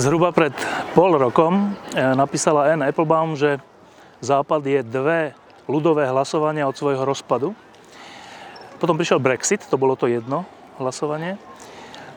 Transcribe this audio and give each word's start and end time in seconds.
Zhruba 0.00 0.32
pred 0.32 0.56
pol 0.96 1.12
rokom 1.20 1.76
eh, 1.92 2.00
napísala 2.16 2.72
Anne 2.72 2.88
Applebaum, 2.88 3.36
že 3.36 3.60
Západ 4.24 4.64
je 4.64 4.80
dve 4.80 5.36
ľudové 5.68 6.08
hlasovania 6.08 6.64
od 6.64 6.72
svojho 6.72 7.04
rozpadu. 7.04 7.52
Potom 8.80 8.96
prišiel 8.96 9.20
Brexit, 9.20 9.60
to 9.68 9.76
bolo 9.76 10.00
to 10.00 10.08
jedno 10.08 10.48
hlasovanie. 10.80 11.36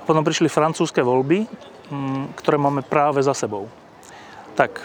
Potom 0.08 0.24
prišli 0.24 0.48
francúzske 0.48 1.04
voľby, 1.04 1.44
mm, 1.91 2.40
ktoré 2.40 2.55
máme 2.55 2.88
práve 2.88 3.20
za 3.20 3.36
sebou. 3.36 3.68
Tak, 4.55 4.80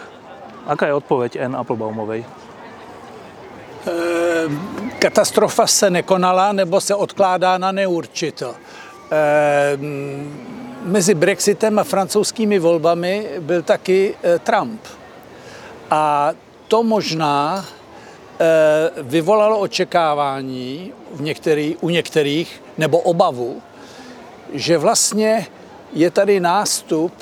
aká 0.67 0.91
je 0.91 0.98
odpoveď 0.98 1.30
Anne 1.39 1.59
Applebaumovej? 1.62 2.27
Ehm, 3.87 4.59
katastrofa 4.98 5.70
se 5.70 5.87
nekonala 5.87 6.51
nebo 6.51 6.83
se 6.83 6.95
odkládá 6.95 7.59
na 7.62 7.70
neurčito. 7.70 8.59
Mezi 10.89 11.14
Brexitem 11.14 11.78
a 11.78 11.84
francouzskými 11.84 12.58
volbami 12.58 13.27
byl 13.41 13.62
taky 13.62 14.14
eh, 14.22 14.39
Trump. 14.39 14.81
A 15.91 16.33
to 16.69 16.83
možná 16.83 17.64
eh, 17.64 18.91
vyvolalo 19.03 19.59
očekávání 19.59 20.92
v 21.14 21.20
některý, 21.20 21.77
u 21.81 21.89
některých, 21.89 22.62
nebo 22.78 22.98
obavu, 22.98 23.62
že 24.53 24.78
vlastně 24.78 25.47
je 25.92 26.11
tady 26.11 26.41
nástup 26.41 27.12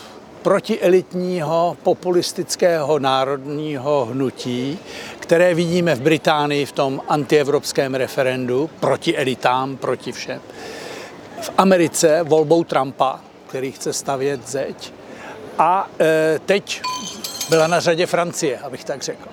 protielitního 0.42 1.77
populistického 1.83 2.98
národního 2.98 4.05
hnutí, 4.05 4.78
které 5.20 5.55
vidíme 5.55 5.94
v 5.94 6.00
Británii 6.00 6.67
v 6.67 6.72
tom 6.72 7.03
antievropském 7.09 7.94
referendu 7.94 8.70
proti 8.81 9.17
elitám, 9.17 9.77
proti 9.77 10.12
všem. 10.12 10.41
V 11.41 11.50
Americe 11.59 12.22
volbou 12.22 12.64
Trumpa 12.64 13.20
který 13.57 13.73
chce 13.73 13.93
stavět 13.93 14.49
zeď. 14.49 14.93
A 15.59 15.91
e, 16.01 16.41
teď 16.47 16.83
byla 17.51 17.67
na 17.67 17.81
řadě 17.81 18.07
Francie, 18.07 18.59
abych 18.59 18.85
tak 18.85 19.03
řekl. 19.03 19.29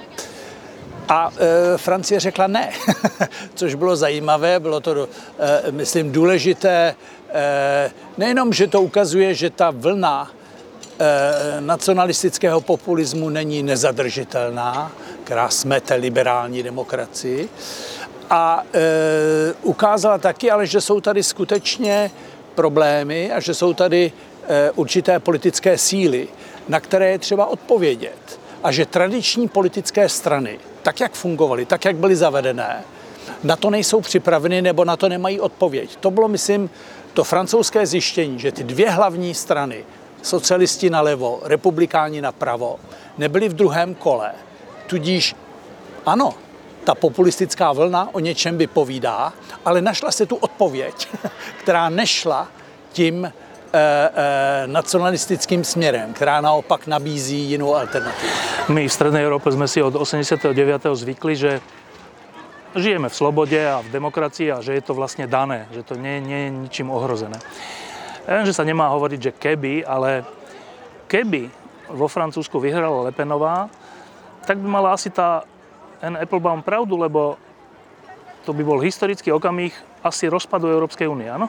A 1.10 1.32
e, 1.38 1.78
Francie 1.78 2.20
řekla 2.20 2.48
ne, 2.48 2.70
což 3.56 3.76
bylo 3.76 3.96
zajímavé, 3.96 4.60
bylo 4.60 4.80
to, 4.80 5.08
e, 5.40 5.72
myslím, 5.72 6.12
důležité. 6.12 6.96
E, 7.34 7.92
nejenom, 8.18 8.54
že 8.54 8.68
to 8.68 8.82
ukazuje, 8.82 9.34
že 9.34 9.50
ta 9.50 9.72
vlna 9.72 10.32
e, 11.00 11.62
nacionalistického 11.62 12.62
populismu 12.62 13.30
není 13.30 13.64
nezadržitelná, 13.64 14.92
která 15.24 15.50
smete 15.50 15.96
liberální 15.96 16.64
demokracii, 16.64 17.50
a 18.30 18.64
e, 18.74 19.54
ukázala 19.62 20.18
taky, 20.18 20.52
ale 20.52 20.68
že 20.68 20.82
jsou 20.82 21.02
tady 21.02 21.24
skutečně 21.24 22.12
problémy 22.56 23.32
a 23.32 23.40
že 23.40 23.54
jsou 23.54 23.74
tady 23.74 24.12
eh, 24.48 24.72
určité 24.76 25.20
politické 25.20 25.78
síly, 25.78 26.28
na 26.68 26.80
které 26.80 27.12
je 27.12 27.20
třeba 27.20 27.46
odpovědět. 27.46 28.40
A 28.64 28.72
že 28.72 28.86
tradiční 28.86 29.48
politické 29.48 30.10
strany, 30.10 30.60
tak 30.82 31.00
jak 31.00 31.14
fungovaly, 31.14 31.66
tak 31.66 31.86
jak 31.86 31.96
byly 31.96 32.16
zavedené, 32.16 32.84
na 33.44 33.56
to 33.56 33.70
nejsou 33.70 34.02
připraveny 34.02 34.62
nebo 34.62 34.86
na 34.86 34.98
to 34.98 35.10
nemají 35.10 35.40
odpověď. 35.40 35.96
To 35.96 36.12
bylo, 36.12 36.28
myslím, 36.28 36.70
to 37.14 37.24
francouzské 37.24 37.86
zjištění, 37.86 38.40
že 38.40 38.52
ty 38.52 38.64
dvě 38.64 38.90
hlavní 38.90 39.34
strany, 39.34 39.86
socialisti 40.22 40.90
nalevo, 40.90 41.40
republikáni 41.44 42.22
napravo, 42.22 42.80
nebyly 43.18 43.50
v 43.50 43.54
druhém 43.54 43.96
kole. 43.96 44.32
Tudíž 44.88 45.36
ano, 46.06 46.34
ta 46.84 46.96
populistická 46.96 47.72
vlna 47.72 48.10
o 48.12 48.20
něčem 48.20 48.58
vypovídá, 48.58 49.34
ale 49.66 49.82
našla 49.82 50.12
se 50.12 50.26
tu 50.26 50.36
odpověď, 50.36 51.08
která 51.60 51.90
nešla 51.90 52.48
tím 52.92 53.26
e, 53.26 53.32
e, 53.74 54.68
nacionalistickým 54.68 55.64
směrem, 55.64 56.14
která 56.14 56.42
naopak 56.42 56.88
nabízí 56.88 57.38
jinou 57.38 57.76
alternativu. 57.76 58.32
My 58.70 58.88
v 58.88 58.94
Strednej 58.94 59.24
Európe 59.24 59.52
jsme 59.52 59.68
si 59.68 59.84
od 59.84 59.96
89. 59.96 60.82
zvykli, 60.94 61.36
že 61.36 61.62
žijeme 62.76 63.10
v 63.10 63.16
slobode 63.16 63.60
a 63.72 63.82
v 63.82 63.90
demokracii 63.90 64.52
a 64.52 64.62
že 64.62 64.74
je 64.74 64.82
to 64.82 64.94
vlastně 64.94 65.28
dané, 65.28 65.68
že 65.72 65.84
to 65.84 65.96
nie, 65.96 66.22
nie 66.22 66.50
ničím 66.50 66.90
ohrozené. 66.92 67.38
Ja 68.24 68.40
viem, 68.40 68.48
že 68.48 68.56
sa 68.56 68.64
nemá 68.64 68.88
hovoriť, 68.96 69.20
že 69.20 69.32
keby, 69.36 69.84
ale 69.84 70.24
keby 71.12 71.52
vo 71.92 72.08
Francúzsku 72.08 72.56
vyhrala 72.56 73.12
Lepenová, 73.12 73.68
tak 74.48 74.58
by 74.64 74.68
mala 74.68 74.96
asi 74.96 75.12
tá 75.12 75.44
N. 76.04 76.18
Applebaum 76.22 76.62
pravdu, 76.62 77.00
lebo 77.00 77.40
to 78.46 78.52
by 78.54 78.64
bol 78.64 78.84
historický 78.84 79.32
okamih 79.32 79.72
asi 80.04 80.28
rozpadu 80.28 80.68
Európskej 80.68 81.08
unie, 81.08 81.32
ano? 81.32 81.48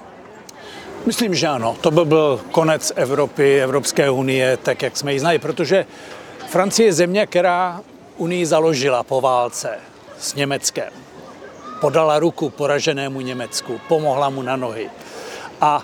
Myslím, 1.07 1.35
že 1.35 1.49
ano. 1.49 1.77
To 1.81 1.91
by 1.91 2.05
byl 2.05 2.41
konec 2.51 2.93
Evropy, 2.97 3.63
Evropské 3.63 4.11
unie, 4.11 4.57
tak 4.57 4.83
jak 4.83 4.97
jsme 4.97 5.13
ji 5.13 5.21
znali, 5.21 5.39
protože 5.39 5.87
Francie 6.49 6.87
je 6.87 6.93
země, 6.93 7.27
která 7.27 7.81
unii 8.17 8.47
založila 8.47 9.03
po 9.03 9.21
válce 9.21 9.79
s 10.19 10.35
Německem. 10.35 10.93
Podala 11.81 12.19
ruku 12.19 12.51
poraženému 12.51 13.21
Německu, 13.21 13.81
pomohla 13.89 14.31
mu 14.31 14.43
na 14.43 14.57
nohy. 14.57 14.91
A 15.61 15.83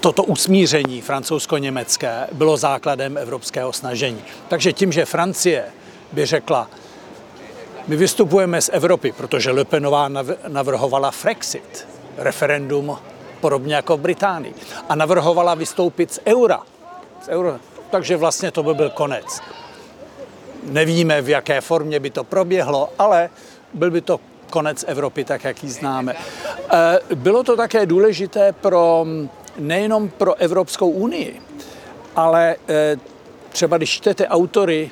toto 0.00 0.24
usmíření 0.24 1.00
francouzsko-německé 1.00 2.26
bylo 2.32 2.56
základem 2.56 3.18
evropského 3.18 3.72
snažení. 3.72 4.22
Takže 4.48 4.72
tím, 4.72 4.92
že 4.92 5.04
Francie 5.04 5.64
by 6.12 6.26
řekla, 6.26 6.68
my 7.88 7.96
vystupujeme 7.96 8.60
z 8.62 8.70
Evropy, 8.72 9.12
protože 9.12 9.50
Le 9.50 9.64
Penová 9.64 10.08
navrhovala 10.48 11.10
Frexit, 11.10 11.88
referendum 12.16 12.98
podobně 13.40 13.74
jako 13.74 13.96
v 13.96 14.00
Británii. 14.00 14.54
A 14.88 14.94
navrhovala 14.94 15.54
vystoupit 15.54 16.12
z 16.12 16.20
eura. 16.26 16.60
Z 17.24 17.28
eura. 17.28 17.60
Takže 17.90 18.16
vlastně 18.16 18.50
to 18.50 18.62
by 18.62 18.74
byl 18.74 18.90
konec. 18.90 19.40
Nevíme, 20.62 21.22
v 21.22 21.28
jaké 21.28 21.60
formě 21.60 22.00
by 22.00 22.10
to 22.10 22.24
proběhlo, 22.24 22.88
ale 22.98 23.30
byl 23.74 23.90
by 23.90 24.00
to 24.00 24.20
konec 24.50 24.84
Evropy, 24.88 25.24
tak 25.24 25.44
jak 25.44 25.64
ji 25.64 25.70
známe. 25.70 26.14
E, 26.72 27.14
bylo 27.14 27.42
to 27.42 27.56
také 27.56 27.86
důležité 27.86 28.52
pro, 28.52 29.06
nejenom 29.58 30.08
pro 30.08 30.34
Evropskou 30.34 30.90
unii, 30.90 31.42
ale 32.16 32.56
e, 32.68 32.96
třeba 33.52 33.76
když 33.76 33.90
čtete 33.90 34.28
autory 34.28 34.90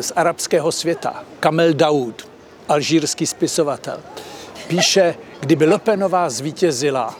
z 0.00 0.12
arabského 0.16 0.72
světa, 0.72 1.24
Kamel 1.40 1.72
Daoud, 1.72 2.28
alžírský 2.68 3.26
spisovatel, 3.26 4.00
píše, 4.68 5.14
kdyby 5.40 5.66
Lepenová 5.66 6.30
zvítězila 6.30 7.14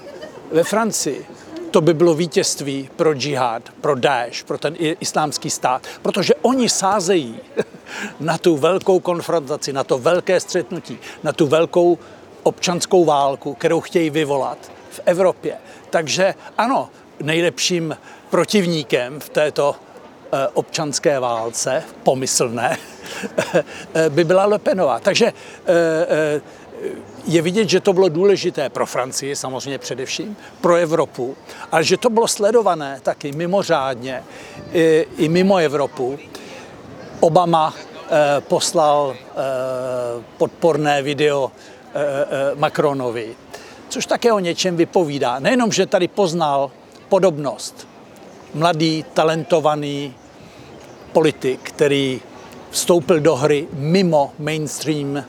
ve 0.53 0.65
Francii, 0.65 1.27
to 1.71 1.81
by 1.81 1.95
bylo 1.95 2.15
vítězství 2.15 2.91
pro 2.97 3.15
džihad, 3.15 3.63
pro 3.81 3.95
Daesh, 3.95 4.45
pro 4.45 4.59
ten 4.59 4.75
islámský 4.79 5.51
stát, 5.51 5.87
protože 6.03 6.35
oni 6.35 6.69
sázejí 6.69 7.37
na 8.21 8.39
tu 8.39 8.57
velkou 8.57 9.01
konfrontaci, 9.01 9.73
na 9.73 9.85
to 9.85 9.99
velké 9.99 10.41
střetnutí, 10.41 10.99
na 11.23 11.33
tu 11.33 11.47
velkou 11.47 11.99
občanskou 12.43 13.05
válku, 13.05 13.55
kterou 13.55 13.81
chtějí 13.81 14.11
vyvolat 14.11 14.59
v 14.91 15.01
Evropě. 15.05 15.57
Takže 15.91 16.35
ano, 16.59 16.89
nejlepším 17.21 17.97
protivníkem 18.31 19.21
v 19.21 19.29
této 19.29 19.77
Eh, 19.90 19.90
občanské 20.55 21.21
válce, 21.21 21.83
pomyslné, 22.03 22.79
eh, 23.95 24.11
by 24.11 24.25
byla 24.25 24.47
Lepenová. 24.47 25.01
Takže 25.01 25.33
eh, 25.67 26.41
je 27.25 27.43
vidět, 27.43 27.69
že 27.69 27.81
to 27.81 27.93
bylo 27.93 28.09
důležité 28.09 28.69
pro 28.69 28.87
Francii 28.87 29.37
samozřejmě 29.37 29.79
především, 29.79 30.37
pro 30.61 30.75
Evropu, 30.75 31.37
ale 31.73 31.85
že 31.85 31.97
to 31.97 32.11
bylo 32.11 32.29
sledované 32.29 33.01
taky 33.03 33.33
mimořádně 33.33 34.23
i, 34.73 35.07
i 35.17 35.29
mimo 35.29 35.57
Evropu. 35.57 36.19
Obama 37.21 37.75
poslal 38.41 39.17
podporné 40.39 41.03
video 41.03 41.53
Macronovi, 42.55 43.37
což 43.89 44.07
také 44.07 44.33
o 44.33 44.39
něčem 44.39 44.77
vypovídá. 44.77 45.39
Nejenom, 45.39 45.73
že 45.73 45.87
tady 45.87 46.09
poznal 46.09 46.71
podobnost 47.09 47.89
mladý, 48.55 49.05
talentovaný 49.15 50.15
politik, 51.13 51.61
který 51.63 52.21
vstoupil 52.71 53.21
do 53.21 53.37
hry 53.37 53.67
mimo 53.73 54.33
mainstream 54.39 55.25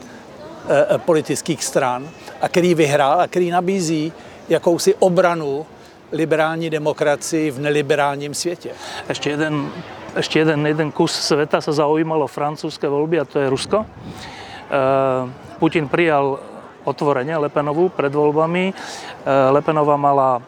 politických 0.96 1.64
stran 1.64 2.08
a 2.40 2.48
který 2.48 2.74
vyhrál 2.74 3.20
a 3.20 3.26
který 3.26 3.50
nabízí 3.50 4.12
jakousi 4.48 4.94
obranu 4.94 5.66
liberální 6.12 6.70
demokracii 6.70 7.50
v 7.50 7.58
neliberálním 7.58 8.34
světě. 8.34 8.70
Ještě 9.08 9.30
jeden, 9.30 9.70
ještě 10.16 10.38
jeden, 10.38 10.66
jeden 10.66 10.92
kus 10.92 11.12
světa 11.12 11.60
se 11.60 11.72
zaujímalo 11.72 12.26
francouzské 12.26 12.88
volby 12.88 13.20
a 13.20 13.24
to 13.24 13.38
je 13.38 13.50
Rusko. 13.50 13.86
Putin 15.58 15.88
přijal 15.88 16.38
otvorene 16.84 17.36
Lepenovu 17.36 17.88
pred 17.88 18.10
voľbami. 18.10 18.74
Lepenová 19.50 19.94
mala 19.94 20.42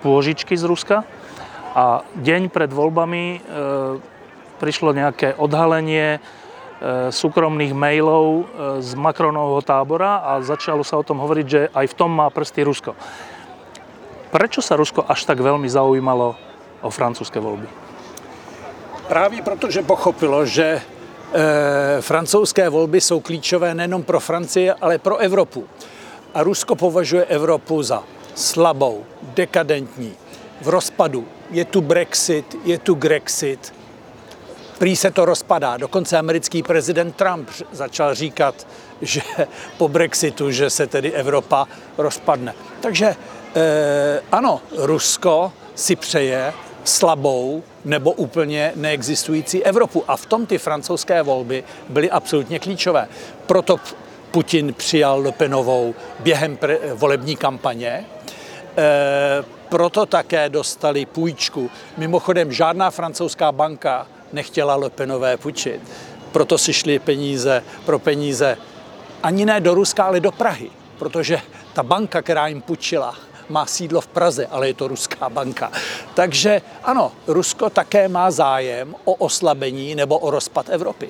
pôžičky 0.00 0.56
z 0.56 0.64
Ruska 0.64 1.04
a 1.76 2.00
deň 2.16 2.48
pred 2.48 2.72
voľbami 2.72 3.40
prišlo 4.56 4.96
nejaké 4.96 5.36
odhalenie 5.36 6.20
súkromných 7.08 7.72
mailov 7.72 8.44
z 8.84 8.92
Macronovho 9.00 9.64
tábora 9.64 10.20
a 10.20 10.44
začalo 10.44 10.84
sa 10.84 11.00
o 11.00 11.06
tom 11.06 11.24
hovoriť, 11.24 11.46
že 11.48 11.60
aj 11.72 11.86
v 11.88 11.96
tom 11.96 12.12
má 12.12 12.28
prsty 12.28 12.68
Rusko. 12.68 12.92
Prečo 14.28 14.60
sa 14.60 14.76
Rusko 14.76 15.08
až 15.08 15.24
tak 15.24 15.40
veľmi 15.40 15.64
zaujímalo 15.64 16.36
o 16.84 16.90
francúzske 16.92 17.40
voľby? 17.40 17.64
Právě 19.08 19.42
protože 19.42 19.82
pochopilo, 19.82 20.46
že 20.46 20.64
e, 20.66 20.80
francouzské 22.00 22.68
volby 22.68 23.00
jsou 23.00 23.20
klíčové 23.20 23.74
nejenom 23.74 24.02
pro 24.02 24.20
Francii, 24.20 24.70
ale 24.70 24.98
pro 24.98 25.16
Evropu. 25.16 25.64
A 26.34 26.42
Rusko 26.42 26.74
považuje 26.74 27.24
Evropu 27.24 27.82
za 27.82 28.02
slabou, 28.34 29.04
dekadentní, 29.22 30.12
v 30.60 30.68
rozpadu. 30.68 31.24
Je 31.50 31.64
tu 31.64 31.80
Brexit, 31.80 32.56
je 32.64 32.78
tu 32.78 32.94
Grexit, 32.94 33.74
prý 34.78 34.96
se 34.96 35.10
to 35.10 35.24
rozpadá. 35.24 35.76
Dokonce 35.76 36.18
americký 36.18 36.62
prezident 36.62 37.16
Trump 37.16 37.50
začal 37.72 38.14
říkat, 38.14 38.66
že 39.02 39.20
po 39.78 39.88
Brexitu, 39.88 40.50
že 40.50 40.70
se 40.70 40.86
tedy 40.86 41.12
Evropa 41.12 41.68
rozpadne. 41.98 42.54
Takže 42.80 43.16
eh, 43.56 44.22
ano, 44.32 44.60
Rusko 44.76 45.52
si 45.74 45.96
přeje 45.96 46.52
slabou 46.84 47.62
nebo 47.84 48.12
úplně 48.12 48.72
neexistující 48.76 49.64
Evropu. 49.64 50.04
A 50.08 50.16
v 50.16 50.26
tom 50.26 50.46
ty 50.46 50.58
francouzské 50.58 51.22
volby 51.22 51.64
byly 51.88 52.10
absolutně 52.10 52.58
klíčové. 52.58 53.08
Proto 53.46 53.80
Putin 54.30 54.74
přijal 54.74 55.20
Le 55.20 55.32
Penovou 55.32 55.94
během 56.20 56.58
volební 56.94 57.36
kampaně. 57.36 57.88
E, 57.88 58.04
proto 59.68 60.06
také 60.06 60.48
dostali 60.48 61.06
půjčku. 61.06 61.70
Mimochodem, 61.96 62.52
žádná 62.52 62.90
francouzská 62.90 63.52
banka 63.52 64.06
nechtěla 64.32 64.76
Le 64.76 64.90
Penové 64.90 65.36
půjčit. 65.36 65.80
Proto 66.32 66.58
si 66.58 66.72
šly 66.72 66.98
peníze 66.98 67.62
pro 67.84 67.98
peníze 67.98 68.56
ani 69.22 69.44
ne 69.46 69.60
do 69.60 69.74
Ruska, 69.74 70.04
ale 70.04 70.20
do 70.20 70.32
Prahy. 70.32 70.70
Protože 70.98 71.40
ta 71.72 71.82
banka, 71.82 72.22
která 72.22 72.46
jim 72.46 72.60
půjčila, 72.62 73.14
má 73.48 73.66
sídlo 73.66 74.00
v 74.00 74.06
Praze, 74.06 74.46
ale 74.46 74.68
je 74.68 74.74
to 74.74 74.88
ruská 74.88 75.28
banka. 75.28 75.70
Takže 76.14 76.62
ano, 76.84 77.12
Rusko 77.26 77.70
také 77.70 78.08
má 78.08 78.30
zájem 78.30 78.94
o 79.04 79.14
oslabení 79.14 79.94
nebo 79.94 80.18
o 80.18 80.30
rozpad 80.30 80.68
Evropy. 80.68 81.08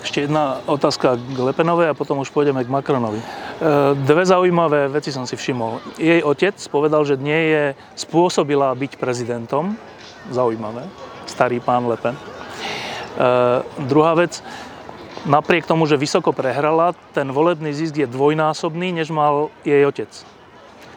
Ještě 0.00 0.20
jedna 0.20 0.60
otázka 0.66 1.16
k 1.16 1.38
Lepenové 1.38 1.88
a 1.88 1.94
potom 1.94 2.18
už 2.18 2.30
půjdeme 2.30 2.64
k 2.64 2.68
Macronovi. 2.68 3.18
E, 3.18 3.24
dve 3.94 4.26
zaujímavé 4.26 4.88
veci 4.88 5.12
som 5.12 5.26
si 5.26 5.36
všimol. 5.36 5.82
Jej 5.98 6.22
otec 6.22 6.54
povedal, 6.70 7.02
že 7.02 7.18
nie 7.18 7.50
je 7.50 7.64
spôsobila 7.98 8.70
byť 8.78 8.94
prezidentom. 8.94 9.74
Zaujímavé. 10.30 10.86
Starý 11.26 11.58
pán 11.58 11.90
Lepen. 11.90 12.37
E, 13.18 13.26
druhá 13.90 14.14
vec, 14.14 14.38
napriek 15.26 15.66
tomu, 15.66 15.90
že 15.90 15.98
vysoko 15.98 16.30
prehrala, 16.30 16.94
ten 17.10 17.26
volebný 17.34 17.74
zisk 17.74 17.98
je 17.98 18.06
dvojnásobný, 18.06 18.94
než 18.94 19.10
mal 19.10 19.50
jej 19.66 19.82
otec. 19.82 20.10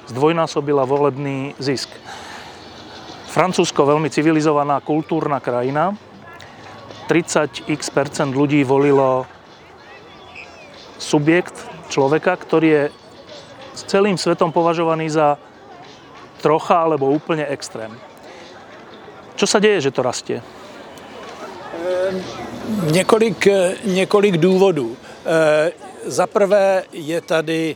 Zdvojnásobila 0.06 0.86
volebný 0.86 1.58
zisk. 1.58 1.90
Francúzsko 3.32 3.88
veľmi 3.88 4.14
civilizovaná 4.14 4.78
kultúrna 4.86 5.42
krajina, 5.42 5.98
30x 7.10 7.90
percent 7.92 8.32
ľudí 8.32 8.62
volilo 8.64 9.26
subjekt 11.02 11.56
človeka, 11.90 12.38
ktorý 12.38 12.68
je 12.70 12.84
s 13.76 13.82
celým 13.90 14.16
svetom 14.16 14.54
považovaný 14.54 15.10
za 15.10 15.36
trocha 16.40 16.88
alebo 16.88 17.12
úplne 17.12 17.44
extrém. 17.50 17.92
Čo 19.36 19.48
sa 19.48 19.58
deje, 19.58 19.90
že 19.90 19.96
to 19.96 20.06
rastie? 20.06 20.40
Několik, 22.92 23.48
několik 23.86 24.38
důvodů. 24.38 24.98
Za 26.06 26.28
prvé 26.28 26.84
je 26.94 27.22
tady 27.22 27.76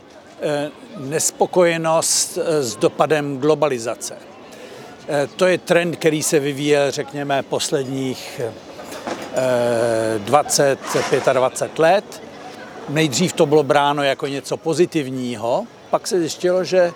nespokojenost 0.98 2.38
s 2.60 2.76
dopadem 2.76 3.38
globalizace. 3.38 4.14
To 5.36 5.46
je 5.46 5.58
trend, 5.58 5.96
který 5.96 6.22
se 6.22 6.40
vyvíjel, 6.40 6.90
řekněme, 6.90 7.42
posledních 7.42 8.40
20, 10.18 10.78
25 11.32 11.78
let. 11.78 12.22
Nejdřív 12.88 13.32
to 13.32 13.46
bylo 13.46 13.62
bráno 13.62 14.02
jako 14.02 14.26
něco 14.26 14.56
pozitivního, 14.56 15.66
pak 15.90 16.06
se 16.06 16.18
zjistilo, 16.18 16.64
že 16.64 16.92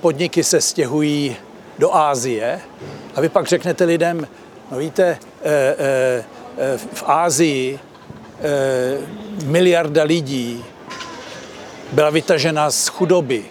podniky 0.00 0.44
se 0.44 0.60
stěhují 0.60 1.36
do 1.78 1.94
Ázie 1.94 2.60
a 3.14 3.20
vy 3.20 3.28
pak 3.28 3.46
řeknete 3.46 3.84
lidem, 3.84 4.26
no 4.70 4.78
víte, 4.78 5.04
eh, 5.04 5.18
eh, 5.18 5.33
v 6.94 7.02
Ázii 7.06 7.78
eh, 7.78 8.98
miliarda 9.44 10.02
lidí 10.02 10.64
byla 11.92 12.10
vytažena 12.10 12.70
z 12.70 12.88
chudoby 12.88 13.44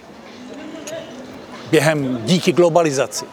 během 1.70 2.20
díky 2.24 2.52
globalizaci. 2.52 3.24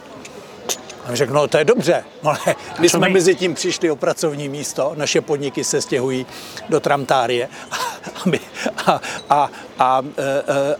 A 1.04 1.14
řekl, 1.14 1.32
no 1.32 1.48
to 1.48 1.58
je 1.58 1.64
dobře, 1.64 2.04
no, 2.22 2.30
ale 2.30 2.56
my 2.78 2.88
jsme 2.88 3.08
my? 3.08 3.12
mezi 3.12 3.34
tím 3.34 3.54
přišli 3.54 3.90
o 3.90 3.96
pracovní 3.96 4.48
místo, 4.48 4.92
naše 4.96 5.20
podniky 5.20 5.64
se 5.64 5.80
stěhují 5.80 6.26
do 6.68 6.80
Tramtárie 6.80 7.48
a, 7.70 7.76
my, 8.24 8.40
a, 8.86 9.00
a, 9.30 9.50
a, 9.78 10.02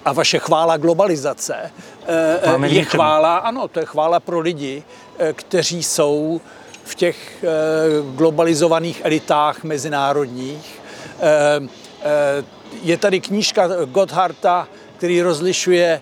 a 0.04 0.12
vaše 0.12 0.38
chvála 0.38 0.76
globalizace 0.76 1.72
Máme 2.46 2.68
je 2.68 2.84
chvála, 2.84 3.36
ano, 3.36 3.68
to 3.68 3.80
je 3.80 3.86
chvála 3.86 4.20
pro 4.20 4.40
lidi, 4.40 4.82
kteří 5.32 5.82
jsou 5.82 6.40
v 6.84 6.94
těch 6.94 7.44
globalizovaných 8.16 9.00
elitách 9.04 9.64
mezinárodních. 9.64 10.80
Je 12.82 12.96
tady 12.96 13.20
knížka 13.20 13.68
Gotthardta, 13.84 14.68
který 14.96 15.22
rozlišuje 15.22 16.00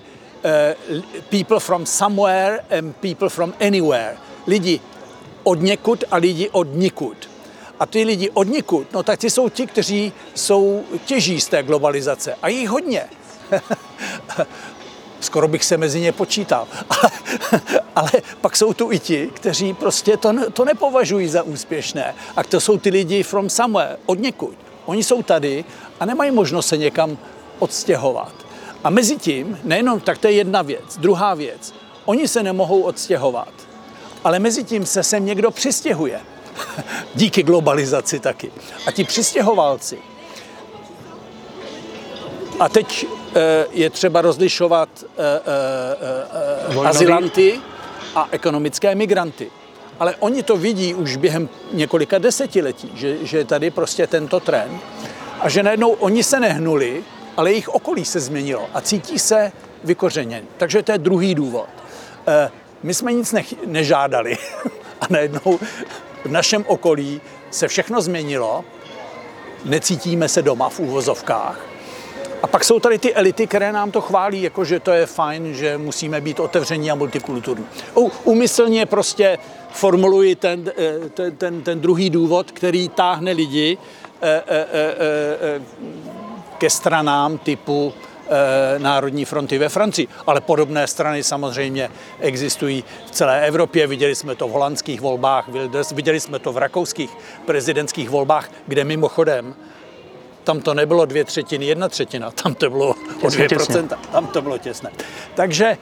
people 1.28 1.60
from 1.60 1.86
somewhere 1.86 2.58
and 2.78 2.96
people 2.96 3.28
from 3.28 3.54
anywhere. 3.60 4.16
Lidi 4.46 4.80
od 5.42 5.62
někud 5.62 6.04
a 6.10 6.16
lidi 6.16 6.50
od 6.50 6.68
nikud. 6.74 7.30
A 7.80 7.86
ty 7.86 8.04
lidi 8.04 8.30
od 8.30 8.48
nikud, 8.48 8.92
no 8.92 9.02
tak 9.02 9.20
ty 9.20 9.30
jsou 9.30 9.48
ti, 9.48 9.66
kteří 9.66 10.12
jsou 10.34 10.84
těží 11.04 11.40
z 11.40 11.48
té 11.48 11.62
globalizace. 11.62 12.34
A 12.42 12.48
jich 12.48 12.68
hodně. 12.68 13.04
Skoro 15.20 15.48
bych 15.48 15.64
se 15.64 15.76
mezi 15.76 16.00
ně 16.00 16.12
počítal. 16.12 16.68
Ale, 17.96 18.10
pak 18.40 18.56
jsou 18.56 18.74
tu 18.74 18.92
i 18.92 18.98
ti, 18.98 19.30
kteří 19.34 19.74
prostě 19.74 20.16
to, 20.16 20.50
to 20.50 20.64
nepovažují 20.64 21.28
za 21.28 21.42
úspěšné. 21.42 22.14
A 22.36 22.44
to 22.44 22.60
jsou 22.60 22.78
ty 22.78 22.90
lidi 22.90 23.22
from 23.22 23.50
somewhere, 23.50 23.96
od 24.06 24.18
někud. 24.18 24.54
Oni 24.86 25.04
jsou 25.04 25.22
tady 25.22 25.64
a 26.00 26.04
nemají 26.04 26.30
možnost 26.30 26.66
se 26.66 26.76
někam 26.76 27.18
odstěhovat. 27.58 28.32
A 28.84 28.90
mezi 28.90 29.16
tím, 29.16 29.58
nejenom, 29.64 30.00
tak 30.00 30.18
to 30.18 30.26
je 30.26 30.32
jedna 30.32 30.62
věc. 30.62 30.96
Druhá 30.98 31.34
věc, 31.34 31.74
oni 32.04 32.28
se 32.28 32.42
nemohou 32.42 32.82
odstěhovat, 32.82 33.52
ale 34.24 34.38
mezi 34.38 34.64
tím 34.64 34.86
se 34.86 35.02
sem 35.02 35.26
někdo 35.26 35.50
přistěhuje. 35.50 36.20
Díky 37.14 37.42
globalizaci 37.42 38.20
taky. 38.20 38.52
A 38.86 38.92
ti 38.92 39.04
přistěhovalci. 39.04 39.98
A 42.60 42.68
teď 42.68 43.06
je 43.70 43.90
třeba 43.90 44.20
rozlišovat 44.20 44.88
e, 45.02 45.22
e, 46.82 46.88
azylanty 46.88 47.60
a 48.14 48.28
ekonomické 48.30 48.94
migranty. 48.94 49.50
Ale 50.00 50.14
oni 50.18 50.42
to 50.42 50.56
vidí 50.56 50.94
už 50.94 51.16
během 51.16 51.48
několika 51.72 52.18
desetiletí, 52.18 52.92
že, 52.94 53.16
že 53.22 53.38
je 53.38 53.44
tady 53.44 53.70
prostě 53.70 54.06
tento 54.06 54.40
trend 54.40 54.80
a 55.40 55.48
že 55.48 55.62
najednou 55.62 55.90
oni 55.90 56.22
se 56.22 56.40
nehnuli, 56.40 57.04
ale 57.36 57.50
jejich 57.50 57.68
okolí 57.68 58.04
se 58.04 58.20
změnilo 58.20 58.68
a 58.74 58.80
cítí 58.80 59.18
se 59.18 59.52
vykořeněn. 59.84 60.44
Takže 60.56 60.82
to 60.82 60.92
je 60.92 60.98
druhý 60.98 61.34
důvod. 61.34 61.68
Eh, 62.26 62.50
my 62.82 62.94
jsme 62.94 63.12
nic 63.12 63.34
nežádali 63.66 64.36
a 65.00 65.06
najednou 65.10 65.58
v 66.24 66.28
našem 66.28 66.64
okolí 66.68 67.20
se 67.50 67.68
všechno 67.68 68.00
změnilo, 68.00 68.64
necítíme 69.64 70.28
se 70.28 70.42
doma 70.42 70.68
v 70.68 70.80
úvozovkách. 70.80 71.69
A 72.42 72.46
pak 72.46 72.64
jsou 72.64 72.80
tady 72.80 72.98
ty 72.98 73.14
elity, 73.14 73.46
které 73.46 73.72
nám 73.72 73.90
to 73.90 74.00
chválí, 74.00 74.42
jako 74.42 74.64
že 74.64 74.80
to 74.80 74.90
je 74.90 75.06
fajn, 75.06 75.54
že 75.54 75.78
musíme 75.78 76.20
být 76.20 76.40
otevření 76.40 76.90
a 76.90 76.94
multikulturní. 76.94 77.66
Úmyslně 78.24 78.86
prostě 78.86 79.38
formuluji 79.70 80.34
ten, 80.34 80.72
eh, 80.78 81.08
ten, 81.14 81.36
ten, 81.36 81.62
ten 81.62 81.80
druhý 81.80 82.10
důvod, 82.10 82.50
který 82.50 82.88
táhne 82.88 83.32
lidi 83.32 83.78
eh, 84.22 84.42
ke 86.58 86.70
stranám 86.70 87.38
typu 87.38 87.92
Eh, 88.32 88.78
Národní 88.78 89.24
fronty 89.24 89.58
ve 89.58 89.68
Francii, 89.68 90.08
ale 90.26 90.40
podobné 90.40 90.86
strany 90.86 91.22
samozřejmě 91.22 91.90
existují 92.20 92.84
v 93.06 93.10
celé 93.10 93.46
Evropě. 93.46 93.86
Viděli 93.86 94.14
jsme 94.14 94.34
to 94.34 94.48
v 94.48 94.50
holandských 94.50 95.00
volbách, 95.00 95.48
viděli 95.92 96.20
jsme 96.20 96.38
to 96.38 96.52
v 96.52 96.58
rakouských 96.58 97.10
prezidentských 97.46 98.10
volbách, 98.10 98.50
kde 98.66 98.84
mimochodem 98.84 99.54
tam 100.44 100.60
to 100.60 100.74
nebylo 100.74 101.04
dvě 101.04 101.24
třetiny, 101.24 101.66
jedna 101.66 101.88
třetina, 101.88 102.30
tam 102.30 102.54
to 102.54 102.70
bylo 102.70 102.94
o 103.22 103.30
dvě 103.30 103.48
procenta, 103.48 103.98
tam 104.12 104.26
to 104.26 104.42
bylo 104.42 104.58
těsné. 104.58 104.90
Takže 105.34 105.78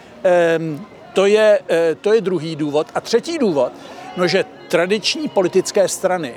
to 1.12 1.26
je, 1.26 1.60
eh, 1.68 1.94
to 1.94 2.12
je 2.12 2.20
druhý 2.20 2.56
důvod. 2.56 2.86
A 2.94 3.00
třetí 3.00 3.38
důvod, 3.38 3.72
no, 4.16 4.28
že 4.28 4.44
tradiční 4.68 5.28
politické 5.28 5.88
strany 5.88 6.34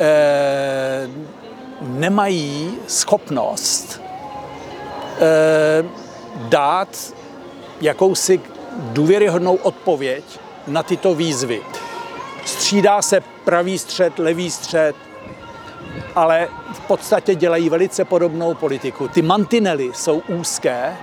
eh, 0.00 1.08
nemají 1.80 2.74
schopnost 2.86 4.02
Eh, 5.22 5.84
dát 6.48 7.14
jakousi 7.80 8.40
důvěryhodnou 8.76 9.56
odpověď 9.56 10.24
na 10.66 10.82
tyto 10.82 11.14
výzvy. 11.14 11.62
Střídá 12.44 13.02
se 13.02 13.20
pravý 13.44 13.78
střed, 13.78 14.18
levý 14.18 14.50
střed, 14.50 14.96
ale 16.14 16.48
v 16.72 16.80
podstatě 16.80 17.34
dělají 17.34 17.68
velice 17.68 18.04
podobnou 18.04 18.54
politiku. 18.54 19.08
Ty 19.08 19.22
mantinely 19.22 19.90
jsou 19.94 20.22
úzké 20.28 20.96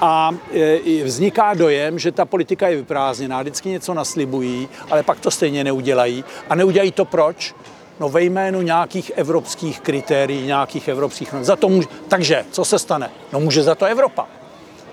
a 0.00 0.30
eh, 0.54 1.04
vzniká 1.04 1.54
dojem, 1.54 1.98
že 1.98 2.12
ta 2.12 2.24
politika 2.24 2.68
je 2.68 2.76
vyprázdněná, 2.76 3.40
vždycky 3.40 3.68
něco 3.68 3.94
naslibují, 3.94 4.68
ale 4.90 5.02
pak 5.02 5.20
to 5.20 5.30
stejně 5.30 5.64
neudělají. 5.64 6.24
A 6.50 6.54
neudělají 6.54 6.92
to 6.92 7.04
proč? 7.04 7.54
No 8.00 8.08
ve 8.08 8.22
jménu 8.22 8.62
nějakých 8.62 9.12
evropských 9.16 9.80
kritérií, 9.80 10.46
nějakých 10.46 10.88
evropských. 10.88 11.34
Za 11.40 11.56
to 11.56 11.68
může, 11.68 11.88
takže, 12.08 12.44
co 12.50 12.64
se 12.64 12.78
stane? 12.78 13.10
No 13.32 13.40
může 13.40 13.62
za 13.62 13.74
to 13.74 13.86
Evropa. 13.86 14.26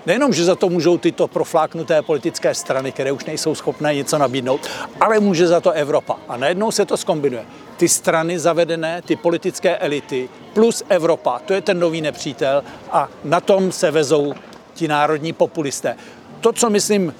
Nejenom, 0.06 0.32
že 0.32 0.44
za 0.44 0.54
to 0.54 0.68
můžou 0.68 0.98
tyto 0.98 1.28
profláknuté 1.28 2.02
politické 2.02 2.54
strany, 2.54 2.92
které 2.92 3.12
už 3.12 3.24
nejsou 3.24 3.54
schopné 3.54 3.94
něco 3.94 4.18
nabídnout, 4.18 4.60
ale 5.00 5.20
může 5.20 5.46
za 5.46 5.60
to 5.60 5.70
Evropa. 5.70 6.16
A 6.28 6.36
najednou 6.36 6.70
se 6.70 6.86
to 6.86 6.96
skombinuje. 6.96 7.46
Ty 7.76 7.88
strany 7.88 8.38
zavedené, 8.38 9.02
ty 9.02 9.16
politické 9.16 9.76
elity 9.76 10.28
plus 10.54 10.82
Evropa, 10.88 11.38
to 11.38 11.52
je 11.52 11.60
ten 11.60 11.80
nový 11.80 12.00
nepřítel 12.00 12.64
a 12.90 13.08
na 13.24 13.40
tom 13.40 13.72
se 13.72 13.90
vezou 13.90 14.34
ti 14.74 14.88
národní 14.88 15.32
populisté. 15.32 15.96
To, 16.40 16.52
co 16.52 16.70
myslím 16.70 17.14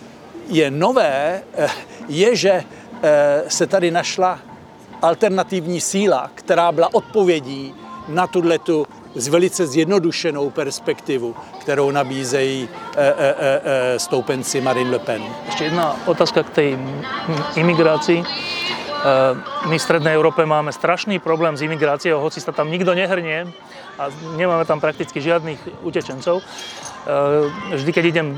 je 0.49 0.71
nové, 0.71 1.43
eh, 1.55 1.69
je, 2.09 2.37
že 2.37 2.65
eh, 3.03 3.43
se 3.49 3.67
tady 3.67 3.91
našla 3.91 4.39
alternativní 5.03 5.81
síla, 5.81 6.31
která 6.35 6.73
byla 6.73 6.95
odpovědí 6.95 7.75
na 8.09 8.27
tuhle 8.27 8.59
tu 8.59 8.87
velice 9.31 9.67
zjednodušenou 9.67 10.51
perspektivu, 10.51 11.35
kterou 11.61 11.91
nabízejí 11.91 12.69
e, 12.97 13.07
e, 13.07 13.15
e, 13.15 13.99
stoupenci 13.99 14.61
Marine 14.61 14.91
Le 14.91 14.99
Pen. 14.99 15.23
Ještě 15.47 15.65
jedna 15.65 15.97
otázka 16.07 16.43
k 16.43 16.51
té 16.51 16.63
imigraci. 17.57 18.23
My 19.71 19.77
v 19.79 19.87
Strednej 19.87 20.19
Európe 20.19 20.43
máme 20.43 20.75
strašný 20.75 21.23
problém 21.23 21.55
s 21.55 21.63
imigráciou, 21.63 22.19
hoci 22.19 22.43
sa 22.43 22.51
tam 22.51 22.73
nikto 22.73 22.91
nehrnie 22.91 23.47
a 24.01 24.11
nemáme 24.35 24.67
tam 24.67 24.83
prakticky 24.83 25.23
žiadnych 25.23 25.87
utečencov. 25.87 26.43
Vždy, 27.71 27.91
keď 27.95 28.05
idem 28.11 28.29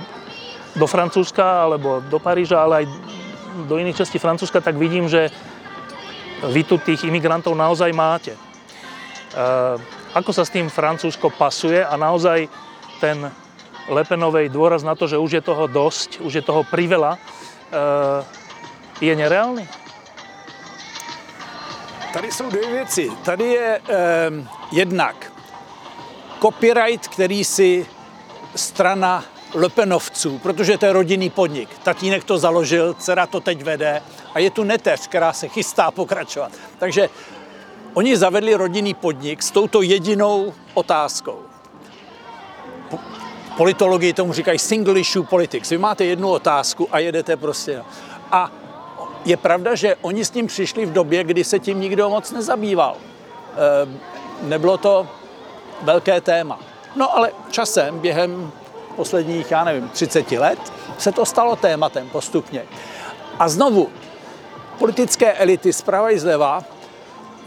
do 0.77 0.85
Francúzska 0.85 1.65
alebo 1.65 2.05
do 2.05 2.21
Paríža, 2.21 2.61
ale 2.61 2.85
aj 2.85 2.87
do 3.65 3.81
iných 3.81 4.05
častí 4.05 4.21
Francúzska, 4.21 4.61
tak 4.61 4.77
vidím, 4.77 5.09
že 5.09 5.33
vy 6.53 6.63
tu 6.69 6.77
tých 6.79 7.09
imigrantov 7.09 7.57
naozaj 7.57 7.91
máte. 7.97 8.37
E, 8.37 8.41
ako 10.15 10.31
sa 10.31 10.47
s 10.47 10.55
tým 10.55 10.71
Francúzsko 10.71 11.35
pasuje 11.35 11.83
a 11.83 11.97
naozaj 11.99 12.47
ten 13.03 13.27
Lepenovej 13.89 14.53
dôraz 14.53 14.85
na 14.85 14.93
to, 14.93 15.09
že 15.09 15.17
už 15.17 15.41
je 15.41 15.43
toho 15.43 15.65
dosť, 15.65 16.21
už 16.21 16.33
je 16.39 16.45
toho 16.45 16.61
priveľa, 16.61 17.17
je 19.01 19.13
nereálny? 19.17 19.88
Tady 22.13 22.33
jsou 22.33 22.51
dvě 22.51 22.71
věci. 22.71 23.11
Tady 23.25 23.45
je 23.45 23.81
eh, 23.89 24.31
jednak 24.73 25.33
copyright, 26.41 27.09
který 27.09 27.45
si 27.45 27.87
strana 28.55 29.25
Lepenovců, 29.55 30.39
protože 30.39 30.79
to 30.79 30.87
je 30.87 30.93
rodinný 30.93 31.31
podnik. 31.31 31.79
Tatínek 31.83 32.25
to 32.25 32.39
založil, 32.39 32.95
dcera 32.95 33.27
to 33.27 33.41
teď 33.41 33.63
vede 33.63 34.03
a 34.35 34.39
je 34.39 34.51
tu 34.51 34.65
neteř, 34.65 35.09
která 35.09 35.33
se 35.33 35.49
chystá 35.49 35.91
pokračovat. 35.91 36.53
Takže 36.79 37.09
oni 37.95 38.17
zavedli 38.17 38.55
rodinný 38.55 38.95
podnik 38.95 39.43
s 39.43 39.51
touto 39.51 39.83
jedinou 39.83 40.55
otázkou. 40.75 41.39
Politologii 43.57 44.13
tomu 44.13 44.33
říkají 44.33 44.59
single 44.59 45.01
issue 45.01 45.27
politics. 45.27 45.71
Vy 45.71 45.79
máte 45.79 46.05
jednu 46.05 46.31
otázku 46.31 46.89
a 46.93 46.99
jedete 46.99 47.37
prostě. 47.37 47.83
A 48.33 48.51
je 49.29 49.37
pravda, 49.37 49.75
že 49.75 49.97
oni 50.03 50.25
s 50.25 50.31
tím 50.31 50.47
přišli 50.47 50.87
v 50.87 50.93
době, 50.93 51.25
kdy 51.25 51.45
se 51.45 51.59
tím 51.59 51.81
nikdo 51.81 52.11
moc 52.11 52.33
nezabýval. 52.33 52.97
E, 52.97 54.47
nebylo 54.49 54.79
to 54.79 55.07
velké 55.83 56.21
téma. 56.21 56.61
No 56.97 57.17
ale 57.17 57.31
časem, 57.51 57.99
během 57.99 58.53
posledních, 58.97 59.51
já 59.51 59.65
nevím, 59.65 59.89
30 59.89 60.33
let, 60.33 60.59
se 60.99 61.13
to 61.13 61.27
stalo 61.27 61.57
tématem 61.57 62.09
postupně. 62.09 62.65
A 63.39 63.49
znovu, 63.49 63.89
politické 64.79 65.33
elity 65.33 65.73
zprava 65.73 66.11
i 66.11 66.19
zleva 66.19 66.65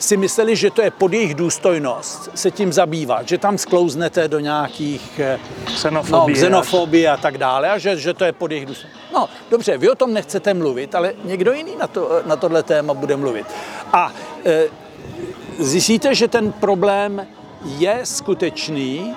si 0.02 0.18
mysleli, 0.18 0.56
že 0.56 0.72
to 0.72 0.82
je 0.82 0.92
pod 0.92 1.14
jejich 1.14 1.36
důstojnost 1.36 2.30
se 2.36 2.52
tím 2.52 2.74
zabývat, 2.74 3.28
že 3.28 3.38
tam 3.38 3.58
sklouznete 3.58 4.28
do 4.28 4.40
nějakých 4.40 5.20
eh, 5.20 5.40
xenofobie, 5.66 6.36
no, 6.36 6.42
xenofobie 6.42 7.10
a 7.10 7.18
tak 7.18 7.38
dále 7.38 7.70
a 7.70 7.78
že, 7.78 7.98
že 7.98 8.14
to 8.14 8.26
je 8.26 8.32
pod 8.32 8.52
jejich 8.52 8.66
důstojnost. 8.66 9.00
No, 9.14 9.30
dobře, 9.52 9.78
vy 9.78 9.90
o 9.90 9.96
tom 9.96 10.14
nechcete 10.14 10.54
mluvit, 10.54 10.96
ale 10.96 11.14
někdo 11.24 11.54
jiný 11.54 11.76
na, 11.80 11.88
to, 11.88 12.22
na 12.26 12.36
tohle 12.36 12.64
téma 12.64 12.94
bude 12.94 13.18
mluvit. 13.18 13.46
A 13.94 14.12
e, 14.46 14.68
zjistíte, 15.60 16.16
že 16.16 16.28
ten 16.28 16.52
problém 16.52 17.28
je 17.78 18.00
skutečný, 18.04 19.16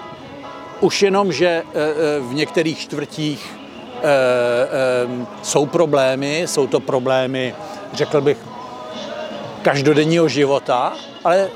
už 0.81 1.03
jenom, 1.03 1.33
že 1.33 1.47
e, 1.47 1.63
e, 1.63 2.21
v 2.21 2.35
některých 2.35 2.79
čtvrtích 2.79 3.57
e, 4.03 4.03
jsou 5.43 5.67
problémy, 5.67 6.43
jsou 6.47 6.67
to 6.67 6.81
problémy, 6.81 7.55
řekl 7.93 8.21
bych, 8.21 8.54
každodenního 9.65 10.29
života, 10.29 10.93
ale 11.25 11.51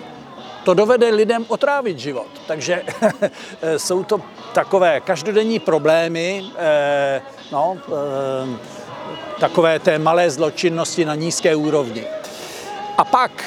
to 0.64 0.74
dovede 0.74 1.08
lidem 1.08 1.44
otrávit 1.48 1.98
život. 1.98 2.26
Takže 2.46 2.82
jsou 3.76 4.04
to 4.04 4.20
takové 4.52 5.00
každodenní 5.00 5.58
problémy, 5.58 6.44
no, 7.52 7.78
takové 9.40 9.78
té 9.78 9.98
malé 9.98 10.30
zločinnosti 10.30 11.04
na 11.04 11.14
nízké 11.14 11.56
úrovni. 11.56 12.04
A 12.98 13.04
pak 13.04 13.44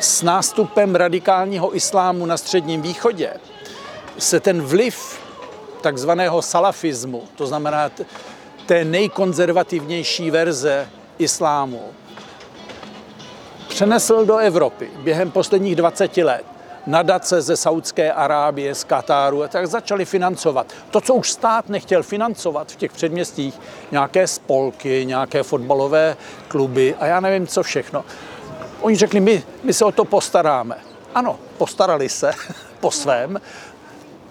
s 0.00 0.22
nástupem 0.22 0.94
radikálního 0.94 1.76
islámu 1.76 2.26
na 2.26 2.36
Středním 2.36 2.82
východě 2.82 3.32
se 4.18 4.40
ten 4.40 4.62
vliv 4.62 5.20
takzvaného 5.80 6.42
salafismu, 6.42 7.24
to 7.36 7.46
znamená 7.46 7.90
té 8.66 8.84
nejkonzervativnější 8.84 10.30
verze 10.30 10.88
islámu, 11.18 11.82
přenesl 13.80 14.24
do 14.24 14.36
Evropy 14.36 14.90
během 15.02 15.30
posledních 15.30 15.76
20 15.76 16.16
let. 16.16 16.44
Nadace 16.86 17.42
ze 17.42 17.56
Saudské 17.56 18.12
Arábie, 18.12 18.74
z 18.74 18.84
Katáru, 18.84 19.42
a 19.42 19.48
tak 19.48 19.66
začali 19.66 20.04
financovat. 20.04 20.66
To, 20.90 21.00
co 21.00 21.14
už 21.14 21.30
stát 21.30 21.68
nechtěl 21.68 22.02
financovat 22.02 22.72
v 22.72 22.76
těch 22.76 22.92
předměstích, 22.92 23.60
nějaké 23.90 24.26
spolky, 24.26 25.06
nějaké 25.06 25.42
fotbalové 25.42 26.16
kluby 26.48 26.94
a 27.00 27.06
já 27.06 27.20
nevím, 27.20 27.46
co 27.46 27.62
všechno. 27.62 28.04
Oni 28.80 28.96
řekli, 28.96 29.20
my, 29.20 29.42
my 29.62 29.72
se 29.72 29.84
o 29.84 29.92
to 29.92 30.04
postaráme. 30.04 30.76
Ano, 31.14 31.38
postarali 31.58 32.08
se 32.08 32.32
po 32.80 32.90
svém, 32.90 33.40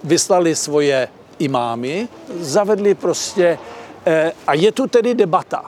vyslali 0.03 0.55
svoje 0.55 1.07
imámy, 1.39 2.07
zavedli 2.39 2.95
prostě, 2.95 3.57
eh, 4.05 4.31
a 4.47 4.53
je 4.53 4.71
tu 4.71 4.87
tedy 4.87 5.13
debata 5.13 5.63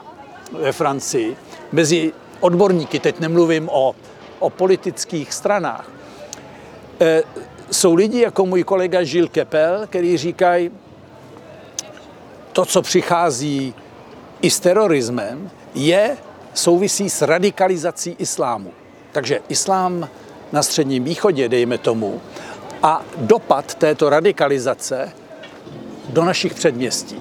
ve 0.52 0.72
Francii 0.72 1.36
mezi 1.72 2.12
odborníky, 2.42 2.98
teď 2.98 3.20
nemluvím 3.20 3.68
o, 3.68 3.94
o 4.38 4.50
politických 4.50 5.32
stranách. 5.32 5.88
Eh, 7.00 7.22
jsou 7.70 7.94
lidi 7.94 8.20
jako 8.20 8.46
můj 8.46 8.64
kolega 8.64 9.02
Žil 9.02 9.28
Kepel, 9.28 9.86
který 9.86 10.16
říkají, 10.16 10.70
to, 12.52 12.64
co 12.64 12.82
přichází 12.82 13.74
i 14.40 14.50
s 14.50 14.60
terorismem, 14.60 15.50
je 15.74 16.16
souvisí 16.54 17.10
s 17.10 17.22
radikalizací 17.22 18.16
islámu. 18.18 18.70
Takže 19.12 19.40
islám 19.48 20.08
na 20.52 20.62
Středním 20.62 21.04
východě, 21.04 21.48
dejme 21.48 21.78
tomu, 21.78 22.20
a 22.82 23.02
dopad 23.16 23.74
této 23.74 24.10
radikalizace 24.10 25.12
do 26.08 26.24
našich 26.24 26.54
předměstí. 26.54 27.20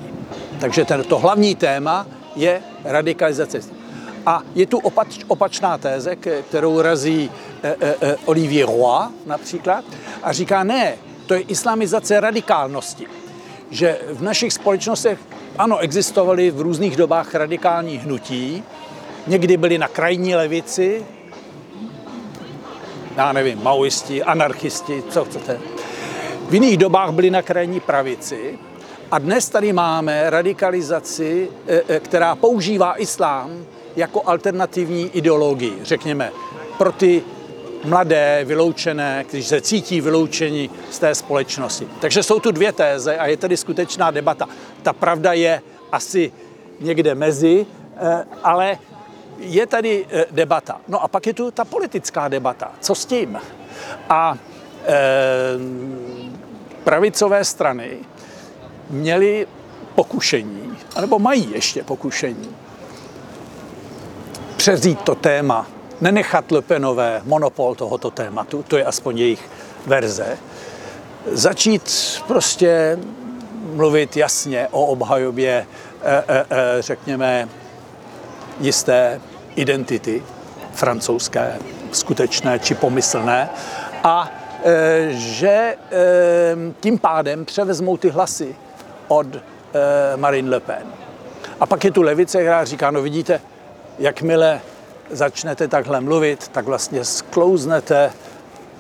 Takže 0.60 0.86
ten, 0.86 1.04
to 1.04 1.20
hlavní 1.20 1.56
téma 1.56 2.08
je 2.36 2.62
radikalizace. 2.84 3.81
A 4.26 4.44
je 4.56 4.66
tu 4.66 4.78
opač, 4.78 5.20
opačná 5.28 5.78
téze, 5.78 6.16
kterou 6.50 6.82
razí 6.82 7.32
e, 7.64 7.68
e, 7.68 7.96
e, 8.02 8.18
Olivier 8.26 8.68
Roy 8.68 9.10
například, 9.26 9.86
a 10.24 10.32
říká, 10.32 10.64
ne, 10.64 10.96
to 11.26 11.34
je 11.34 11.42
islamizace 11.42 12.20
radikálnosti. 12.20 13.08
Že 13.72 14.00
v 14.14 14.22
našich 14.22 14.54
společnostech, 14.54 15.20
ano, 15.58 15.78
existovaly 15.78 16.52
v 16.52 16.62
různých 16.62 16.96
dobách 16.96 17.36
radikální 17.36 17.98
hnutí, 17.98 18.64
někdy 19.28 19.58
byly 19.58 19.78
na 19.78 19.88
krajní 19.88 20.36
levici, 20.36 21.06
já 23.18 23.34
nevím, 23.34 23.64
maoisti, 23.64 24.24
anarchisti, 24.24 25.04
co 25.10 25.26
chcete. 25.26 25.60
V 26.50 26.54
jiných 26.54 26.78
dobách 26.78 27.12
byli 27.12 27.30
na 27.30 27.42
krajní 27.42 27.80
pravici 27.80 28.60
a 29.12 29.20
dnes 29.20 29.50
tady 29.50 29.74
máme 29.74 30.30
radikalizaci, 30.30 31.50
e, 31.68 31.82
e, 31.88 32.00
která 32.00 32.36
používá 32.36 33.02
islám 33.02 33.66
jako 33.96 34.22
alternativní 34.26 35.10
ideologii, 35.14 35.80
řekněme, 35.84 36.32
pro 36.78 36.92
ty 36.92 37.24
mladé, 37.86 38.42
vyloučené, 38.46 39.24
kteří 39.24 39.44
se 39.44 39.62
cítí 39.62 40.02
vyloučeni 40.02 40.70
z 40.92 41.00
té 41.00 41.16
společnosti. 41.16 41.88
Takže 42.00 42.24
jsou 42.24 42.40
tu 42.40 42.52
dvě 42.52 42.72
téze 42.72 43.18
a 43.18 43.28
je 43.28 43.38
tady 43.38 43.58
skutečná 43.58 44.12
debata. 44.12 44.50
Ta 44.84 44.94
pravda 44.94 45.34
je 45.34 45.62
asi 45.92 46.32
někde 46.80 47.16
mezi, 47.16 47.66
e, 47.98 48.26
ale 48.44 48.78
je 49.40 49.68
tady 49.68 50.06
debata. 50.32 50.82
No 50.88 51.04
a 51.04 51.08
pak 51.08 51.28
je 51.28 51.34
tu 51.34 51.52
ta 51.52 51.66
politická 51.66 52.28
debata. 52.28 52.72
Co 52.80 52.96
s 52.96 53.06
tím? 53.06 53.40
A 54.10 54.38
pravicové 56.84 57.46
strany 57.46 57.98
měly 58.90 59.48
pokušení, 59.96 60.78
anebo 60.96 61.20
mají 61.20 61.52
ještě 61.52 61.84
pokušení, 61.84 62.56
přezít 64.62 65.02
to 65.02 65.16
téma, 65.16 65.68
nenechat 66.02 66.52
Lepenové 66.52 67.22
monopol 67.26 67.76
tohoto 67.76 68.12
tématu, 68.12 68.64
to 68.68 68.78
je 68.78 68.86
aspoň 68.86 69.18
jejich 69.18 69.50
verze, 69.86 70.38
začít 71.32 71.92
prostě 72.28 73.00
mluvit 73.74 74.18
jasně 74.18 74.68
o 74.72 74.86
obhajobě, 74.86 75.66
e, 76.04 76.24
e, 76.28 76.46
e, 76.50 76.82
řekněme, 76.82 77.50
jisté 78.60 79.22
identity 79.56 80.24
francouzské, 80.74 81.58
skutečné 81.92 82.60
či 82.60 82.76
pomyslné, 82.76 83.50
a 84.04 84.32
že 85.10 85.76
tím 86.80 87.00
pádem 87.00 87.46
převezmou 87.46 87.98
ty 87.98 88.10
hlasy 88.10 88.56
od 89.08 89.28
Marine 90.16 90.50
Le 90.50 90.60
Pen. 90.60 90.84
A 91.60 91.66
pak 91.66 91.84
je 91.84 91.92
tu 91.92 92.02
levice, 92.02 92.38
která 92.38 92.66
říká, 92.66 92.92
no 92.92 93.02
vidíte, 93.02 93.42
jakmile 94.02 94.62
začnete 95.10 95.68
takhle 95.68 96.02
mluvit, 96.02 96.48
tak 96.48 96.66
vlastně 96.66 97.06
sklouznete, 97.06 98.14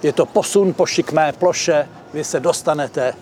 je 0.03 0.13
to 0.13 0.25
posun 0.25 0.73
po 0.73 0.85
šikmé 0.85 1.31
ploše, 1.31 1.89
vy 2.13 2.23
se 2.23 2.39
dostanete 2.39 3.13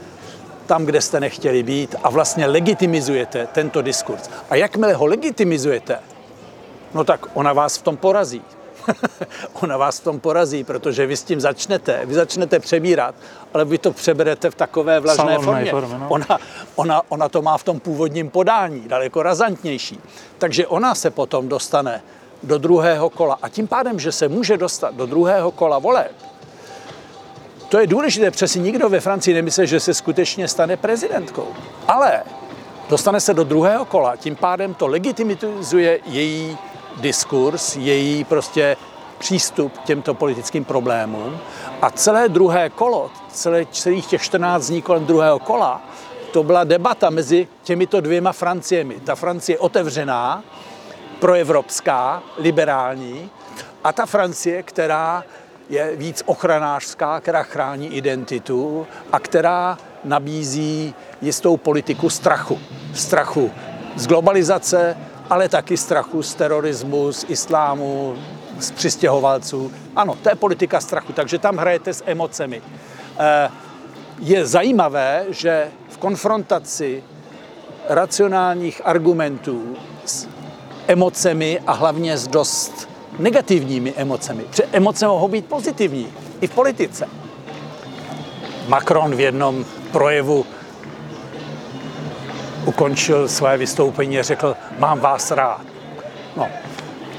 tam, 0.65 0.85
kde 0.85 1.01
jste 1.01 1.19
nechtěli 1.19 1.63
být 1.63 1.95
a 2.03 2.09
vlastně 2.09 2.45
legitimizujete 2.45 3.47
tento 3.47 3.81
diskurs. 3.81 4.29
A 4.49 4.55
jakmile 4.55 4.93
ho 4.93 5.05
legitimizujete, 5.05 5.99
no 6.93 7.03
tak 7.03 7.25
ona 7.33 7.53
vás 7.53 7.77
v 7.77 7.81
tom 7.81 7.97
porazí. 7.97 8.41
ona 9.61 9.77
vás 9.77 9.99
v 9.99 10.03
tom 10.03 10.19
porazí, 10.19 10.63
protože 10.63 11.05
vy 11.05 11.17
s 11.17 11.23
tím 11.23 11.41
začnete, 11.41 12.01
vy 12.05 12.13
začnete 12.13 12.59
přebírat, 12.59 13.15
ale 13.53 13.65
vy 13.65 13.77
to 13.77 13.91
přeberete 13.91 14.49
v 14.49 14.55
takové 14.55 14.99
vlažné 14.99 15.39
formě. 15.39 15.71
formě 15.71 15.97
no. 15.97 16.05
ona, 16.09 16.39
ona, 16.75 17.01
ona 17.09 17.29
to 17.29 17.41
má 17.41 17.57
v 17.57 17.63
tom 17.63 17.79
původním 17.79 18.29
podání, 18.29 18.87
daleko 18.87 19.23
razantnější. 19.23 19.99
Takže 20.37 20.67
ona 20.67 20.95
se 20.95 21.09
potom 21.09 21.49
dostane 21.49 22.01
do 22.43 22.57
druhého 22.57 23.09
kola. 23.09 23.37
A 23.41 23.49
tím 23.49 23.67
pádem, 23.67 23.99
že 23.99 24.11
se 24.11 24.27
může 24.27 24.57
dostat 24.57 24.95
do 24.95 25.05
druhého 25.05 25.51
kola 25.51 25.79
voleb, 25.79 26.11
to 27.69 27.79
je 27.79 27.87
důležité, 27.87 28.31
přesně 28.31 28.61
nikdo 28.61 28.89
ve 28.89 28.99
Francii 28.99 29.33
nemyslí, 29.33 29.67
že 29.67 29.79
se 29.79 29.93
skutečně 29.93 30.47
stane 30.47 30.77
prezidentkou. 30.77 31.47
Ale 31.87 32.23
dostane 32.89 33.19
se 33.19 33.33
do 33.33 33.43
druhého 33.43 33.85
kola, 33.85 34.15
tím 34.15 34.35
pádem 34.35 34.73
to 34.73 34.87
legitimizuje 34.87 35.99
její 36.05 36.57
diskurs, 36.99 37.75
její 37.75 38.23
prostě 38.23 38.77
přístup 39.17 39.77
k 39.77 39.83
těmto 39.83 40.13
politickým 40.13 40.65
problémům. 40.65 41.37
A 41.81 41.91
celé 41.91 42.29
druhé 42.29 42.69
kolo, 42.69 43.11
celé, 43.27 43.65
celých 43.65 44.07
těch 44.07 44.21
14 44.21 44.67
dní 44.67 44.81
kolem 44.81 45.05
druhého 45.05 45.39
kola, 45.39 45.81
to 46.31 46.43
byla 46.43 46.63
debata 46.63 47.09
mezi 47.09 47.47
těmito 47.63 48.01
dvěma 48.01 48.31
Franciemi. 48.31 48.99
Ta 48.99 49.15
Francie 49.15 49.59
otevřená, 49.59 50.43
proevropská, 51.19 52.23
liberální, 52.37 53.29
a 53.83 53.93
ta 53.93 54.05
Francie, 54.05 54.63
která 54.63 55.23
je 55.69 55.95
víc 55.95 56.23
ochranářská, 56.25 57.19
která 57.19 57.43
chrání 57.43 57.95
identitu 57.95 58.87
a 59.11 59.19
která 59.19 59.77
nabízí 60.03 60.95
jistou 61.21 61.57
politiku 61.57 62.09
strachu. 62.09 62.59
Strachu 62.93 63.51
z 63.95 64.07
globalizace, 64.07 64.97
ale 65.29 65.49
taky 65.49 65.77
strachu 65.77 66.23
z 66.23 66.35
terorismu, 66.35 67.11
z 67.11 67.25
islámu, 67.29 68.15
z 68.59 68.71
přistěhovalců. 68.71 69.71
Ano, 69.95 70.17
to 70.23 70.29
je 70.29 70.35
politika 70.35 70.81
strachu, 70.81 71.13
takže 71.13 71.37
tam 71.37 71.57
hrajete 71.57 71.93
s 71.93 72.03
emocemi. 72.05 72.61
Eh, 73.19 73.49
je 74.19 74.45
zajímavé, 74.45 75.25
že 75.29 75.71
v 75.89 75.97
konfrontaci 75.97 77.03
racionálních 77.89 78.81
argumentů 78.85 79.75
s 80.05 80.27
emocemi 80.87 81.59
a 81.67 81.71
hlavně 81.71 82.17
s 82.17 82.27
dost 82.27 82.89
negativními 83.19 83.93
emocemi. 83.95 84.43
Protože 84.43 84.63
emoce 84.71 85.07
mohou 85.07 85.27
být 85.27 85.45
pozitivní 85.45 86.07
i 86.41 86.47
v 86.47 86.51
politice. 86.51 87.07
Macron 88.67 89.15
v 89.15 89.19
jednom 89.19 89.65
projevu 89.91 90.45
ukončil 92.69 93.27
své 93.27 93.57
vystoupení 93.57 94.19
a 94.19 94.23
řekl, 94.23 94.55
mám 94.77 94.99
vás 94.99 95.31
rád. 95.31 95.61
No, 96.37 96.47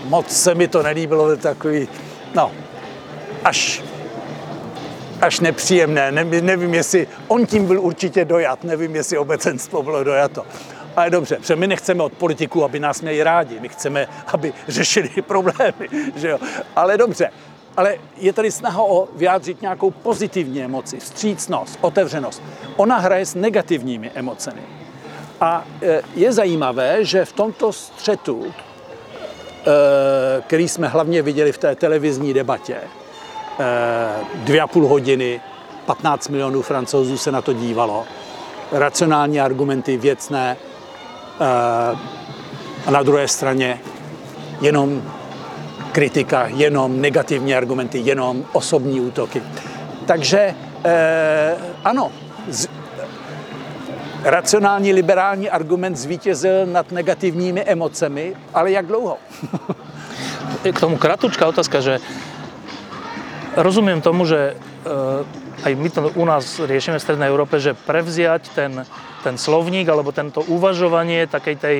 moc 0.04 0.30
se 0.30 0.54
mi 0.54 0.68
to 0.68 0.82
nelíbilo, 0.82 1.36
takový, 1.36 1.88
no, 2.34 2.52
až, 3.44 3.82
až 5.20 5.40
nepříjemné. 5.40 6.12
Ne, 6.12 6.24
nevím, 6.24 6.74
jestli 6.74 7.06
on 7.28 7.46
tím 7.46 7.66
byl 7.66 7.80
určitě 7.80 8.24
dojat, 8.24 8.64
nevím, 8.64 8.96
jestli 8.96 9.18
obecenstvo 9.18 9.82
bylo 9.82 10.04
dojato. 10.04 10.46
Ale 10.96 11.10
dobře, 11.10 11.36
protože 11.36 11.56
my 11.56 11.66
nechceme 11.66 12.02
od 12.02 12.12
politiků, 12.12 12.64
aby 12.64 12.80
nás 12.80 13.00
měli 13.00 13.22
rádi, 13.22 13.60
my 13.60 13.68
chceme, 13.68 14.06
aby 14.26 14.52
řešili 14.68 15.08
problémy, 15.26 15.88
že 16.16 16.28
jo. 16.28 16.38
Ale 16.76 16.98
dobře, 16.98 17.30
ale 17.76 17.96
je 18.16 18.32
tady 18.32 18.50
snaha 18.50 18.82
o 18.82 19.08
vyjádřit 19.16 19.62
nějakou 19.62 19.90
pozitivní 19.90 20.62
emoci, 20.62 21.00
vstřícnost, 21.00 21.78
otevřenost. 21.80 22.42
Ona 22.76 22.98
hraje 22.98 23.26
s 23.26 23.34
negativními 23.34 24.10
emocemi. 24.14 24.62
A 25.40 25.64
e, 25.82 26.02
je 26.14 26.32
zajímavé, 26.32 27.04
že 27.04 27.24
v 27.24 27.32
tomto 27.32 27.72
střetu, 27.72 28.46
e, 28.46 28.52
který 30.42 30.68
jsme 30.68 30.88
hlavně 30.88 31.22
viděli 31.22 31.52
v 31.52 31.58
té 31.58 31.74
televizní 31.74 32.34
debatě, 32.34 32.76
e, 32.76 32.84
dvě 34.34 34.60
a 34.60 34.66
půl 34.66 34.86
hodiny, 34.86 35.40
15 35.86 36.28
milionů 36.28 36.62
francouzů 36.62 37.18
se 37.18 37.32
na 37.32 37.42
to 37.42 37.52
dívalo, 37.52 38.04
racionální 38.72 39.40
argumenty, 39.40 39.96
věcné, 39.96 40.56
a 42.86 42.90
na 42.90 43.02
druhé 43.02 43.28
straně 43.28 43.80
jenom 44.60 45.02
kritika, 45.92 46.46
jenom 46.46 47.00
negativní 47.00 47.54
argumenty, 47.54 47.98
jenom 47.98 48.44
osobní 48.52 49.00
útoky. 49.00 49.42
Takže 50.06 50.54
ano, 51.84 52.12
racionální 54.22 54.92
liberální 54.92 55.50
argument 55.50 55.96
zvítězil 55.96 56.66
nad 56.66 56.92
negativními 56.92 57.62
emocemi, 57.64 58.36
ale 58.54 58.70
jak 58.70 58.86
dlouho? 58.86 59.18
K 60.72 60.80
tomu 60.80 60.96
kratučká 60.98 61.46
otázka, 61.46 61.80
že 61.80 61.98
rozumiem 63.56 64.00
tomu, 64.00 64.26
že 64.28 64.56
uh, 64.84 65.64
aj 65.64 65.72
my 65.74 65.88
to 65.90 66.00
u 66.16 66.24
nás 66.24 66.60
riešime 66.60 66.98
v 66.98 67.02
Strednej 67.02 67.28
Európe, 67.28 67.60
že 67.60 67.72
prevziať 67.72 68.52
ten, 68.52 68.84
ten 69.24 69.38
slovník 69.38 69.88
alebo 69.88 70.12
tento 70.12 70.44
uvažovanie 70.44 71.24
takej 71.26 71.56
tej 71.56 71.78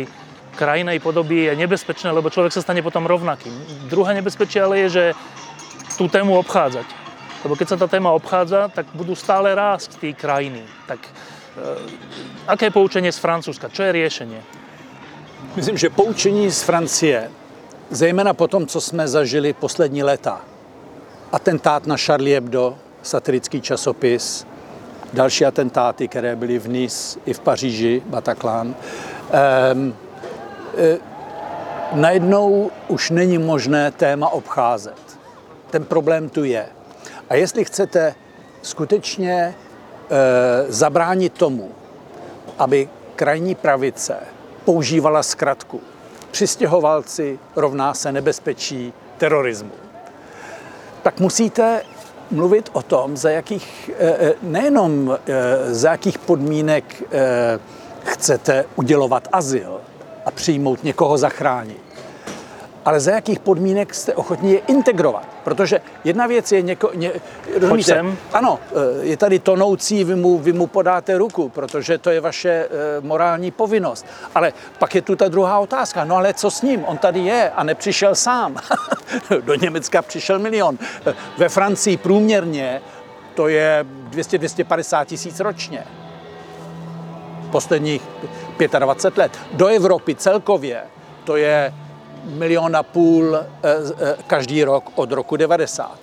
krajinej 0.57 1.01
podoby 1.01 1.49
je 1.49 1.57
nebezpečné, 1.57 2.13
lebo 2.13 2.33
človek 2.33 2.53
sa 2.53 2.65
stane 2.65 2.81
potom 2.81 3.05
rovnakým. 3.05 3.53
Druhé 3.89 4.17
nebezpečie 4.17 4.65
ale 4.65 4.87
je, 4.87 4.89
že 4.89 5.05
tú 5.97 6.09
tému 6.09 6.37
obchádzať. 6.41 6.89
Lebo 7.45 7.57
keď 7.57 7.67
sa 7.69 7.77
tá 7.81 7.89
téma 7.89 8.13
obchádza, 8.13 8.69
tak 8.69 8.93
budú 8.93 9.17
stále 9.17 9.53
rásť 9.57 9.97
tí 9.97 10.13
krajiny. 10.13 10.61
Tak 10.85 11.01
Eh, 11.01 11.40
aké 12.47 12.67
je 12.67 12.71
poučenie 12.71 13.13
z 13.13 13.19
Francúzska? 13.19 13.69
Čo 13.69 13.83
je 13.83 13.93
riešenie? 13.93 14.41
Myslím, 15.57 15.77
že 15.77 15.91
poučení 15.91 16.51
z 16.51 16.63
Francie, 16.63 17.31
zejména 17.91 18.35
po 18.35 18.49
tom, 18.49 18.67
co 18.67 18.81
jsme 18.81 19.09
zažili 19.09 19.53
poslední 19.53 20.03
léta, 20.03 20.41
atentát 21.33 21.87
na 21.87 21.97
Charlie 21.97 22.37
Hebdo, 22.37 22.79
satirický 23.03 23.61
časopis, 23.61 24.47
další 25.13 25.47
atentáty, 25.47 26.09
které 26.09 26.37
byly 26.37 26.59
v 26.59 26.69
Nice 26.69 27.21
i 27.27 27.33
v 27.35 27.41
Paříži, 27.41 28.03
Bataclan, 28.07 28.75
ehm, 29.33 29.95
e, 30.79 30.99
najednou 31.93 32.71
už 32.89 33.11
není 33.11 33.39
možné 33.39 33.91
téma 33.91 34.29
obcházet. 34.29 35.19
Ten 35.71 35.85
problém 35.85 36.29
tu 36.29 36.45
je. 36.45 36.67
A 37.29 37.35
jestli 37.35 37.65
chcete 37.65 38.15
skutečně 38.63 39.55
zabránit 40.69 41.33
tomu, 41.33 41.71
aby 42.59 42.89
krajní 43.17 43.55
pravice 43.55 44.17
používala 44.65 45.23
zkratku 45.23 45.81
přistěhovalci 46.31 47.39
rovná 47.57 47.95
se 47.95 48.13
nebezpečí 48.13 48.93
terorismu. 49.19 49.71
Tak 51.03 51.21
musíte 51.21 51.83
mluvit 52.31 52.71
o 52.73 52.83
tom, 52.83 53.17
za 53.17 53.31
jakých, 53.31 53.91
eh, 53.99 54.17
eh, 54.21 54.35
nejenom 54.43 55.19
eh, 55.27 55.75
za 55.75 55.91
jakých 55.91 56.19
podmínek 56.19 57.03
chcete 58.05 58.65
udělovat 58.77 59.29
azyl 59.33 59.81
a 60.27 60.31
přijmout 60.31 60.85
někoho 60.85 61.19
zachránit, 61.19 61.81
ale 62.91 63.01
za 63.01 63.11
jakých 63.11 63.39
podmínek 63.39 63.95
jste 63.95 64.15
ochotní 64.15 64.53
je 64.53 64.59
integrovat. 64.59 65.29
Protože 65.45 65.81
jedna 66.05 66.27
věc 66.27 66.53
je 66.53 66.63
něko, 66.63 66.91
ně, 66.95 67.13
rozumíte, 67.61 68.05
ano, 68.33 68.59
eh, 68.59 68.75
je 69.07 69.17
tady 69.17 69.39
tonoucí, 69.39 70.05
vy 70.05 70.15
mu, 70.15 70.39
vy 70.39 70.53
mu 70.53 70.67
podáte 70.67 71.19
ruku, 71.19 71.49
protože 71.49 71.99
to 71.99 72.11
je 72.11 72.21
vaše 72.21 72.51
e, 72.51 72.67
morální 73.01 73.51
povinnost. 73.51 74.07
Ale 74.35 74.53
pak 74.79 74.95
je 74.95 75.03
tu 75.03 75.17
ta 75.17 75.29
druhá 75.29 75.59
otázka, 75.59 76.05
no 76.05 76.17
ale 76.17 76.35
co 76.35 76.51
s 76.51 76.63
ním? 76.63 76.85
On 76.85 76.99
tady 76.99 77.21
je 77.21 77.51
a 77.51 77.63
nepřišel 77.63 78.15
sám. 78.15 78.57
Do 79.41 79.55
Německa 79.55 80.03
přišel 80.03 80.39
milion. 80.39 80.79
Eh, 81.07 81.15
ve 81.39 81.49
Francii 81.49 81.97
průměrně 81.97 82.83
to 83.35 83.49
je 83.49 83.87
200-250 84.11 85.05
tisíc 85.05 85.41
ročně. 85.41 85.85
Posledních 87.51 88.03
25 88.79 89.23
let. 89.23 89.39
Do 89.53 89.67
Evropy 89.67 90.15
celkově 90.15 90.83
to 91.25 91.37
je 91.37 91.73
milion 92.25 92.77
a 92.77 92.83
půl 92.83 93.37
eh, 93.37 93.47
eh, 93.63 94.17
každý 94.27 94.65
rok 94.65 94.91
od 94.95 95.13
roku 95.13 95.37
90. 95.37 95.99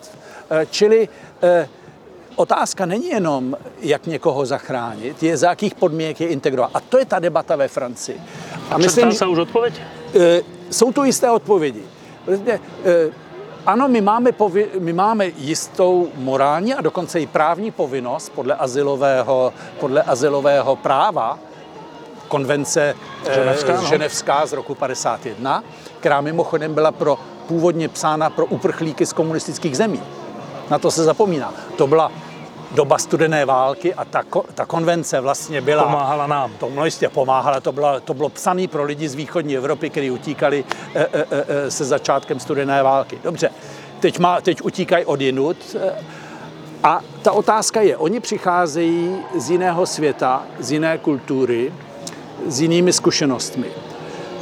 Eh, 0.49 0.65
čili 0.71 1.09
otázka 2.35 2.85
není 2.85 3.07
jenom, 3.07 3.57
jak 3.79 4.07
někoho 4.07 4.45
zachránit, 4.45 5.23
je 5.23 5.37
za 5.37 5.49
jakých 5.49 5.75
podmínek 5.75 6.21
je 6.21 6.27
integrovat. 6.27 6.71
A 6.73 6.79
to 6.79 6.97
je 6.97 7.05
ta 7.05 7.19
debata 7.19 7.55
ve 7.55 7.67
Francii. 7.67 8.21
A 8.69 8.77
myslím, 8.77 9.11
se 9.11 9.25
už 9.25 9.37
odpověď? 9.37 9.81
Jsou 10.71 10.91
tu 10.91 11.03
jisté 11.03 11.31
odpovědi. 11.31 11.83
Ano, 13.65 13.87
my 13.87 14.01
máme, 14.01 14.31
povi- 14.31 14.79
my 14.79 14.93
máme 14.93 15.27
jistou 15.37 16.07
morální 16.15 16.73
a 16.73 16.81
dokonce 16.81 17.21
i 17.21 17.27
právní 17.27 17.71
povinnost 17.71 18.29
podle 18.29 18.55
azylového, 18.55 19.53
podle 19.79 20.01
azylového 20.01 20.75
práva, 20.75 21.39
konvence 22.27 22.95
Ženevská, 23.35 23.81
no. 23.81 23.87
Ženevská 23.87 24.45
z 24.45 24.53
roku 24.53 24.75
51, 24.75 25.63
která 25.99 26.21
mimochodem 26.21 26.73
byla 26.73 26.91
pro, 26.91 27.19
původně 27.47 27.89
psána 27.89 28.29
pro 28.29 28.45
uprchlíky 28.45 29.05
z 29.05 29.13
komunistických 29.13 29.77
zemí. 29.77 30.01
Na 30.69 30.79
to 30.79 30.91
se 30.91 31.03
zapomíná. 31.03 31.53
To 31.77 31.87
byla 31.87 32.11
doba 32.71 32.97
studené 32.97 33.45
války 33.45 33.93
a 33.93 34.05
ta, 34.05 34.23
ta 34.53 34.65
konvence 34.65 35.19
vlastně 35.19 35.61
byla... 35.61 35.83
Pomáhala 35.83 36.27
nám. 36.27 36.51
To 36.59 36.69
no 36.75 36.85
jistě 36.85 37.09
pomáhala, 37.09 37.59
to 37.59 37.71
bylo, 37.71 37.99
to 37.99 38.13
bylo 38.13 38.29
psané 38.29 38.67
pro 38.67 38.83
lidi 38.83 39.09
z 39.09 39.15
východní 39.15 39.57
Evropy, 39.57 39.89
kteří 39.89 40.11
utíkali 40.11 40.65
e, 40.95 40.99
e, 40.99 41.25
e, 41.31 41.71
se 41.71 41.85
začátkem 41.85 42.39
studené 42.39 42.83
války. 42.83 43.19
Dobře, 43.23 43.49
teď, 43.99 44.19
má, 44.19 44.41
teď 44.41 44.61
utíkají 44.61 45.05
od 45.05 45.21
jinut. 45.21 45.75
A 46.83 47.01
ta 47.21 47.31
otázka 47.31 47.81
je, 47.81 47.97
oni 47.97 48.19
přicházejí 48.19 49.17
z 49.35 49.49
jiného 49.49 49.85
světa, 49.85 50.43
z 50.59 50.71
jiné 50.71 50.97
kultury, 50.97 51.73
s 52.47 52.61
jinými 52.61 52.93
zkušenostmi. 52.93 53.67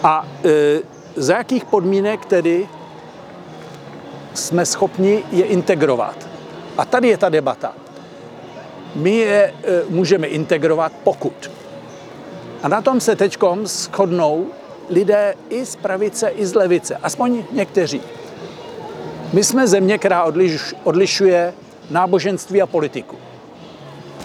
A 0.03 0.27
e, 0.45 0.79
za 1.15 1.37
jakých 1.37 1.65
podmínek 1.65 2.25
tedy 2.25 2.67
jsme 4.33 4.65
schopni 4.65 5.23
je 5.31 5.45
integrovat. 5.45 6.27
A 6.77 6.85
tady 6.85 7.07
je 7.07 7.17
ta 7.17 7.29
debata. 7.29 7.73
My 8.95 9.15
je 9.15 9.43
e, 9.43 9.53
můžeme 9.89 10.27
integrovat, 10.27 10.91
pokud. 11.03 11.51
A 12.63 12.67
na 12.67 12.81
tom 12.81 12.99
se 12.99 13.15
teď 13.15 13.37
shodnou 13.65 14.47
lidé 14.89 15.33
i 15.49 15.65
z 15.65 15.75
pravice, 15.75 16.29
i 16.29 16.45
z 16.45 16.55
levice, 16.55 16.95
aspoň 16.95 17.43
někteří. 17.51 18.01
My 19.33 19.43
jsme 19.43 19.67
země, 19.67 19.97
která 19.97 20.23
odliš, 20.23 20.75
odlišuje 20.83 21.53
náboženství 21.89 22.61
a 22.61 22.65
politiku. 22.65 23.15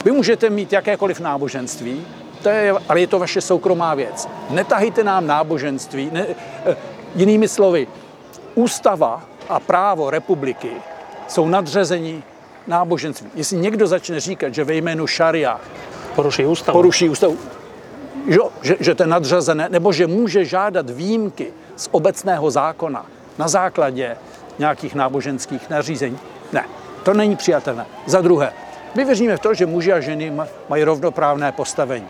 Vy 0.05 0.11
můžete 0.11 0.51
mít 0.51 0.73
jakékoliv 0.73 1.21
náboženství, 1.21 2.07
to 2.42 2.48
je, 2.48 2.74
ale 2.88 3.00
je 3.00 3.07
to 3.07 3.18
vaše 3.18 3.40
soukromá 3.40 3.94
věc. 3.94 4.29
Netahejte 4.50 5.05
nám 5.05 5.26
náboženství. 5.26 6.11
Ne, 6.12 6.26
eh, 6.64 6.76
jinými 7.14 7.48
slovy, 7.48 7.87
ústava 8.55 9.22
a 9.48 9.61
právo 9.61 10.11
republiky 10.11 10.70
jsou 11.29 11.48
nadřazení 11.48 12.22
náboženství. 12.66 13.31
Jestli 13.35 13.57
někdo 13.57 13.87
začne 13.87 14.20
říkat, 14.20 14.55
že 14.55 14.64
ve 14.64 14.74
jménu 14.74 15.07
šaria 15.07 15.61
poruší 16.14 16.46
ústavu, 16.46 16.79
poruší 16.79 17.09
ústavu 17.09 17.38
jo, 18.26 18.50
že, 18.62 18.76
že 18.81 18.94
to 18.94 19.03
je 19.03 19.07
nadřazené, 19.07 19.68
nebo 19.68 19.92
že 19.92 20.07
může 20.07 20.44
žádat 20.44 20.90
výjimky 20.90 21.53
z 21.76 21.88
obecného 21.90 22.50
zákona 22.50 23.07
na 23.38 23.48
základě 23.48 24.16
nějakých 24.59 24.94
náboženských 24.94 25.70
nařízení. 25.70 26.18
Ne, 26.53 26.64
to 27.03 27.14
není 27.14 27.37
přijatelné. 27.37 27.87
Za 28.07 28.20
druhé, 28.20 28.53
my 28.94 29.05
věříme 29.05 29.37
v 29.37 29.40
to, 29.40 29.55
že 29.55 29.66
muži 29.66 29.92
a 29.92 30.00
ženy 30.00 30.33
mají 30.68 30.85
rovnoprávné 30.85 31.53
postavení. 31.53 32.07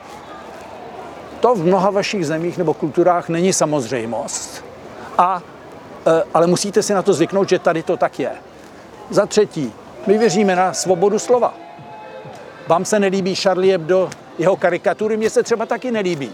To 1.40 1.55
v 1.55 1.64
mnoha 1.64 1.90
vašich 1.90 2.26
zemích 2.26 2.59
nebo 2.59 2.74
kulturách 2.74 3.29
není 3.29 3.53
samozřejmost. 3.53 4.64
A, 5.18 5.42
e, 6.07 6.22
ale 6.35 6.46
musíte 6.46 6.83
si 6.83 6.94
na 6.94 7.03
to 7.03 7.12
zvyknout, 7.12 7.48
že 7.48 7.59
tady 7.59 7.83
to 7.83 7.96
tak 7.96 8.20
je. 8.20 8.31
Za 9.11 9.26
třetí, 9.26 9.72
my 10.07 10.18
věříme 10.18 10.57
na 10.57 10.72
svobodu 10.72 11.18
slova. 11.18 11.55
Vám 12.68 12.85
se 12.85 13.00
nelíbí 13.00 13.35
Charlie 13.35 13.74
Hebdo, 13.74 14.11
jeho 14.38 14.57
karikatury, 14.57 15.16
mně 15.16 15.31
se 15.31 15.42
třeba 15.42 15.66
taky 15.66 15.90
nelíbí. 15.90 16.33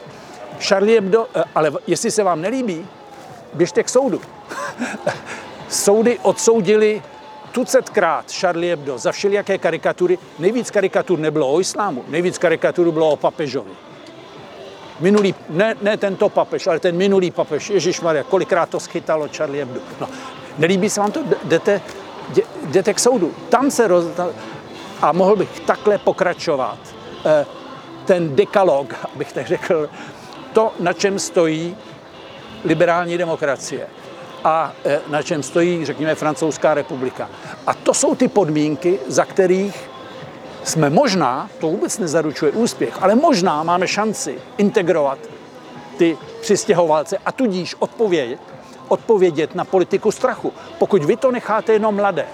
Charlie 0.60 0.96
Hebdo, 0.96 1.26
e, 1.34 1.44
ale 1.54 1.72
jestli 1.86 2.10
se 2.10 2.22
vám 2.22 2.40
nelíbí, 2.40 2.86
běžte 3.54 3.82
k 3.82 3.88
soudu. 3.88 4.20
Soudy 5.68 6.18
odsoudili 6.22 7.02
tucetkrát 7.52 8.32
Charlie 8.32 8.72
Hebdo 8.72 8.98
za 8.98 9.12
všelijaké 9.12 9.58
karikatury. 9.58 10.18
Nejvíc 10.38 10.70
karikatur 10.70 11.18
nebylo 11.18 11.52
o 11.52 11.60
islámu, 11.60 12.04
nejvíc 12.08 12.38
karikatur 12.38 12.90
bylo 12.92 13.10
o 13.10 13.16
papežovi. 13.16 13.70
Minulý, 15.00 15.34
ne, 15.48 15.74
ne 15.82 15.96
tento 15.96 16.28
papež, 16.28 16.66
ale 16.66 16.80
ten 16.80 16.96
minulý 16.96 17.30
papež, 17.30 17.70
Ježíš 17.70 18.00
Maria, 18.00 18.24
kolikrát 18.24 18.68
to 18.68 18.80
schytalo 18.80 19.28
Charlie 19.36 19.64
Hebdo. 19.64 19.80
No, 20.00 20.08
nelíbí 20.58 20.90
se 20.90 21.00
vám 21.00 21.12
to, 21.12 21.20
jdete, 21.44 21.80
jdete 22.64 22.94
k 22.94 22.98
soudu. 22.98 23.34
Tam 23.48 23.70
se 23.70 23.88
roz... 23.88 24.04
A 25.02 25.12
mohl 25.12 25.36
bych 25.36 25.60
takhle 25.60 25.98
pokračovat. 25.98 26.78
Eh, 27.26 27.46
ten 28.04 28.36
dekalog, 28.36 28.94
abych 29.14 29.32
tak 29.32 29.46
řekl, 29.46 29.90
to, 30.52 30.72
na 30.80 30.92
čem 30.92 31.18
stojí 31.18 31.76
liberální 32.64 33.18
demokracie 33.18 33.86
a 34.44 34.72
eh, 34.84 35.00
na 35.08 35.22
čem 35.22 35.42
stojí, 35.42 35.84
řekněme, 35.84 36.14
Francouzská 36.14 36.74
republika. 36.74 37.30
A 37.66 37.74
to 37.74 37.94
jsou 37.94 38.14
ty 38.14 38.28
podmínky, 38.28 38.98
za 39.06 39.24
kterých 39.24 39.90
jsme 40.66 40.90
možná, 40.90 41.50
to 41.60 41.66
vůbec 41.66 41.98
nezaručuje 41.98 42.52
úspěch, 42.52 42.94
ale 43.00 43.14
možná 43.14 43.62
máme 43.62 43.88
šanci 43.88 44.38
integrovat 44.56 45.18
ty 45.96 46.18
přistěhovalce 46.40 47.18
a 47.26 47.32
tudíž 47.32 47.74
odpovědět, 47.78 48.40
odpovědět 48.88 49.54
na 49.54 49.64
politiku 49.64 50.12
strachu. 50.12 50.52
Pokud 50.78 51.04
vy 51.04 51.16
to 51.16 51.30
necháte 51.30 51.72
jenom 51.72 51.94
mladé 51.94 52.26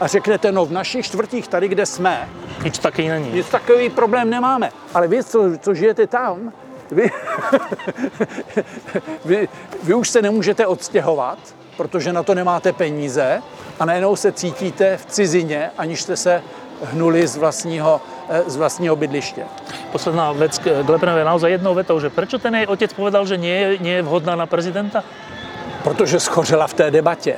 a 0.00 0.06
řeknete, 0.06 0.52
no 0.52 0.66
v 0.66 0.72
našich 0.72 1.06
čtvrtích 1.06 1.48
tady, 1.48 1.68
kde 1.68 1.86
jsme, 1.86 2.28
nic 2.64 2.78
taky 2.78 3.08
není. 3.08 3.32
Nic 3.32 3.48
takový 3.48 3.90
problém 3.90 4.30
nemáme. 4.30 4.70
Ale 4.94 5.08
vy, 5.08 5.24
co, 5.24 5.44
co 5.60 5.74
žijete 5.74 6.06
tam, 6.06 6.52
vy, 6.90 7.10
vy, 9.24 9.48
vy 9.82 9.94
už 9.94 10.08
se 10.08 10.22
nemůžete 10.22 10.66
odstěhovat, 10.66 11.38
protože 11.76 12.12
na 12.12 12.22
to 12.22 12.34
nemáte 12.34 12.72
peníze 12.72 13.42
a 13.80 13.84
najednou 13.84 14.16
se 14.16 14.32
cítíte 14.32 14.96
v 14.96 15.06
cizině, 15.06 15.70
aniž 15.78 16.02
jste 16.02 16.16
se 16.16 16.42
hnuli 16.84 17.26
z 17.26 17.36
vlastního, 17.36 18.00
eh, 18.28 18.42
z 18.46 18.56
vlastního 18.56 18.96
bydliště. 18.96 19.44
Posledná 19.92 20.32
vec 20.32 20.58
k 20.58 20.82
Glepenovi 20.82 21.24
naozaj 21.24 21.50
jednou 21.52 21.74
vetou, 21.74 22.00
že 22.00 22.10
proč 22.10 22.34
ten 22.42 22.54
jej 22.54 22.66
otec 22.66 22.92
povedal, 22.92 23.26
že 23.26 23.36
nie 23.36 23.54
je, 23.60 23.78
nie 23.78 23.94
je 23.94 24.02
vhodná 24.02 24.36
na 24.36 24.46
prezidenta? 24.46 25.04
Protože 25.82 26.20
schořela 26.20 26.66
v 26.66 26.74
té 26.74 26.90
debatě. 26.90 27.36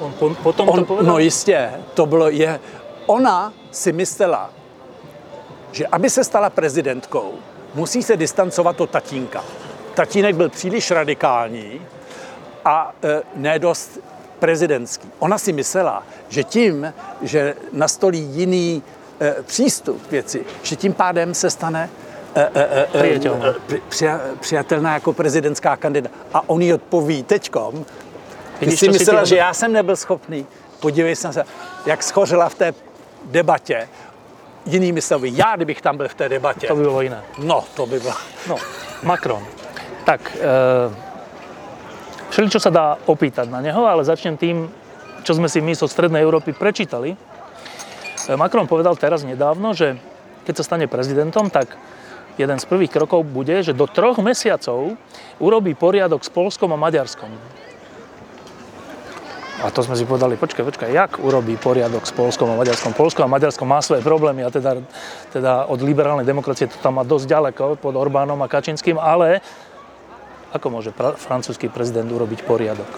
On 0.00 0.12
po, 0.12 0.30
potom 0.42 0.68
On, 0.68 0.78
to 0.78 0.84
povedal? 0.84 1.12
No 1.12 1.18
jistě, 1.18 1.70
to 1.94 2.06
bylo 2.06 2.30
je. 2.30 2.60
Ona 3.06 3.52
si 3.70 3.92
myslela, 3.92 4.50
že 5.72 5.86
aby 5.86 6.10
se 6.10 6.24
stala 6.24 6.50
prezidentkou, 6.50 7.32
musí 7.74 8.02
se 8.02 8.16
distancovat 8.16 8.80
od 8.80 8.90
tatínka. 8.90 9.44
Tatínek 9.94 10.36
byl 10.36 10.48
příliš 10.48 10.90
radikální 10.90 11.80
a 12.64 12.92
e, 13.04 13.22
nedost 13.34 14.00
prezidentský. 14.42 15.08
Ona 15.18 15.38
si 15.38 15.52
myslela, 15.52 16.02
že 16.28 16.44
tím, 16.44 16.92
že 17.22 17.54
nastolí 17.72 18.18
jiný 18.18 18.82
e, 19.20 19.42
přístup 19.42 20.06
k 20.06 20.10
věci, 20.10 20.44
že 20.62 20.76
tím 20.76 20.92
pádem 20.92 21.34
se 21.34 21.50
stane 21.50 21.90
e, 22.34 22.50
e, 22.54 22.86
e, 22.94 23.80
přija, 23.88 24.20
přijatelná 24.40 24.94
jako 24.94 25.12
prezidentská 25.12 25.76
kandidát. 25.76 26.12
A 26.34 26.48
on 26.48 26.62
jí 26.62 26.74
odpoví 26.74 27.22
teďkom, 27.22 27.84
ty 28.58 28.76
si 28.76 28.88
myslela, 28.88 29.24
že 29.24 29.36
já 29.36 29.54
jsem 29.54 29.72
nebyl 29.72 29.96
schopný. 29.96 30.46
Podívej 30.80 31.16
se 31.16 31.44
jak 31.86 32.02
schořela 32.02 32.48
v 32.48 32.54
té 32.54 32.74
debatě. 33.24 33.88
jinými 34.66 35.02
slovy, 35.02 35.30
já 35.34 35.56
kdybych 35.56 35.82
tam 35.82 35.96
byl 35.96 36.08
v 36.08 36.14
té 36.14 36.28
debatě. 36.28 36.66
To 36.66 36.76
by 36.76 36.82
bylo 36.82 37.02
jiné. 37.02 37.22
No, 37.38 37.64
to 37.74 37.86
by 37.86 38.00
bylo. 38.00 38.14
No, 38.48 38.56
Macron. 39.02 39.46
Tak, 40.04 40.36
e, 40.36 41.11
čo 42.32 42.58
sa 42.60 42.72
dá 42.72 42.96
opýtať 43.04 43.52
na 43.52 43.60
neho, 43.60 43.84
ale 43.84 44.08
začnem 44.08 44.40
tým, 44.40 44.72
čo 45.22 45.36
sme 45.36 45.52
si 45.52 45.60
my 45.60 45.76
zo 45.76 45.84
Strednej 45.84 46.24
Európy 46.24 46.56
prečítali. 46.56 47.12
E, 47.12 47.16
Macron 48.40 48.64
povedal 48.64 48.96
teraz 48.96 49.20
nedávno, 49.22 49.76
že 49.76 50.00
keď 50.48 50.54
sa 50.58 50.64
stane 50.64 50.86
prezidentom, 50.88 51.52
tak 51.52 51.76
jeden 52.40 52.56
z 52.56 52.64
prvých 52.64 52.90
krokov 52.90 53.28
bude, 53.28 53.60
že 53.60 53.76
do 53.76 53.84
troch 53.84 54.18
mesiacov 54.24 54.96
urobí 55.38 55.76
poriadok 55.76 56.24
s 56.24 56.32
Polskom 56.32 56.72
a 56.72 56.80
Maďarskom. 56.80 57.28
A 59.62 59.70
to 59.70 59.78
sme 59.86 59.94
si 59.94 60.02
povedali, 60.02 60.34
počkaj, 60.34 60.64
počkaj, 60.66 60.90
jak 60.90 61.22
urobí 61.22 61.54
poriadok 61.54 62.02
s 62.02 62.10
Polskom 62.10 62.50
a 62.50 62.58
Maďarskom? 62.58 62.98
Polsko 62.98 63.22
a 63.22 63.30
Maďarsko 63.30 63.62
má 63.62 63.78
svoje 63.78 64.02
problémy 64.02 64.42
a 64.42 64.50
teda, 64.50 64.82
teda 65.30 65.70
od 65.70 65.78
liberálnej 65.78 66.26
demokracie 66.26 66.66
to 66.66 66.74
tam 66.82 66.98
má 66.98 67.06
dosť 67.06 67.30
ďaleko 67.30 67.78
pod 67.78 67.94
Orbánom 67.94 68.42
a 68.42 68.50
Kačinským, 68.50 68.98
ale 68.98 69.38
ako 70.52 70.70
môže 70.70 70.90
pra- 70.92 71.16
francúzsky 71.16 71.68
prezident 71.68 72.08
urobiť 72.12 72.42
poriadok? 72.44 72.90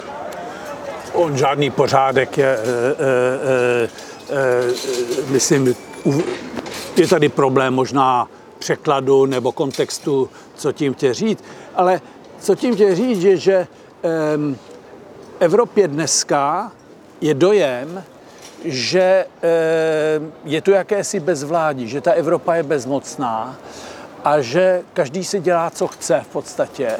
On 1.15 1.31
žádný 1.37 1.71
pořádek 1.71 2.37
je, 2.37 2.51
e, 2.51 2.59
e, 2.59 3.89
e, 4.29 5.31
myslím, 5.31 5.75
je 6.97 7.07
tady 7.07 7.29
problém 7.29 7.73
možná 7.73 8.27
překladu 8.59 9.25
nebo 9.25 9.51
kontextu, 9.51 10.29
co 10.55 10.71
tím 10.71 10.93
chtěl 10.93 11.13
říct, 11.13 11.43
ale 11.75 12.01
co 12.39 12.55
tím 12.55 12.75
chtěl 12.75 12.95
říct 12.95 13.23
je, 13.23 13.37
že 13.37 13.55
e, 13.55 13.67
Evropě 15.39 15.87
dneska 15.87 16.71
je 17.21 17.33
dojem, 17.33 18.03
že 18.65 19.25
eh, 19.43 20.21
je 20.45 20.61
tu 20.61 20.71
jakési 20.71 21.19
bezvládí, 21.19 21.87
že 21.87 22.01
ta 22.01 22.11
Evropa 22.11 22.55
je 22.55 22.63
bezmocná 22.63 23.55
a 24.23 24.41
že 24.41 24.81
každý 24.93 25.23
si 25.23 25.39
dělá, 25.39 25.69
co 25.69 25.87
chce 25.87 26.21
v 26.23 26.27
podstatě 26.27 26.97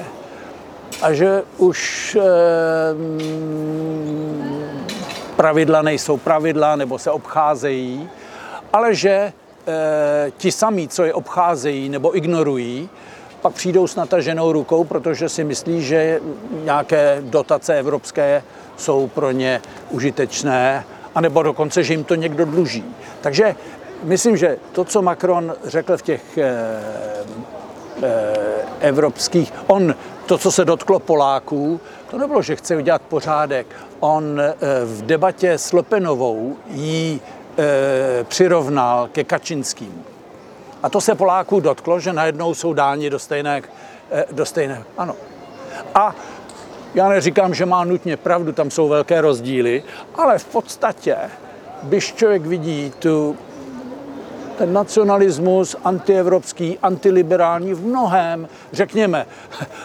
a 1.01 1.13
že 1.13 1.43
už 1.57 2.17
eh, 2.19 2.25
pravidla 5.35 5.81
nejsou 5.81 6.17
pravidla 6.17 6.75
nebo 6.75 6.99
se 6.99 7.11
obcházejí, 7.11 8.09
ale 8.73 8.95
že 8.95 9.09
eh, 9.67 10.31
ti 10.37 10.51
samí, 10.51 10.87
co 10.87 11.03
je 11.03 11.13
obcházejí 11.13 11.89
nebo 11.89 12.17
ignorují, 12.17 12.89
pak 13.41 13.53
přijdou 13.53 13.87
s 13.87 13.95
nataženou 13.95 14.51
rukou, 14.51 14.83
protože 14.83 15.29
si 15.29 15.43
myslí, 15.43 15.83
že 15.83 16.19
nějaké 16.63 17.17
dotace 17.21 17.79
evropské 17.79 18.43
jsou 18.77 19.07
pro 19.07 19.31
ně 19.31 19.61
užitečné, 19.89 20.85
anebo 21.15 21.43
dokonce, 21.43 21.83
že 21.83 21.93
jim 21.93 22.03
to 22.03 22.15
někdo 22.15 22.45
dluží. 22.45 22.85
Takže 23.21 23.55
myslím, 24.03 24.37
že 24.37 24.57
to, 24.71 24.85
co 24.85 25.01
Macron 25.01 25.55
řekl 25.63 25.97
v 25.97 26.01
těch 26.01 26.37
eh, 26.37 26.53
eh, 28.03 28.33
evropských, 28.79 29.53
on 29.67 29.95
to, 30.25 30.37
co 30.37 30.51
se 30.51 30.65
dotklo 30.65 30.99
Poláků, 30.99 31.81
to 32.11 32.17
nebylo, 32.17 32.41
že 32.41 32.55
chce 32.55 32.75
udělat 32.75 33.01
pořádek. 33.01 33.67
On 33.99 34.41
eh, 34.41 34.55
v 34.85 35.01
debatě 35.01 35.51
s 35.51 35.73
Lepenovou 35.73 36.57
jí 36.67 37.21
eh, 37.57 38.23
přirovnal 38.23 39.09
ke 39.11 39.23
Kačinským. 39.23 40.03
A 40.83 40.89
to 40.89 41.01
se 41.01 41.15
Poláků 41.15 41.59
dotklo, 41.59 41.99
že 41.99 42.13
najednou 42.13 42.53
jsou 42.53 42.73
dáni 42.73 43.09
do 43.09 43.19
stejné, 43.19 43.61
eh, 44.11 44.25
do 44.31 44.45
stejné 44.45 44.83
ano. 44.97 45.15
A 45.95 46.15
já 46.95 47.09
neříkám, 47.09 47.53
že 47.53 47.65
má 47.65 47.83
nutně 47.83 48.17
pravdu, 48.17 48.51
tam 48.51 48.71
jsou 48.71 48.87
velké 48.87 49.21
rozdíly, 49.21 49.83
ale 50.15 50.39
v 50.39 50.45
podstatě, 50.45 51.17
když 51.83 52.13
člověk 52.13 52.45
vidí 52.45 52.93
tu, 52.99 53.37
ten 54.57 54.73
nacionalismus 54.73 55.75
antievropský, 55.83 56.77
antiliberální 56.81 57.73
v 57.73 57.85
mnohem, 57.85 58.47
řekněme, 58.71 59.25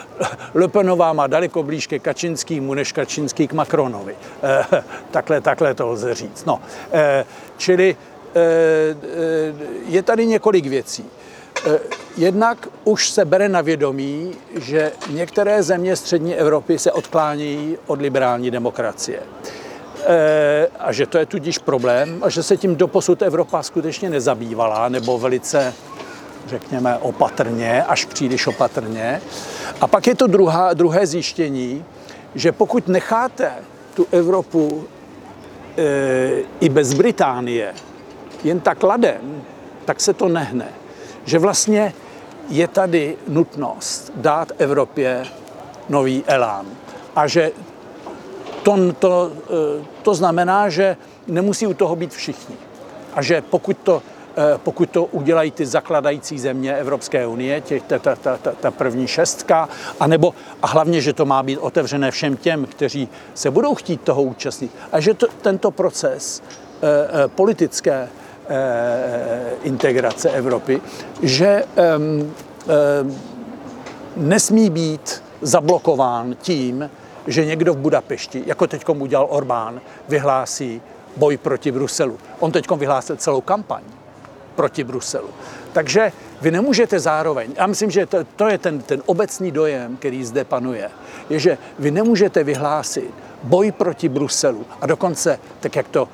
Lepenová 0.53 1.13
má 1.13 1.27
daleko 1.27 1.63
blíž 1.63 1.87
ke 1.87 1.99
Kačinskýmu, 1.99 2.73
než 2.73 2.91
Kačinský 2.91 3.47
k 3.47 3.53
Macronovi. 3.53 4.15
Eh, 4.43 4.83
takhle, 5.11 5.41
takhle 5.41 5.73
to 5.73 5.87
lze 5.87 6.15
říct. 6.15 6.45
No, 6.45 6.61
eh, 6.93 7.25
čili 7.57 7.95
Eh, 8.35 8.95
eh, 9.03 9.53
je 9.87 10.03
tady 10.03 10.25
několik 10.25 10.65
věcí. 10.65 11.05
Jednak 12.17 12.67
už 12.83 13.09
se 13.09 13.25
bere 13.25 13.49
na 13.49 13.61
vědomí, 13.61 14.35
že 14.55 14.91
některé 15.09 15.63
země 15.63 15.95
střední 15.95 16.35
Evropy 16.35 16.79
se 16.79 16.91
odklánějí 16.91 17.77
od 17.87 18.01
liberální 18.01 18.51
demokracie. 18.51 19.19
A 20.79 20.91
že 20.91 21.05
to 21.05 21.17
je 21.17 21.25
tudíž 21.25 21.57
problém 21.57 22.19
a 22.21 22.29
že 22.29 22.43
se 22.43 22.57
tím 22.57 22.75
doposud 22.75 23.21
Evropa 23.21 23.63
skutečně 23.63 24.09
nezabývala, 24.09 24.89
nebo 24.89 25.17
velice, 25.17 25.73
řekněme, 26.47 26.97
opatrně, 26.97 27.83
až 27.83 28.05
příliš 28.05 28.47
opatrně. 28.47 29.21
A 29.81 29.87
pak 29.87 30.07
je 30.07 30.15
to 30.15 30.27
druhá, 30.27 30.73
druhé 30.73 31.07
zjištění, 31.07 31.85
že 32.35 32.51
pokud 32.51 32.87
necháte 32.87 33.51
tu 33.93 34.07
Evropu 34.11 34.87
e, 35.77 36.41
i 36.59 36.69
bez 36.69 36.93
Británie 36.93 37.73
jen 38.43 38.59
tak 38.59 38.83
ladem, 38.83 39.43
tak 39.85 40.01
se 40.01 40.13
to 40.13 40.27
nehne. 40.27 40.67
Že 41.25 41.39
vlastně 41.39 41.93
je 42.49 42.67
tady 42.67 43.17
nutnost 43.27 44.11
dát 44.15 44.51
Evropě 44.57 45.25
nový 45.89 46.23
elán. 46.27 46.65
A 47.15 47.27
že 47.27 47.51
to, 48.63 48.93
to, 48.99 49.31
eh, 49.49 49.85
to 50.01 50.15
znamená, 50.15 50.69
že 50.69 50.97
nemusí 51.27 51.67
u 51.67 51.73
toho 51.73 51.95
být 51.95 52.13
všichni. 52.13 52.55
A 53.13 53.21
že 53.21 53.41
pokud 53.41 53.77
to, 53.83 54.01
eh, 54.37 54.59
pokud 54.63 54.89
to 54.89 55.05
udělají 55.05 55.51
ty 55.51 55.65
zakladající 55.65 56.39
země 56.39 56.75
Evropské 56.75 57.27
unie, 57.27 57.61
těch, 57.61 57.83
ta, 57.83 57.99
ta, 57.99 58.15
ta, 58.15 58.37
ta 58.37 58.71
první 58.71 59.07
šestka, 59.07 59.69
anebo, 59.99 60.33
a 60.61 60.67
hlavně, 60.67 61.01
že 61.01 61.13
to 61.13 61.25
má 61.25 61.43
být 61.43 61.57
otevřené 61.57 62.11
všem 62.11 62.37
těm, 62.37 62.65
kteří 62.65 63.09
se 63.33 63.51
budou 63.51 63.75
chtít 63.75 64.01
toho 64.01 64.23
účastnit, 64.23 64.71
a 64.91 64.99
že 64.99 65.13
to, 65.13 65.27
tento 65.41 65.71
proces 65.71 66.43
eh, 66.83 67.27
politické 67.27 68.09
Eh, 68.51 69.49
integrace 69.63 70.29
Evropy, 70.29 70.81
že 71.21 71.63
nesmí 74.15 74.69
být 74.69 75.23
zablokován 75.41 76.35
tím, 76.41 76.89
že 77.27 77.45
někdo 77.45 77.73
v 77.73 77.77
Budapešti, 77.77 78.43
jako 78.45 78.67
teď 78.67 78.89
udělal 78.89 79.27
Orbán, 79.29 79.81
vyhlásí 80.09 80.81
boj 81.17 81.37
proti 81.37 81.71
Bruselu. 81.71 82.17
On 82.39 82.51
teď 82.51 82.71
vyhlásil 82.71 83.15
celou 83.15 83.41
kampaň 83.41 83.83
proti 84.55 84.83
Bruselu. 84.83 85.29
Takže 85.73 86.11
vy 86.41 86.51
nemůžete 86.51 86.99
zároveň, 86.99 87.53
já 87.57 87.67
myslím, 87.67 87.91
že 87.91 88.05
to, 88.05 88.17
to 88.35 88.47
je 88.47 88.57
ten, 88.57 88.81
ten 88.81 89.01
obecný 89.05 89.51
dojem, 89.51 89.97
který 89.97 90.25
zde 90.25 90.43
panuje, 90.43 90.91
je, 91.29 91.39
že 91.39 91.57
vy 91.79 91.91
nemůžete 91.91 92.43
vyhlásit 92.43 93.13
boj 93.43 93.71
proti 93.71 94.09
Bruselu 94.09 94.65
a 94.81 94.87
dokonce, 94.87 95.39
tak 95.59 95.75
jak 95.75 95.87
to 95.87 96.07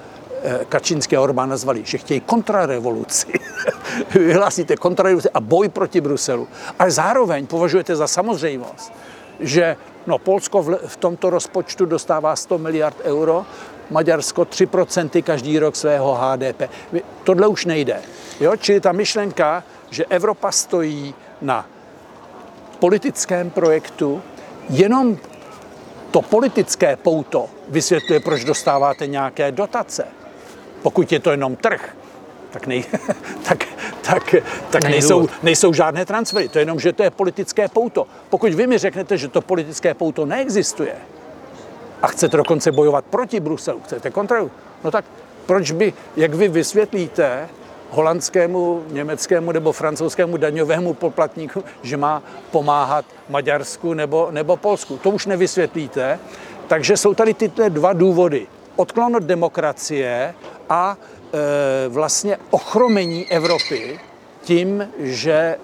Eh, 0.43 0.65
Kačinský 0.69 1.15
a 1.17 1.21
Orbán 1.21 1.49
nazvali, 1.49 1.81
že 1.85 1.97
chtějí 1.97 2.19
kontrarevoluci. 2.19 3.27
Vyhlásíte 4.13 4.75
kontrarevoluci 4.75 5.29
a 5.33 5.39
boj 5.39 5.69
proti 5.69 6.01
Bruselu. 6.01 6.47
Ale 6.79 6.91
zároveň 6.91 7.47
považujete 7.47 7.95
za 7.95 8.07
samozřejmost, 8.07 8.93
že 9.39 9.75
no, 10.07 10.17
Polsko 10.17 10.61
v, 10.61 10.77
v 10.87 10.97
tomto 10.97 11.29
rozpočtu 11.29 11.85
dostává 11.85 12.35
100 12.35 12.57
miliard 12.57 12.97
euro, 13.03 13.45
Maďarsko 13.89 14.43
3% 14.43 15.23
každý 15.23 15.59
rok 15.59 15.75
svého 15.75 16.15
HDP. 16.15 16.69
Tohle 17.23 17.47
už 17.47 17.65
nejde. 17.65 18.01
Jo? 18.39 18.55
Čili 18.55 18.79
ta 18.79 18.91
myšlenka, 18.91 19.63
že 19.89 20.05
Evropa 20.05 20.51
stojí 20.51 21.15
na 21.41 21.65
politickém 22.79 23.49
projektu, 23.49 24.21
jenom 24.69 25.17
to 26.11 26.21
politické 26.21 26.95
pouto 26.95 27.49
vysvětluje, 27.69 28.19
proč 28.19 28.43
dostáváte 28.43 29.07
nějaké 29.07 29.51
dotace. 29.51 30.07
Pokud 30.81 31.11
je 31.11 31.19
to 31.19 31.31
jenom 31.31 31.55
trh, 31.55 31.95
tak, 32.51 32.67
nej, 32.67 32.85
tak, 33.47 33.65
tak, 34.01 34.35
tak 34.69 34.83
nejsou, 34.83 35.27
nejsou 35.43 35.73
žádné 35.73 36.05
transfery. 36.05 36.49
To 36.49 36.57
je 36.57 36.61
jenom, 36.61 36.79
že 36.79 36.93
to 36.93 37.03
je 37.03 37.11
politické 37.11 37.67
pouto. 37.67 38.07
Pokud 38.29 38.53
vy 38.53 38.67
mi 38.67 38.77
řeknete, 38.77 39.17
že 39.17 39.27
to 39.27 39.41
politické 39.41 39.93
pouto 39.93 40.25
neexistuje 40.25 40.95
a 42.01 42.07
chcete 42.07 42.37
dokonce 42.37 42.71
bojovat 42.71 43.05
proti 43.05 43.39
Bruselu, 43.39 43.81
chcete 43.83 44.11
kontrolu, 44.11 44.51
no 44.83 44.91
tak 44.91 45.05
proč 45.45 45.71
by, 45.71 45.93
jak 46.15 46.33
vy 46.33 46.47
vysvětlíte 46.47 47.49
holandskému, 47.89 48.83
německému 48.87 49.51
nebo 49.51 49.71
francouzskému 49.71 50.37
daňovému 50.37 50.93
poplatníku, 50.93 51.63
že 51.81 51.97
má 51.97 52.23
pomáhat 52.51 53.05
Maďarsku 53.29 53.93
nebo, 53.93 54.27
nebo 54.31 54.57
Polsku. 54.57 54.97
To 54.97 55.09
už 55.09 55.25
nevysvětlíte. 55.25 56.19
Takže 56.67 56.97
jsou 56.97 57.13
tady 57.13 57.33
tyto 57.33 57.69
dva 57.69 57.93
důvody. 57.93 58.47
Odklon 58.75 59.15
od 59.15 59.23
demokracie 59.23 60.33
a 60.69 60.97
vlastně 61.89 62.37
ochromení 62.49 63.25
Evropy 63.31 63.99
tím, 64.47 64.87
že 64.99 65.31
e, 65.31 65.57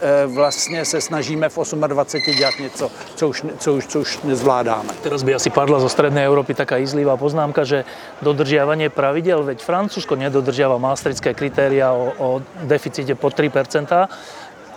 e, 0.00 0.26
vlastně 0.26 0.84
se 0.84 1.00
snažíme 1.00 1.48
v 1.48 1.58
28 1.86 2.34
dělat 2.34 2.54
něco, 2.60 2.90
co 3.14 3.28
už, 3.28 3.44
co 3.58 3.68
už, 3.74 3.86
co 3.86 4.00
už 4.00 4.10
nezvládáme. 4.24 4.88
Teraz 5.04 5.22
by 5.22 5.34
asi 5.34 5.52
padla 5.52 5.76
zo 5.76 5.92
Strednej 5.92 6.24
Európy 6.24 6.56
taká 6.56 6.80
izlivá 6.80 7.20
poznámka, 7.20 7.68
že 7.68 7.84
dodržiavanie 8.24 8.88
pravidel, 8.88 9.44
veď 9.44 9.60
Francúzsko 9.60 10.16
nedodržiava 10.16 10.80
maastrické 10.80 11.36
kritéria 11.36 11.92
o, 11.92 12.16
o 12.16 12.28
deficite 12.64 13.12
po 13.12 13.28
3% 13.28 14.08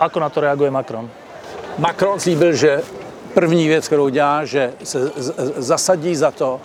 Ako 0.03 0.19
na 0.19 0.27
to 0.27 0.43
reaguje 0.43 0.67
Macron? 0.67 1.07
Macron 1.79 2.19
slíbil, 2.19 2.53
že 2.53 2.83
první 3.33 3.67
věc, 3.67 3.87
kterou 3.87 4.09
dělá, 4.09 4.45
že 4.45 4.73
se 4.83 4.99
zasadí 5.55 6.15
za 6.15 6.31
to, 6.31 6.59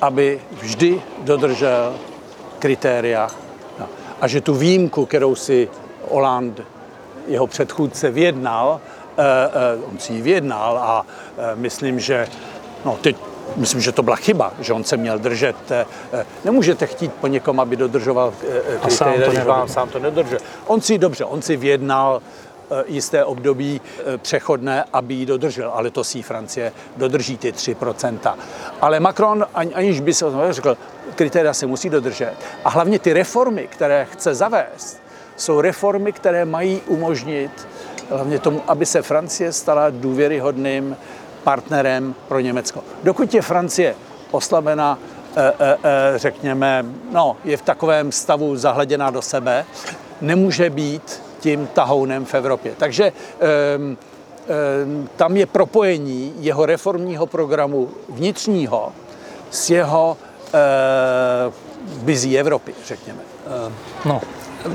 aby 0.00 0.42
vždy 0.58 1.02
dodržel 1.22 1.94
kritéria 2.62 3.26
no. 3.78 3.86
a 4.20 4.28
že 4.28 4.40
tu 4.40 4.54
výjimku, 4.54 5.06
kterou 5.06 5.34
si 5.34 5.68
Hollande, 6.10 6.62
jeho 7.26 7.46
předchůdce, 7.46 8.10
vyjednal, 8.10 8.80
eh, 9.18 9.22
eh, 9.22 9.84
on 9.90 9.98
si 9.98 10.12
ji 10.12 10.22
vyjednal 10.22 10.78
a 10.78 11.06
eh, 11.06 11.56
myslím, 11.58 12.00
že 12.00 12.26
no, 12.84 12.98
teď 13.02 13.16
myslím, 13.56 13.80
že 13.80 13.92
to 13.92 14.02
byla 14.02 14.16
chyba, 14.16 14.52
že 14.60 14.72
on 14.72 14.84
se 14.84 14.96
měl 14.96 15.18
držet. 15.18 15.56
Nemůžete 16.44 16.86
chtít 16.86 17.12
po 17.12 17.26
někom, 17.26 17.60
aby 17.60 17.76
dodržoval 17.76 18.34
kritéria, 18.82 19.28
když 19.28 19.44
vám 19.44 19.68
sám 19.68 19.88
to 19.88 19.98
nedržel. 19.98 20.38
On 20.66 20.80
si 20.80 20.98
dobře, 20.98 21.24
on 21.24 21.42
si 21.42 21.56
vyjednal 21.56 22.22
jisté 22.86 23.24
období 23.24 23.80
eh, 23.80 24.18
přechodné, 24.18 24.84
aby 24.92 25.14
ji 25.14 25.26
dodržel, 25.26 25.70
ale 25.74 25.90
to 25.90 26.04
si 26.04 26.22
Francie 26.22 26.72
dodrží 26.96 27.38
ty 27.38 27.52
3%. 27.52 28.34
Ale 28.80 29.00
Macron, 29.00 29.46
aniž 29.54 30.00
by 30.00 30.14
se 30.14 30.26
řekl, 30.50 30.76
kritéria 31.14 31.54
se 31.54 31.66
musí 31.66 31.90
dodržet. 31.90 32.34
A 32.64 32.70
hlavně 32.70 32.98
ty 32.98 33.12
reformy, 33.12 33.68
které 33.70 34.04
chce 34.04 34.34
zavést, 34.34 35.02
jsou 35.36 35.60
reformy, 35.60 36.12
které 36.12 36.44
mají 36.44 36.80
umožnit 36.86 37.68
hlavně 38.10 38.38
tomu, 38.38 38.62
aby 38.68 38.86
se 38.86 39.02
Francie 39.02 39.52
stala 39.52 39.90
důvěryhodným 39.90 40.96
partnerem 41.44 42.14
pro 42.28 42.40
Německo. 42.40 42.84
Dokud 43.02 43.34
je 43.34 43.42
Francie 43.42 43.94
oslabena, 44.30 44.98
eh, 45.36 45.78
řekněme, 46.16 46.84
no, 47.12 47.36
je 47.44 47.56
v 47.56 47.62
takovém 47.62 48.12
stavu 48.12 48.56
zahleděná 48.56 49.10
do 49.10 49.22
sebe, 49.22 49.64
nemůže 50.20 50.70
být 50.70 51.22
tím 51.42 51.66
tahounem 51.74 52.24
v 52.24 52.34
Evropě. 52.34 52.72
Takže 52.78 53.10
um, 53.10 53.82
um, 53.82 55.08
tam 55.16 55.36
je 55.36 55.46
propojení 55.46 56.38
jeho 56.38 56.66
reformního 56.66 57.26
programu 57.26 57.90
vnitřního 58.08 58.92
s 59.50 59.70
jeho 59.70 60.16
uh, 60.16 61.52
vizí 62.06 62.38
Evropy, 62.38 62.74
řekněme. 62.86 63.32
No, 64.04 64.22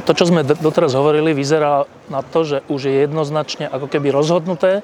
to, 0.04 0.12
čo 0.12 0.28
sme 0.28 0.44
doteraz 0.44 0.92
hovorili, 0.92 1.32
vyzerá 1.32 1.88
na 2.12 2.20
to, 2.20 2.44
že 2.44 2.58
už 2.68 2.92
je 2.92 2.94
jednoznačne 3.08 3.72
ako 3.72 3.88
keby 3.88 4.12
rozhodnuté, 4.12 4.84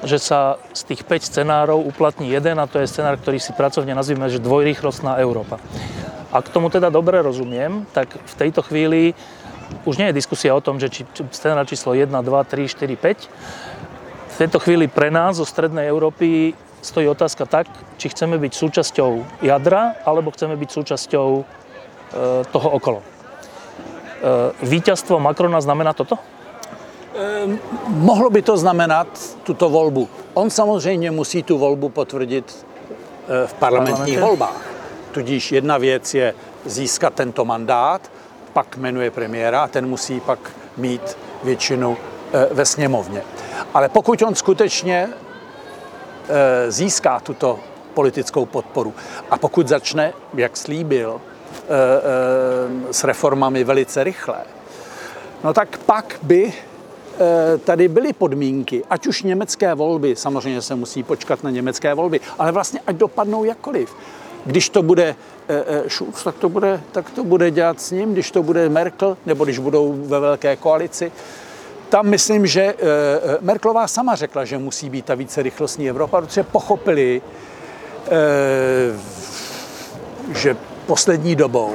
že 0.00 0.16
sa 0.16 0.56
z 0.72 0.94
tých 0.94 1.04
5 1.04 1.28
scenárov 1.28 1.76
uplatní 1.84 2.32
jeden 2.32 2.56
a 2.56 2.70
to 2.70 2.80
je 2.80 2.88
scenár, 2.88 3.20
ktorý 3.20 3.36
si 3.36 3.52
pracovne 3.52 3.92
nazývame, 3.92 4.32
že 4.32 4.40
dvojrýchlostná 4.40 5.20
Európa. 5.20 5.60
Ak 6.32 6.48
tomu 6.52 6.72
teda 6.72 6.88
dobre 6.88 7.20
rozumiem, 7.20 7.84
tak 7.92 8.08
v 8.16 8.34
tejto 8.36 8.64
chvíli 8.64 9.12
už 9.84 9.96
nie 9.96 10.06
je 10.10 10.18
diskusia 10.18 10.54
o 10.54 10.60
tom, 10.60 10.80
že 10.80 10.88
či, 10.88 11.02
scéna 11.30 11.64
číslo 11.64 11.94
1, 11.94 12.08
2, 12.10 12.20
3, 12.20 12.68
4, 12.68 12.96
5. 12.96 13.28
V 14.28 14.36
tejto 14.38 14.58
chvíli 14.58 14.86
pre 14.86 15.10
nás 15.10 15.36
zo 15.36 15.46
Strednej 15.46 15.88
Európy 15.90 16.54
stojí 16.82 17.08
otázka 17.08 17.46
tak, 17.46 17.66
či 17.98 18.08
chceme 18.08 18.38
byť 18.38 18.52
súčasťou 18.54 19.42
jadra, 19.42 19.98
alebo 20.06 20.30
chceme 20.30 20.54
byť 20.54 20.70
súčasťou 20.70 21.28
e, 21.38 21.42
toho 22.46 22.68
okolo. 22.70 23.02
E, 23.02 23.04
víťazstvo 24.62 25.18
Macrona 25.18 25.58
znamená 25.58 25.90
toto? 25.90 26.14
E, 26.16 26.22
mohlo 27.88 28.30
by 28.30 28.42
to 28.42 28.54
znamenat 28.54 29.10
tuto 29.42 29.68
volbu. 29.68 30.08
On 30.34 30.50
samozřejmě 30.50 31.10
musí 31.10 31.42
tu 31.42 31.58
volbu 31.58 31.88
potvrdit 31.88 32.46
e, 32.46 33.46
v 33.46 33.54
parlamentních 33.54 34.20
volbách. 34.20 34.62
Tudíž 35.10 35.52
jedna 35.52 35.78
věc 35.78 36.14
je 36.14 36.34
získat 36.64 37.14
tento 37.14 37.44
mandát 37.44 38.10
pak 38.58 38.76
jmenuje 38.76 39.10
premiéra 39.10 39.60
a 39.60 39.68
ten 39.68 39.86
musí 39.88 40.20
pak 40.20 40.38
mít 40.76 41.18
většinu 41.44 41.96
eh, 42.32 42.54
ve 42.54 42.64
sněmovně. 42.64 43.22
Ale 43.74 43.88
pokud 43.88 44.22
on 44.22 44.34
skutečně 44.34 45.08
eh, 45.08 46.70
získá 46.70 47.20
tuto 47.20 47.60
politickou 47.94 48.46
podporu 48.46 48.94
a 49.30 49.38
pokud 49.38 49.68
začne, 49.68 50.12
jak 50.34 50.56
slíbil, 50.56 51.20
eh, 51.20 51.66
s 52.92 53.04
reformami 53.04 53.64
velice 53.64 54.04
rychle, 54.04 54.38
no 55.44 55.54
tak 55.54 55.78
pak 55.78 56.18
by 56.22 56.52
tady 57.64 57.88
byly 57.88 58.12
podmínky, 58.12 58.84
ať 58.90 59.06
už 59.06 59.22
německé 59.22 59.74
volby, 59.74 60.16
samozřejmě 60.16 60.62
se 60.62 60.74
musí 60.74 61.02
počkat 61.02 61.42
na 61.42 61.50
německé 61.50 61.94
volby, 61.94 62.20
ale 62.38 62.52
vlastně 62.52 62.80
ať 62.86 62.96
dopadnou 62.96 63.44
jakkoliv. 63.44 63.94
Když 64.44 64.68
to 64.68 64.82
bude 64.82 65.16
Eh, 65.50 65.64
eh, 65.66 65.90
Schulz, 65.90 66.24
tak 66.24 66.34
to, 66.34 66.48
bude, 66.48 66.80
tak 66.92 67.10
to 67.10 67.24
bude 67.24 67.50
dělat 67.50 67.80
s 67.80 67.90
ním, 67.90 68.12
když 68.12 68.30
to 68.30 68.42
bude 68.42 68.68
Merkel, 68.68 69.16
nebo 69.26 69.44
když 69.44 69.58
budou 69.58 69.92
ve 70.06 70.20
velké 70.20 70.56
koalici. 70.56 71.12
Tam 71.88 72.06
myslím, 72.06 72.46
že 72.46 72.62
eh, 72.62 72.74
Merklová 73.40 73.88
sama 73.88 74.14
řekla, 74.14 74.44
že 74.44 74.58
musí 74.58 74.90
být 74.90 75.04
ta 75.04 75.14
více 75.14 75.42
rychlostní 75.42 75.88
Evropa, 75.88 76.20
protože 76.20 76.42
pochopili, 76.42 77.22
že 80.34 80.56
poslední 80.86 81.36
dobou 81.36 81.74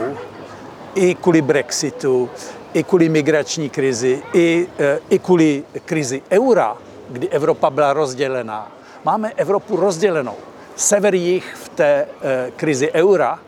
i 0.95 1.15
kvůli 1.15 1.41
Brexitu, 1.41 2.29
i 2.73 2.83
kvůli 2.83 3.09
migrační 3.09 3.69
krizi, 3.69 4.23
i, 4.33 4.67
i 5.09 5.19
kvůli 5.19 5.63
krizi 5.85 6.21
eura, 6.31 6.77
kdy 7.09 7.29
Evropa 7.29 7.69
byla 7.69 7.93
rozdělená. 7.93 8.71
Máme 9.03 9.31
Evropu 9.35 9.75
rozdělenou. 9.75 10.35
Sever 10.75 11.15
jich 11.15 11.55
v 11.55 11.69
té 11.69 12.07
krizi 12.55 12.91
eura 12.91 13.39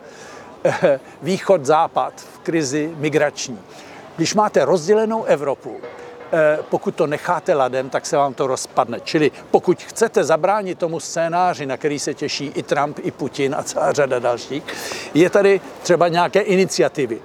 východ-západ 1.21 2.13
v 2.33 2.39
krizi 2.39 2.93
migrační. 2.97 3.59
Když 4.15 4.33
máte 4.33 4.65
rozdělenou 4.65 5.23
Evropu, 5.23 5.77
eh, 6.33 6.59
pokud 6.69 6.95
to 6.95 7.07
necháte 7.07 7.53
ladem, 7.53 7.89
tak 7.89 8.05
se 8.05 8.17
vám 8.17 8.33
to 8.33 8.47
rozpadne. 8.47 8.99
Čili 8.99 9.31
pokud 9.51 9.83
chcete 9.83 10.23
zabránit 10.23 10.79
tomu 10.79 10.99
scénáři, 10.99 11.65
na 11.65 11.77
který 11.77 11.99
se 11.99 12.13
těší 12.13 12.45
i 12.55 12.63
Trump, 12.63 12.99
i 13.03 13.11
Putin 13.11 13.55
a 13.55 13.63
celá 13.63 13.91
řada 13.91 14.19
dalších, 14.19 14.63
je 15.13 15.29
tady 15.29 15.61
třeba 15.83 16.07
nějaké 16.07 16.39
iniciativy. 16.39 17.19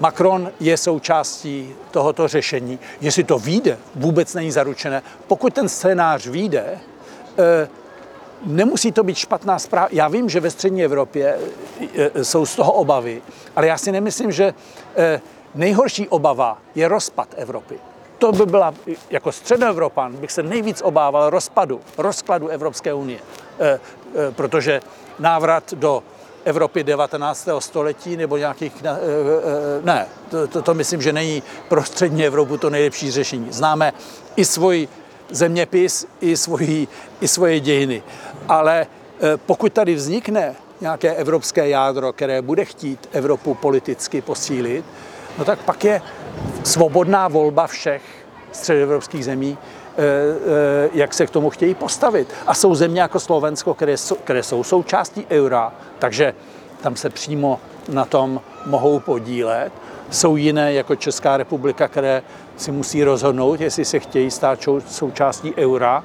Macron 0.00 0.52
je 0.60 0.76
součástí 0.76 1.74
tohoto 1.90 2.28
řešení. 2.28 2.78
Jestli 3.00 3.24
to 3.24 3.38
vyjde, 3.38 3.78
vůbec 3.94 4.34
není 4.34 4.50
zaručené. 4.50 5.02
Pokud 5.26 5.54
ten 5.54 5.68
scénář 5.68 6.26
vyjde, 6.26 6.78
eh, 7.38 7.68
Nemusí 8.44 8.92
to 8.92 9.02
být 9.02 9.16
špatná 9.16 9.58
zpráva. 9.58 9.88
Já 9.92 10.08
vím, 10.08 10.28
že 10.28 10.40
ve 10.40 10.50
střední 10.50 10.84
Evropě 10.84 11.38
e, 11.98 12.10
e, 12.14 12.24
jsou 12.24 12.46
z 12.46 12.56
toho 12.56 12.72
obavy, 12.72 13.22
ale 13.56 13.66
já 13.66 13.78
si 13.78 13.92
nemyslím, 13.92 14.32
že 14.32 14.54
e, 14.96 15.20
nejhorší 15.54 16.08
obava 16.08 16.58
je 16.74 16.88
rozpad 16.88 17.28
Evropy. 17.36 17.78
To 18.18 18.32
by 18.32 18.46
byla, 18.46 18.74
jako 19.10 19.32
středoevropan, 19.32 20.16
bych 20.16 20.32
se 20.32 20.42
nejvíc 20.42 20.82
obával 20.84 21.30
rozpadu, 21.30 21.80
rozkladu 21.98 22.48
Evropské 22.48 22.94
unie. 22.94 23.18
Protože 24.30 24.80
návrat 25.18 25.74
do 25.74 26.02
Evropy 26.44 26.84
19. 26.84 27.48
století 27.58 28.16
nebo 28.16 28.36
nějakých... 28.36 28.82
Ne, 29.82 30.06
to, 30.28 30.46
to, 30.46 30.62
to 30.62 30.74
myslím, 30.74 31.02
že 31.02 31.12
není 31.12 31.42
pro 31.68 31.84
střední 31.84 32.26
Evropu 32.26 32.56
to 32.56 32.70
nejlepší 32.70 33.10
řešení. 33.10 33.46
Známe 33.50 33.92
i 34.36 34.44
svůj 34.44 34.88
zeměpis, 35.30 36.06
i, 36.20 36.36
svoji, 36.36 36.88
i 37.20 37.28
svoje 37.28 37.60
dějiny. 37.60 38.02
Ale 38.48 38.86
eh, 38.86 39.36
pokud 39.46 39.72
tady 39.72 39.94
vznikne 39.94 40.54
nějaké 40.80 41.14
evropské 41.14 41.68
jádro, 41.68 42.12
které 42.12 42.42
bude 42.42 42.64
chtít 42.64 43.08
Evropu 43.12 43.54
politicky 43.54 44.22
posílit, 44.22 44.84
no 45.38 45.44
tak 45.44 45.58
pak 45.58 45.84
je 45.84 46.02
svobodná 46.64 47.28
volba 47.28 47.66
všech 47.66 48.02
středoevropských 48.52 49.24
zemí, 49.24 49.58
eh, 49.60 50.02
eh, 50.02 50.90
jak 50.92 51.14
se 51.14 51.26
k 51.26 51.30
tomu 51.30 51.50
chtějí 51.50 51.74
postavit. 51.74 52.28
A 52.46 52.54
jsou 52.54 52.74
země 52.74 53.00
jako 53.00 53.20
Slovensko, 53.20 53.74
které 53.74 53.96
jsou, 53.96 54.14
které 54.14 54.42
jsou 54.42 54.64
součástí 54.64 55.26
eura, 55.30 55.72
takže 55.98 56.34
tam 56.80 56.96
se 56.96 57.10
přímo 57.10 57.60
na 57.88 58.04
tom 58.04 58.40
mohou 58.66 59.00
podílet. 59.00 59.72
Jsou 60.10 60.36
jiné 60.36 60.72
jako 60.72 60.96
Česká 60.96 61.36
republika, 61.36 61.88
které 61.88 62.22
si 62.60 62.72
musí 62.72 63.04
rozhodnout, 63.04 63.60
jestli 63.60 63.84
se 63.84 63.98
chtějí 63.98 64.30
stát 64.30 64.58
součástí 64.86 65.54
eura. 65.56 66.04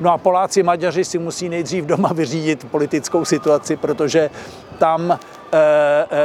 No 0.00 0.12
a 0.12 0.18
Poláci, 0.18 0.62
Maďaři 0.62 1.04
si 1.04 1.18
musí 1.18 1.48
nejdřív 1.48 1.84
doma 1.84 2.10
vyřídit 2.14 2.66
politickou 2.70 3.24
situaci, 3.24 3.76
protože 3.76 4.30
tam 4.78 5.18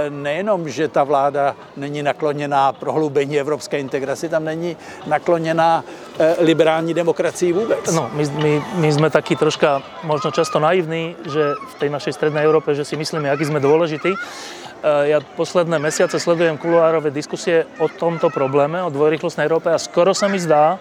nejenom, 0.09 0.69
že 0.69 0.87
ta 0.87 1.03
vláda 1.03 1.55
není 1.77 2.03
nakloněná 2.03 2.73
prohloubení 2.73 3.39
evropské 3.39 3.79
integrace, 3.79 4.29
tam 4.29 4.45
není 4.45 4.77
nakloněná 5.07 5.83
liberální 6.39 6.93
demokracii 6.93 7.53
vůbec. 7.53 7.93
No, 7.93 8.09
my, 8.13 8.25
my, 8.25 8.61
my 8.75 8.93
jsme 8.93 9.09
taky 9.09 9.35
troška 9.35 9.81
možno 10.03 10.31
často 10.31 10.59
naivní, 10.59 11.15
že 11.33 11.53
v 11.75 11.79
té 11.79 11.89
našej 11.89 12.13
strednej 12.13 12.45
Európe, 12.45 12.75
že 12.75 12.85
si 12.85 12.95
myslíme, 12.95 13.29
jaký 13.29 13.45
jsme 13.45 13.59
dôležití. 13.59 14.13
Ja 14.83 15.23
posledné 15.23 15.79
mesiace 15.79 16.19
sledujem 16.19 16.59
kuloárové 16.59 17.07
diskusie 17.07 17.63
o 17.79 17.87
tomto 17.87 18.27
probléme, 18.27 18.83
o 18.83 18.91
dvojrychlostnej 18.91 19.47
Európe 19.47 19.71
a 19.71 19.79
skoro 19.79 20.11
sa 20.11 20.27
mi 20.27 20.35
zdá, 20.35 20.75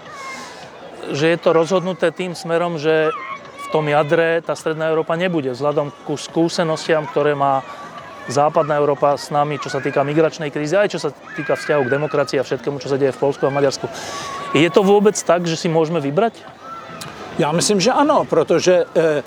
že 1.15 1.31
je 1.31 1.39
to 1.39 1.55
rozhodnuté 1.55 2.11
tým 2.11 2.35
smerom, 2.35 2.83
že 2.83 3.15
v 3.63 3.67
tom 3.71 3.87
jadre 3.87 4.43
tá 4.43 4.59
stredná 4.59 4.91
Európa 4.91 5.15
nebude, 5.15 5.55
vzhľadom 5.55 5.95
ku 6.03 6.19
skúsenostiam, 6.19 7.07
ktoré 7.07 7.39
má 7.39 7.63
západná 8.27 8.75
Európa 8.83 9.15
s 9.15 9.31
nami, 9.31 9.63
čo 9.63 9.71
sa 9.71 9.79
týka 9.79 10.03
migračnej 10.03 10.51
krízy, 10.51 10.75
aj 10.75 10.99
čo 10.99 10.99
sa 10.99 11.15
týka 11.39 11.55
vzťahu 11.55 11.87
k 11.87 11.95
demokracii 11.95 12.43
a 12.43 12.47
všetkému, 12.47 12.83
čo 12.83 12.91
sa 12.91 12.99
deje 12.99 13.15
v 13.15 13.23
Polsku 13.23 13.47
a 13.47 13.55
v 13.55 13.59
Maďarsku. 13.63 13.87
Je 14.59 14.67
to 14.67 14.83
vôbec 14.83 15.15
tak, 15.15 15.47
že 15.47 15.55
si 15.55 15.71
môžeme 15.71 16.03
vybrať? 16.03 16.43
Já 17.39 17.53
myslím, 17.53 17.81
že 17.81 17.95
ano, 17.95 18.25
protože 18.27 18.85
e, 18.85 18.87
e, 18.99 19.23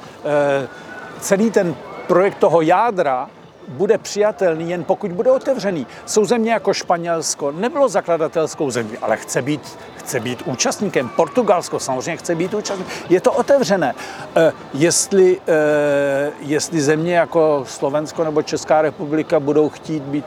celý 1.19 1.51
ten 1.51 1.75
projekt 2.07 2.37
toho 2.37 2.61
jádra 2.61 3.27
bude 3.67 3.97
přijatelný 3.97 4.69
jen 4.69 4.83
pokud 4.83 5.11
bude 5.11 5.31
otevřený. 5.31 5.87
Jsou 6.05 6.25
země 6.25 6.51
jako 6.51 6.73
Španělsko, 6.73 7.51
nebylo 7.51 7.89
zakladatelskou 7.89 8.71
zemí, 8.71 8.97
ale 9.01 9.17
chce 9.17 9.41
být, 9.41 9.77
chce 9.95 10.19
být 10.19 10.41
účastníkem. 10.45 11.09
Portugalsko 11.09 11.79
samozřejmě 11.79 12.17
chce 12.17 12.35
být 12.35 12.53
účastníkem. 12.53 12.95
Je 13.09 13.21
to 13.21 13.31
otevřené. 13.31 13.95
E, 14.35 14.51
jestli, 14.73 15.41
e, 15.47 16.31
jestli 16.39 16.81
země 16.81 17.15
jako 17.15 17.63
Slovensko 17.67 18.23
nebo 18.23 18.41
Česká 18.41 18.81
republika 18.81 19.39
budou 19.39 19.69
chtít 19.69 20.03
být 20.03 20.25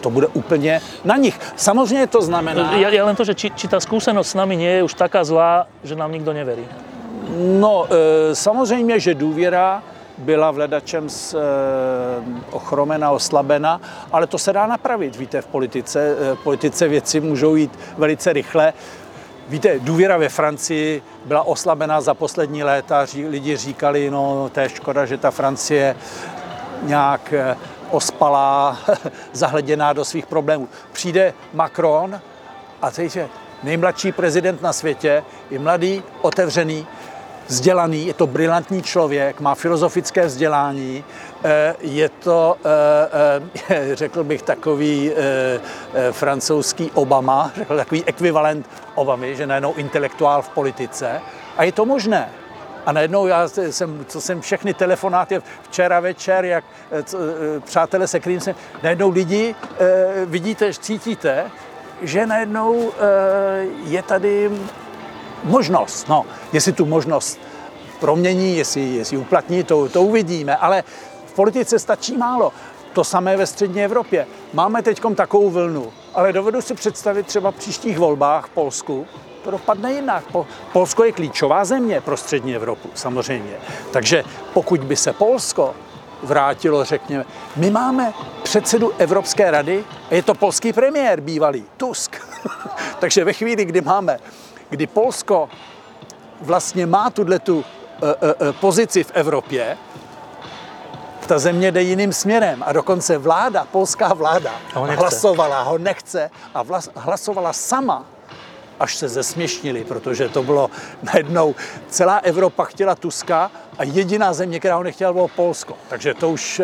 to 0.00 0.10
bude 0.10 0.26
úplně 0.26 0.80
na 1.04 1.16
nich. 1.16 1.40
Samozřejmě 1.56 2.06
to 2.06 2.22
znamená... 2.22 2.78
Ja, 2.78 2.88
ja 2.88 3.02
len 3.02 3.16
to, 3.18 3.26
že 3.26 3.34
či, 3.34 3.50
či 3.50 3.66
ta 3.68 3.80
zkušenost 3.82 4.30
s 4.30 4.38
nami 4.38 4.54
nie 4.54 4.70
je 4.70 4.82
už 4.86 4.94
taká 4.94 5.26
zlá, 5.26 5.66
že 5.82 5.98
nám 5.98 6.12
nikdo 6.12 6.30
neverí. 6.30 6.62
No, 7.58 7.86
e, 7.90 8.34
samozřejmě, 8.34 9.00
že 9.00 9.14
důvěra 9.14 9.82
byla 10.18 10.50
vledačem 10.50 11.08
z, 11.08 11.34
e, 11.34 11.38
ochromena, 12.50 13.10
oslabena, 13.10 13.80
ale 14.12 14.26
to 14.26 14.38
se 14.38 14.52
dá 14.52 14.66
napravit. 14.66 15.16
Víte, 15.16 15.42
v 15.42 15.46
politice, 15.46 16.16
v 16.34 16.42
politice 16.42 16.88
věci 16.88 17.20
můžou 17.20 17.54
jít 17.54 17.78
velice 17.98 18.32
rychle. 18.32 18.72
Víte, 19.48 19.78
důvěra 19.78 20.16
ve 20.16 20.28
Francii 20.28 21.02
byla 21.24 21.42
oslabená 21.42 22.00
za 22.00 22.14
poslední 22.14 22.64
léta. 22.64 23.06
Lidi 23.28 23.56
říkali, 23.56 24.10
no 24.10 24.50
to 24.54 24.60
je 24.60 24.68
škoda, 24.68 25.06
že 25.06 25.18
ta 25.18 25.30
Francie 25.30 25.96
nějak 26.82 27.32
e, 27.32 27.56
ospalá, 27.90 28.78
zahleděná 29.32 29.92
do 29.92 30.04
svých 30.04 30.26
problémů. 30.26 30.68
Přijde 30.92 31.34
Macron 31.54 32.20
a 32.82 32.90
teď 32.90 33.16
je 33.16 33.28
nejmladší 33.62 34.12
prezident 34.12 34.62
na 34.62 34.72
světě, 34.72 35.24
je 35.50 35.58
mladý, 35.58 36.02
otevřený, 36.22 36.86
vzdělaný, 37.48 38.06
je 38.06 38.14
to 38.14 38.26
brilantní 38.26 38.82
člověk, 38.82 39.40
má 39.40 39.54
filozofické 39.54 40.26
vzdělání, 40.26 41.04
eh, 41.44 41.74
je 41.80 42.08
to, 42.08 42.56
eh, 42.64 43.40
eh, 43.70 43.96
řekl 43.96 44.24
bych, 44.24 44.42
takový 44.42 45.12
francouzský 46.10 46.90
Obama, 46.94 47.52
řekl 47.56 47.76
takový 47.76 48.04
ekvivalent 48.04 48.70
Obamy, 48.94 49.36
že 49.36 49.46
najednou 49.46 49.74
intelektuál 49.74 50.42
v 50.42 50.48
politice. 50.48 51.20
A 51.56 51.64
je 51.64 51.72
to 51.72 51.86
možné. 51.86 52.28
A 52.86 52.92
najednou 52.92 53.26
já 53.26 53.48
jsem, 53.48 54.04
co 54.08 54.20
jsem 54.20 54.40
všechny 54.40 54.74
telefonáty 54.74 55.40
včera 55.62 56.00
večer, 56.00 56.44
jak 56.44 56.64
co, 57.04 57.18
přátelé 57.64 58.06
se 58.06 58.20
kterým 58.20 58.40
jsem, 58.40 58.54
najednou 58.82 59.10
lidi 59.10 59.54
vidíte, 60.26 60.72
cítíte, 60.74 61.50
že 62.02 62.26
najednou 62.26 62.92
je 63.84 64.02
tady 64.02 64.50
možnost. 65.44 66.08
No, 66.08 66.26
jestli 66.52 66.72
tu 66.72 66.86
možnost 66.86 67.38
promění, 68.00 68.56
jestli, 68.56 68.80
jestli 68.80 69.16
uplatní, 69.16 69.64
to, 69.64 69.88
to 69.88 70.02
uvidíme. 70.02 70.56
Ale 70.56 70.84
v 71.26 71.32
politice 71.32 71.78
stačí 71.78 72.16
málo. 72.16 72.52
To 72.92 73.04
samé 73.04 73.36
ve 73.36 73.46
střední 73.46 73.84
Evropě. 73.84 74.26
Máme 74.52 74.82
teď 74.82 75.00
takovou 75.14 75.50
vlnu, 75.50 75.92
ale 76.14 76.32
dovedu 76.32 76.62
si 76.62 76.74
představit 76.74 77.26
třeba 77.26 77.50
v 77.50 77.54
příštích 77.54 77.98
volbách 77.98 78.46
v 78.46 78.50
Polsku, 78.50 79.06
to 79.44 79.50
dopadne 79.50 79.92
jinak. 79.92 80.24
Polsko 80.72 81.04
je 81.04 81.12
klíčová 81.12 81.64
země 81.64 82.00
pro 82.00 82.16
střední 82.16 82.56
Evropu, 82.56 82.90
samozřejmě. 82.94 83.56
Takže 83.90 84.24
pokud 84.54 84.84
by 84.84 84.96
se 84.96 85.12
Polsko 85.12 85.74
vrátilo, 86.22 86.84
řekněme, 86.84 87.24
my 87.56 87.70
máme 87.70 88.12
předsedu 88.42 88.92
Evropské 88.98 89.50
rady 89.50 89.84
je 90.10 90.22
to 90.22 90.34
polský 90.34 90.72
premiér 90.72 91.20
bývalý, 91.20 91.64
Tusk. 91.76 92.16
Takže 92.98 93.24
ve 93.24 93.32
chvíli, 93.32 93.64
kdy 93.64 93.80
máme 93.80 94.18
kdy 94.70 94.86
Polsko 94.86 95.48
vlastně 96.40 96.86
má 96.86 97.10
tuhle 97.10 97.38
tu 97.38 97.64
e, 98.02 98.48
e, 98.48 98.52
pozici 98.52 99.04
v 99.04 99.10
Evropě, 99.14 99.76
ta 101.26 101.38
země 101.38 101.72
jde 101.72 101.82
jiným 101.82 102.12
směrem 102.12 102.62
a 102.66 102.72
dokonce 102.72 103.18
vláda, 103.18 103.66
polská 103.72 104.14
vláda, 104.14 104.52
ho 104.74 104.86
hlasovala, 104.86 105.62
ho 105.62 105.78
nechce 105.78 106.30
a 106.54 106.62
vlas, 106.62 106.90
hlasovala 106.94 107.52
sama, 107.52 108.04
až 108.80 108.96
se 108.96 109.08
zesměšnili, 109.08 109.84
protože 109.84 110.28
to 110.28 110.42
bylo 110.42 110.70
najednou, 111.02 111.54
celá 111.88 112.16
Evropa 112.16 112.64
chtěla 112.64 112.94
Tuska 112.94 113.50
a 113.78 113.84
jediná 113.84 114.32
země, 114.32 114.58
která 114.58 114.76
ho 114.76 114.82
nechtěla, 114.82 115.12
bylo 115.12 115.28
Polsko. 115.28 115.74
Takže 115.88 116.14
to 116.14 116.30
už 116.30 116.62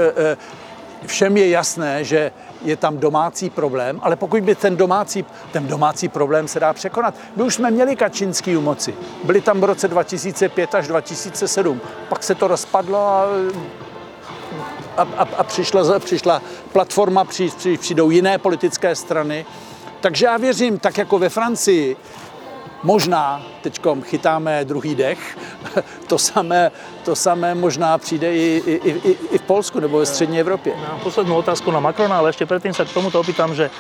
všem 1.07 1.37
je 1.37 1.49
jasné, 1.49 2.05
že 2.05 2.33
je 2.65 2.77
tam 2.77 2.99
domácí 2.99 3.51
problém, 3.51 4.01
ale 4.03 4.17
pokud 4.17 4.43
by 4.43 4.55
ten 4.55 4.77
domácí, 4.77 5.25
ten 5.53 5.67
domácí 5.67 6.09
problém 6.09 6.49
se 6.49 6.61
dá 6.61 6.73
překonat. 6.73 7.15
My 7.37 7.43
už 7.43 7.55
jsme 7.55 7.71
měli 7.71 7.97
Kačinský 7.97 8.57
u 8.57 8.61
moci. 8.61 8.95
Byli 9.25 9.41
tam 9.41 9.61
v 9.61 9.65
roce 9.65 9.89
2005 9.89 10.75
až 10.75 10.87
2007. 10.87 11.81
Pak 12.09 12.23
se 12.23 12.35
to 12.35 12.49
rozpadlo 12.49 12.99
a 12.99 13.27
a, 14.97 15.03
a, 15.03 15.29
a 15.37 15.45
přišla, 15.45 15.99
přišla 15.99 16.43
platforma, 16.73 17.25
při, 17.25 17.51
při, 17.57 17.79
přijdou 17.79 18.11
jiné 18.11 18.39
politické 18.39 18.95
strany. 18.95 19.47
Takže 20.01 20.27
já 20.27 20.37
věřím, 20.37 20.79
tak 20.79 20.99
jako 20.99 21.19
ve 21.19 21.29
Francii, 21.29 21.97
Možná 22.85 23.41
teď 23.65 23.81
chytáme 24.03 24.65
druhý 24.65 24.95
dech, 24.95 25.39
to 26.09 26.19
samé, 26.19 26.71
to 27.05 27.17
samé 27.17 27.55
možná 27.55 27.99
přijde 27.99 28.35
i, 28.37 28.63
i, 28.67 28.75
i, 29.09 29.17
i 29.31 29.39
v 29.39 29.43
Polsku 29.43 29.81
nebo 29.81 29.99
ve 29.99 30.07
střední 30.07 30.41
Evropě. 30.41 30.77
Mám 30.77 31.01
poslednú 31.01 31.37
otázku 31.41 31.73
na 31.73 31.81
Macrona, 31.81 32.21
ale 32.21 32.29
ešte 32.29 32.45
predtým 32.45 32.77
sa 32.77 32.85
k 32.85 32.93
tomuto 32.93 33.17
opýtam, 33.17 33.57
že 33.57 33.73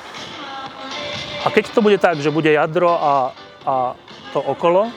a 1.44 1.52
keď 1.52 1.76
to 1.76 1.84
bude 1.84 2.00
tak, 2.00 2.16
že 2.16 2.32
bude 2.32 2.48
jadro 2.48 2.96
a, 2.96 3.36
a 3.68 3.92
to 4.32 4.40
okolo, 4.40 4.88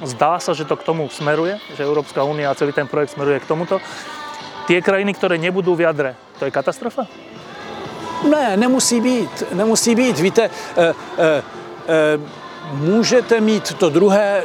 zdá 0.00 0.40
sa, 0.40 0.56
že 0.56 0.64
to 0.64 0.80
k 0.80 0.86
tomu 0.88 1.04
smeruje, 1.12 1.60
že 1.76 1.84
Európska 1.84 2.24
únia 2.24 2.48
a 2.48 2.56
celý 2.56 2.72
ten 2.72 2.88
projekt 2.88 3.12
smeruje 3.12 3.44
k 3.44 3.48
tomuto, 3.48 3.76
tie 4.64 4.80
krajiny, 4.80 5.12
ktoré 5.12 5.36
nebudú 5.36 5.76
v 5.76 5.84
jadre, 5.84 6.16
to 6.40 6.48
je 6.48 6.50
katastrofa? 6.50 7.04
Ne, 8.24 8.56
nemusí 8.56 9.00
být, 9.04 9.52
nemusí 9.52 9.94
být. 9.94 10.16
Víte, 10.18 10.48
eh, 10.48 10.94
eh, 11.18 11.42
eh, 11.88 12.43
můžete 12.72 13.40
mít 13.40 13.74
to 13.74 13.90
druhé 13.90 14.44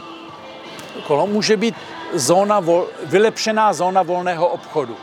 kolo, 1.07 1.27
může 1.27 1.57
být 1.57 1.75
zóna, 2.13 2.63
vylepšená 3.05 3.73
zóna 3.73 4.03
volného 4.03 4.47
obchodu. 4.47 4.95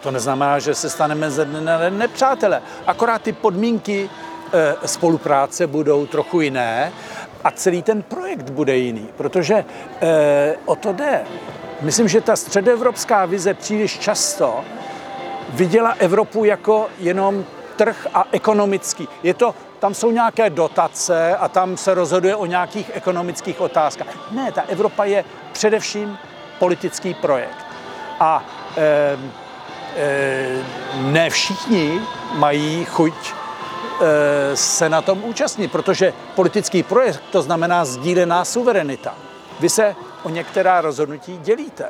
To 0.00 0.10
neznamená, 0.10 0.58
že 0.58 0.74
se 0.74 0.90
staneme 0.90 1.30
ze 1.30 1.44
dne 1.44 1.60
na 1.60 1.78
den 1.78 1.98
nepřátele. 1.98 2.62
Akorát 2.86 3.22
ty 3.22 3.32
podmínky 3.32 4.10
e, 4.52 4.88
spolupráce 4.88 5.66
budou 5.66 6.06
trochu 6.06 6.40
jiné 6.40 6.92
a 7.44 7.50
celý 7.50 7.82
ten 7.82 8.02
projekt 8.02 8.50
bude 8.50 8.76
jiný, 8.76 9.08
protože 9.16 9.64
e, 10.00 10.56
o 10.64 10.76
to 10.76 10.92
jde. 10.92 11.24
Myslím, 11.80 12.08
že 12.08 12.20
ta 12.20 12.36
středoevropská 12.36 13.24
vize 13.24 13.54
příliš 13.54 13.98
často 13.98 14.64
viděla 15.48 15.94
Evropu 15.98 16.44
jako 16.44 16.86
jenom 16.98 17.44
trh 17.76 18.06
a 18.14 18.24
ekonomický. 18.32 19.08
Je 19.22 19.34
to 19.34 19.54
tam 19.84 19.94
jsou 19.94 20.10
nějaké 20.10 20.50
dotace 20.50 21.36
a 21.36 21.48
tam 21.48 21.76
se 21.76 21.94
rozhoduje 21.94 22.36
o 22.36 22.46
nějakých 22.46 22.90
ekonomických 22.94 23.60
otázkách. 23.60 24.06
Ne, 24.30 24.52
ta 24.52 24.62
Evropa 24.68 25.04
je 25.04 25.24
především 25.52 26.18
politický 26.58 27.14
projekt. 27.14 27.66
A 28.20 28.44
e, 28.76 29.18
e, 29.96 30.64
ne 30.96 31.30
všichni 31.30 32.00
mají 32.32 32.84
chuť 32.84 33.12
e, 33.12 34.56
se 34.56 34.88
na 34.88 35.02
tom 35.02 35.24
účastnit, 35.24 35.72
protože 35.72 36.12
politický 36.34 36.82
projekt 36.82 37.22
to 37.32 37.42
znamená 37.42 37.84
sdílená 37.84 38.44
suverenita. 38.44 39.14
Vy 39.60 39.68
se 39.68 39.96
o 40.22 40.28
některá 40.28 40.80
rozhodnutí 40.80 41.38
dělíte. 41.38 41.88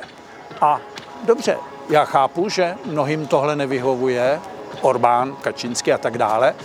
A 0.61 0.79
dobře, 1.23 1.57
já 1.89 2.05
chápu, 2.05 2.49
že 2.49 2.75
mnohým 2.85 3.27
tohle 3.27 3.55
nevyhovuje, 3.55 4.39
Orbán, 4.81 5.35
Kačínsky 5.41 5.93
a 5.93 5.97
tak 5.97 6.17
dále, 6.17 6.55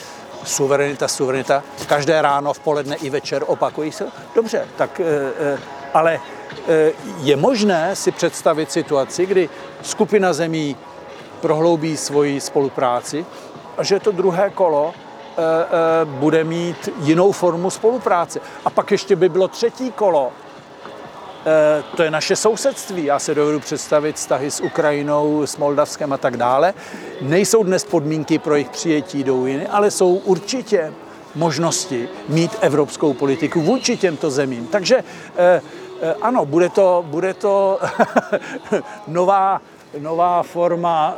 suverenita, 0.45 1.09
suverenita, 1.09 1.63
každé 1.87 2.23
ráno, 2.23 2.53
v 2.53 2.59
poledne 2.59 2.97
i 2.97 3.11
večer 3.11 3.45
opakují 3.47 3.93
se. 3.93 4.07
Dobře, 4.35 4.69
tak, 4.77 5.01
eh, 5.01 5.05
eh, 5.39 5.59
ale 5.95 6.21
eh, 6.69 6.93
je 7.23 7.37
možné 7.37 7.97
si 7.97 8.11
představit 8.11 8.73
situaci, 8.73 9.27
kdy 9.27 9.49
skupina 9.83 10.33
zemí 10.33 10.77
prohloubí 11.41 11.97
svoji 11.97 12.41
spolupráci 12.41 13.27
a 13.79 13.85
že 13.85 14.01
to 14.01 14.13
druhé 14.13 14.51
kolo 14.51 14.95
bude 16.05 16.45
mít 16.45 16.89
jinou 17.01 17.33
formu 17.33 17.71
spolupráce. 17.71 18.41
A 18.65 18.71
pak 18.71 18.91
ještě 18.91 19.17
by 19.17 19.29
bylo 19.29 19.49
třetí 19.49 19.93
kolo, 19.93 20.33
to 21.97 22.03
je 22.03 22.11
naše 22.11 22.37
sousedství. 22.37 23.05
Já 23.05 23.19
se 23.19 23.35
dovedu 23.35 23.61
představit 23.61 24.17
vztahy 24.17 24.51
s 24.51 24.61
Ukrajinou, 24.61 25.47
s 25.47 25.57
Moldavskem 25.57 26.13
a 26.13 26.19
tak 26.19 26.37
dále. 26.37 26.75
Nejsou 27.21 27.63
dnes 27.63 27.85
podmínky 27.85 28.39
pro 28.39 28.55
jejich 28.55 28.71
přijetí 28.71 29.25
do 29.25 29.35
Unii, 29.35 29.67
ale 29.67 29.91
jsou 29.91 30.15
určitě 30.15 30.93
možnosti 31.35 32.09
mít 32.29 32.57
evropskou 32.61 33.13
politiku 33.15 33.61
vůči 33.61 33.97
těmto 33.97 34.31
zemím. 34.31 34.67
Takže 34.67 35.05
ano, 36.23 36.47
bude 36.47 36.69
to, 36.69 37.05
bude 37.07 37.35
to 37.35 37.79
nová 39.09 39.61
nová 39.99 40.43
forma 40.43 41.17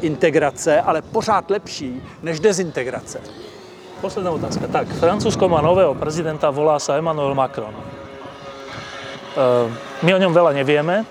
integrace, 0.00 0.80
ale 0.80 1.02
pořád 1.02 1.50
lepší 1.50 2.02
než 2.22 2.40
dezintegrace. 2.40 3.20
Posledná 4.00 4.30
otázka. 4.30 4.66
Tak, 4.66 4.88
Francúzsko 4.88 5.48
má 5.48 5.60
nového 5.60 5.94
prezidenta, 5.94 6.50
volá 6.50 6.80
sa 6.80 6.96
Emmanuel 6.96 7.36
Macron. 7.36 7.99
E, 9.30 9.44
my 10.02 10.10
o 10.14 10.22
ňom 10.22 10.32
veľa 10.32 10.52
nevieme, 10.56 11.06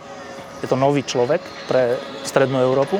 je 0.59 0.67
to 0.67 0.75
nový 0.75 1.03
človek 1.03 1.41
pre 1.67 1.95
strednú 2.23 2.59
Európu. 2.59 2.99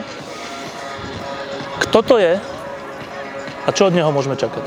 Kto 1.88 2.00
to 2.02 2.16
je 2.18 2.40
a 3.66 3.70
čo 3.72 3.92
od 3.92 3.94
neho 3.94 4.10
môžeme 4.12 4.40
čakať? 4.40 4.64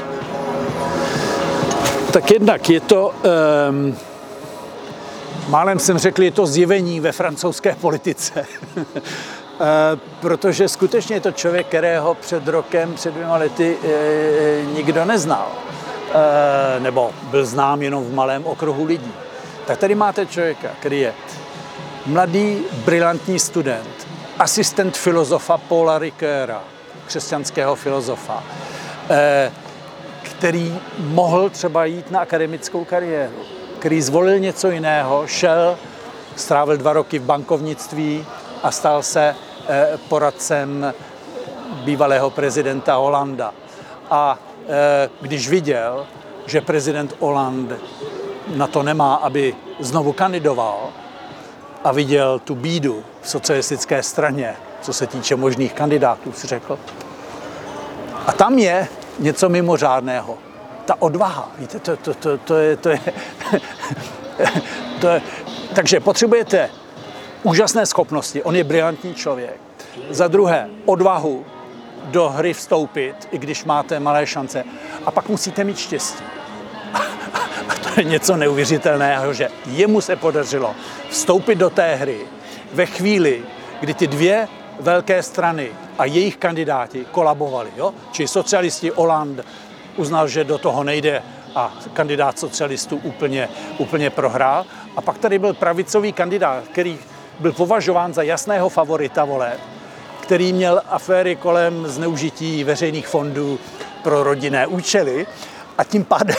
Tak 2.12 2.24
jednak 2.30 2.60
je 2.68 2.80
to... 2.80 3.14
Um, 3.24 3.96
Málem 5.48 5.78
jsem 5.78 5.98
řekl, 5.98 6.22
je 6.22 6.30
to 6.30 6.46
zjevení 6.46 7.00
ve 7.00 7.12
francouzské 7.12 7.74
politice. 7.74 8.46
Eh, 9.60 9.98
protože 10.20 10.68
skutečně 10.68 11.16
je 11.16 11.20
to 11.20 11.32
člověk, 11.32 11.66
kterého 11.66 12.14
před 12.14 12.48
rokem, 12.48 12.94
před 12.94 13.14
dvěma 13.14 13.36
lety 13.36 13.76
eh, 13.84 14.62
nikdo 14.74 15.04
neznal. 15.04 15.48
Eh, 16.14 16.80
nebo 16.80 17.10
byl 17.30 17.44
znám 17.46 17.82
jenom 17.82 18.04
v 18.04 18.14
malém 18.14 18.46
okruhu 18.46 18.84
lidí. 18.84 19.12
Tak 19.66 19.78
tady 19.78 19.94
máte 19.94 20.26
člověka, 20.26 20.68
který 20.80 21.00
je 21.00 21.14
mladý, 22.06 22.58
brilantní 22.84 23.38
student, 23.38 24.08
asistent 24.38 24.96
filozofa 24.96 25.58
Paula 25.58 25.98
Ricoeura, 25.98 26.62
křesťanského 27.06 27.76
filozofa, 27.76 28.42
který 30.22 30.78
mohl 30.98 31.50
třeba 31.50 31.84
jít 31.84 32.10
na 32.10 32.20
akademickou 32.20 32.84
kariéru 32.84 33.34
který 33.82 34.02
zvolil 34.02 34.38
něco 34.38 34.70
jiného, 34.70 35.26
šel, 35.26 35.78
strávil 36.36 36.76
dva 36.76 36.92
roky 36.92 37.18
v 37.18 37.22
bankovnictví 37.22 38.26
a 38.62 38.70
stal 38.70 39.02
se 39.02 39.34
eh, 39.68 39.98
poradcem 40.08 40.94
bývalého 41.84 42.30
prezidenta 42.30 42.94
Holanda. 42.94 43.54
A 44.10 44.38
eh, 44.38 45.10
když 45.20 45.48
viděl, 45.48 46.06
že 46.46 46.60
prezident 46.60 47.14
Hollande 47.20 47.76
na 48.56 48.66
to 48.66 48.82
nemá, 48.82 49.14
aby 49.14 49.54
znovu 49.80 50.12
kandidoval 50.12 50.88
a 51.84 51.92
viděl 51.92 52.38
tu 52.38 52.54
bídu 52.54 53.04
v 53.22 53.28
socialistické 53.28 54.02
straně, 54.02 54.56
co 54.80 54.92
se 54.92 55.06
týče 55.06 55.36
možných 55.36 55.72
kandidátů, 55.72 56.32
si 56.32 56.46
řekl. 56.46 56.78
A 58.26 58.32
tam 58.32 58.58
je 58.58 58.88
něco 59.18 59.48
mimořádného 59.48 60.38
ta 60.84 60.96
odvaha, 60.98 61.50
víte, 61.58 61.78
to, 61.78 61.96
to, 61.96 62.14
to, 62.14 62.38
to 62.38 62.56
je, 62.56 62.76
to 62.76 62.88
je, 62.88 63.00
to 65.00 65.08
je, 65.08 65.22
takže 65.74 66.00
potřebujete 66.00 66.70
úžasné 67.42 67.86
schopnosti, 67.86 68.42
on 68.42 68.56
je 68.56 68.64
brilantní 68.64 69.14
člověk. 69.14 69.60
Za 70.10 70.28
druhé, 70.28 70.68
odvahu 70.84 71.44
do 72.04 72.28
hry 72.28 72.54
vstoupit, 72.54 73.14
i 73.30 73.38
když 73.38 73.64
máte 73.64 74.00
malé 74.00 74.26
šance. 74.26 74.64
A 75.06 75.10
pak 75.10 75.28
musíte 75.28 75.64
mít 75.64 75.78
štěstí. 75.78 76.24
Něco 78.02 78.36
neuvěřitelného, 78.36 79.34
že 79.34 79.48
jemu 79.66 80.00
se 80.00 80.16
podařilo 80.16 80.74
vstoupit 81.08 81.54
do 81.54 81.70
té 81.70 81.94
hry 81.94 82.18
ve 82.72 82.86
chvíli, 82.86 83.42
kdy 83.80 83.94
ty 83.94 84.06
dvě 84.06 84.48
velké 84.80 85.22
strany 85.22 85.70
a 85.98 86.04
jejich 86.04 86.36
kandidáti 86.36 87.06
kolabovali. 87.10 87.70
Jo? 87.76 87.94
Či 88.12 88.28
socialisti 88.28 88.90
Hollande 88.90 89.44
uznal, 89.96 90.28
že 90.28 90.44
do 90.44 90.58
toho 90.58 90.84
nejde 90.84 91.22
a 91.54 91.74
kandidát 91.92 92.38
socialistů 92.38 93.00
úplně, 93.02 93.48
úplně 93.78 94.10
prohrál. 94.10 94.66
A 94.96 95.00
pak 95.00 95.18
tady 95.18 95.38
byl 95.38 95.54
pravicový 95.54 96.12
kandidát, 96.12 96.64
který 96.64 96.98
byl 97.40 97.52
považován 97.52 98.14
za 98.14 98.22
jasného 98.22 98.68
favorita 98.68 99.24
voleb, 99.24 99.60
který 100.20 100.52
měl 100.52 100.82
aféry 100.88 101.36
kolem 101.36 101.86
zneužití 101.86 102.64
veřejných 102.64 103.08
fondů 103.08 103.58
pro 104.02 104.22
rodinné 104.22 104.66
účely 104.66 105.26
a 105.78 105.84
tím 105.84 106.04
pádem, 106.04 106.36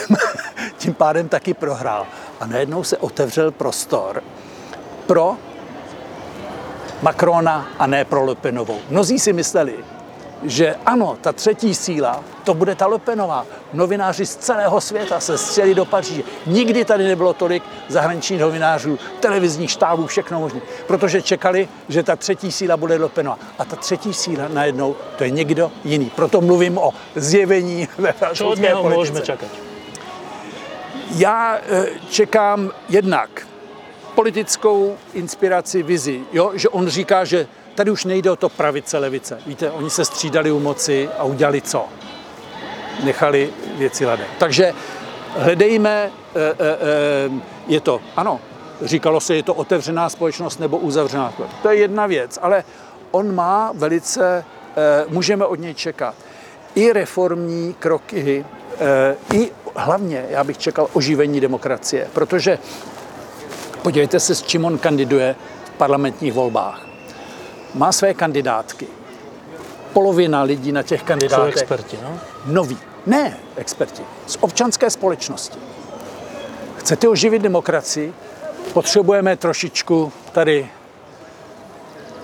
tím 0.83 0.93
pádem 0.93 1.29
taky 1.29 1.53
prohrál. 1.53 2.05
A 2.39 2.45
najednou 2.45 2.83
se 2.83 2.97
otevřel 2.97 3.51
prostor 3.51 4.23
pro 5.07 5.37
Macrona 7.01 7.67
a 7.79 7.87
ne 7.87 8.05
pro 8.05 8.25
Le 8.25 8.35
Penovou. 8.35 8.79
Mnozí 8.89 9.19
si 9.19 9.33
mysleli, 9.33 9.75
že 10.43 10.75
ano, 10.85 11.17
ta 11.21 11.31
třetí 11.31 11.75
síla, 11.75 12.23
to 12.43 12.53
bude 12.53 12.75
ta 12.75 12.87
Lepenová. 12.87 13.45
Novináři 13.73 14.25
z 14.25 14.35
celého 14.35 14.81
světa 14.81 15.19
se 15.19 15.37
střeli 15.37 15.75
do 15.75 15.85
Paříže. 15.85 16.23
Nikdy 16.45 16.85
tady 16.85 17.03
nebylo 17.03 17.33
tolik 17.33 17.63
zahraničních 17.87 18.39
novinářů, 18.39 18.99
televizních 19.19 19.71
štábů, 19.71 20.07
všechno 20.07 20.39
možné. 20.39 20.61
Protože 20.87 21.21
čekali, 21.21 21.67
že 21.89 22.03
ta 22.03 22.15
třetí 22.15 22.51
síla 22.51 22.77
bude 22.77 22.97
Lepenová. 22.97 23.39
A 23.59 23.65
ta 23.65 23.75
třetí 23.75 24.13
síla 24.13 24.47
najednou, 24.47 24.95
to 25.17 25.23
je 25.23 25.29
někdo 25.29 25.71
jiný. 25.83 26.11
Proto 26.15 26.41
mluvím 26.41 26.77
o 26.77 26.93
zjevení 27.15 27.87
ve 27.97 28.11
francouzské 28.11 28.75
politice. 28.75 28.97
můžeme 28.97 29.21
čekat? 29.21 29.72
Já 31.15 31.57
eh, 31.57 31.85
čekám 32.09 32.71
jednak 32.89 33.47
politickou 34.15 34.97
inspiraci, 35.13 35.83
vizi. 35.83 36.21
Jo? 36.33 36.51
Že 36.55 36.69
on 36.69 36.87
říká, 36.87 37.25
že 37.25 37.47
Tady 37.75 37.91
už 37.91 38.05
nejde 38.05 38.31
o 38.31 38.35
to 38.35 38.49
pravice, 38.49 38.97
levice. 38.97 39.39
Víte, 39.45 39.71
oni 39.71 39.89
se 39.89 40.05
střídali 40.05 40.51
u 40.51 40.59
moci 40.59 41.09
a 41.17 41.23
udělali 41.23 41.61
co? 41.61 41.85
Nechali 43.03 43.49
věci 43.77 44.05
ladem. 44.05 44.27
Takže 44.37 44.73
hledejme, 45.37 46.11
eh, 46.35 46.55
eh, 46.59 47.31
je 47.67 47.81
to, 47.81 48.01
ano, 48.15 48.39
říkalo 48.81 49.19
se, 49.19 49.35
je 49.35 49.43
to 49.43 49.53
otevřená 49.53 50.09
společnost 50.09 50.59
nebo 50.59 50.77
uzavřená 50.77 51.31
společnost. 51.31 51.61
To 51.61 51.69
je 51.69 51.77
jedna 51.77 52.07
věc, 52.07 52.39
ale 52.41 52.63
on 53.11 53.35
má 53.35 53.71
velice, 53.75 54.45
můžeme 55.07 55.45
od 55.45 55.59
něj 55.59 55.73
čekat 55.73 56.15
i 56.75 56.93
reformní 56.93 57.73
kroky, 57.79 58.45
i 59.33 59.51
hlavně, 59.75 60.25
já 60.29 60.43
bych 60.43 60.57
čekal 60.57 60.87
oživení 60.93 61.39
demokracie, 61.39 62.07
protože 62.13 62.59
podívejte 63.81 64.19
se, 64.19 64.35
s 64.35 64.43
čím 64.43 64.65
on 64.65 64.77
kandiduje 64.77 65.35
v 65.65 65.71
parlamentních 65.77 66.33
volbách 66.33 66.93
má 67.73 67.91
své 67.91 68.13
kandidátky. 68.13 68.87
Polovina 69.93 70.43
lidí 70.43 70.71
na 70.71 70.83
těch 70.83 71.03
kandidátech... 71.03 71.53
Jsou 71.53 71.59
experti, 71.59 71.99
no? 72.03 72.19
Noví. 72.45 72.77
Ne 73.05 73.37
experti. 73.55 74.01
Z 74.27 74.37
občanské 74.41 74.89
společnosti. 74.89 75.59
Chcete 76.77 77.07
oživit 77.07 77.41
demokracii? 77.41 78.13
Potřebujeme 78.73 79.37
trošičku 79.37 80.11
tady 80.31 80.69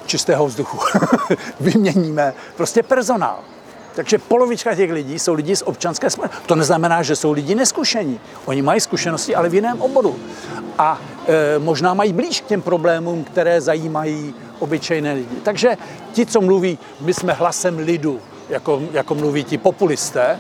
čistého 0.05 0.45
vzduchu. 0.47 0.79
Vyměníme 1.59 2.33
prostě 2.57 2.83
personál. 2.83 3.39
Takže 3.95 4.17
polovička 4.17 4.75
těch 4.75 4.91
lidí 4.91 5.19
jsou 5.19 5.33
lidi 5.33 5.55
z 5.55 5.61
občanské 5.61 6.09
společnosti. 6.09 6.47
To 6.47 6.55
neznamená, 6.55 7.03
že 7.03 7.15
jsou 7.15 7.31
lidi 7.31 7.55
neskušení. 7.55 8.19
Oni 8.45 8.61
mají 8.61 8.79
zkušenosti, 8.79 9.35
ale 9.35 9.49
v 9.49 9.53
jiném 9.53 9.81
oboru. 9.81 10.15
A 10.77 11.01
e, 11.27 11.59
možná 11.59 11.93
mají 11.93 12.13
blíž 12.13 12.41
k 12.41 12.45
těm 12.45 12.61
problémům, 12.61 13.23
které 13.23 13.61
zajímají 13.61 14.33
obyčejné 14.59 15.13
lidi. 15.13 15.35
Takže 15.43 15.77
ti, 16.13 16.25
co 16.25 16.41
mluví, 16.41 16.77
my 17.01 17.13
jsme 17.13 17.33
hlasem 17.33 17.77
lidu, 17.77 18.19
jako, 18.49 18.81
jako 18.91 19.15
mluví 19.15 19.43
ti 19.43 19.57
populisté, 19.57 20.39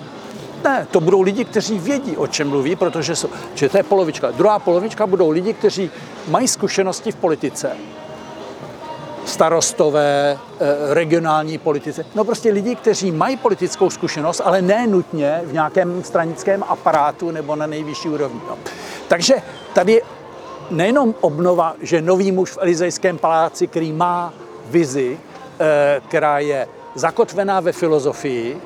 ne, 0.63 0.87
to 0.91 0.99
budou 0.99 1.21
lidi, 1.21 1.45
kteří 1.45 1.79
vědí, 1.79 2.17
o 2.17 2.27
čem 2.27 2.49
mluví, 2.49 2.75
protože 2.75 3.15
jsou, 3.15 3.29
že 3.53 3.69
to 3.69 3.77
je 3.77 3.83
polovička. 3.83 4.31
Druhá 4.31 4.59
polovička 4.59 5.07
budou 5.07 5.29
lidi, 5.29 5.53
kteří 5.53 5.91
mají 6.27 6.47
zkušenosti 6.47 7.11
v 7.11 7.15
politice, 7.15 7.71
starostové, 9.25 10.37
eh, 10.59 10.93
regionální 10.93 11.57
politice. 11.57 12.05
No 12.15 12.23
prostě 12.23 12.51
lidi, 12.51 12.75
kteří 12.75 13.11
mají 13.11 13.37
politickou 13.37 13.89
zkušenost, 13.89 14.41
ale 14.45 14.61
ne 14.61 14.87
nutně 14.87 15.41
v 15.45 15.53
nějakém 15.53 16.03
stranickém 16.03 16.63
aparátu 16.67 17.31
nebo 17.31 17.55
na 17.55 17.67
nejvyšší 17.67 18.09
úrovni. 18.09 18.41
No. 18.49 18.57
Takže 19.07 19.35
tady 19.73 20.01
nejenom 20.71 21.15
obnova, 21.21 21.75
že 21.81 22.01
nový 22.01 22.31
muž 22.31 22.51
v 22.51 22.57
Elizejském 22.61 23.17
paláci, 23.17 23.67
který 23.67 23.91
má 23.91 24.33
vizi, 24.65 25.19
eh, 25.59 26.01
která 26.07 26.39
je 26.39 26.67
zakotvená 26.95 27.59
ve 27.59 27.71
filozofii, 27.71 28.61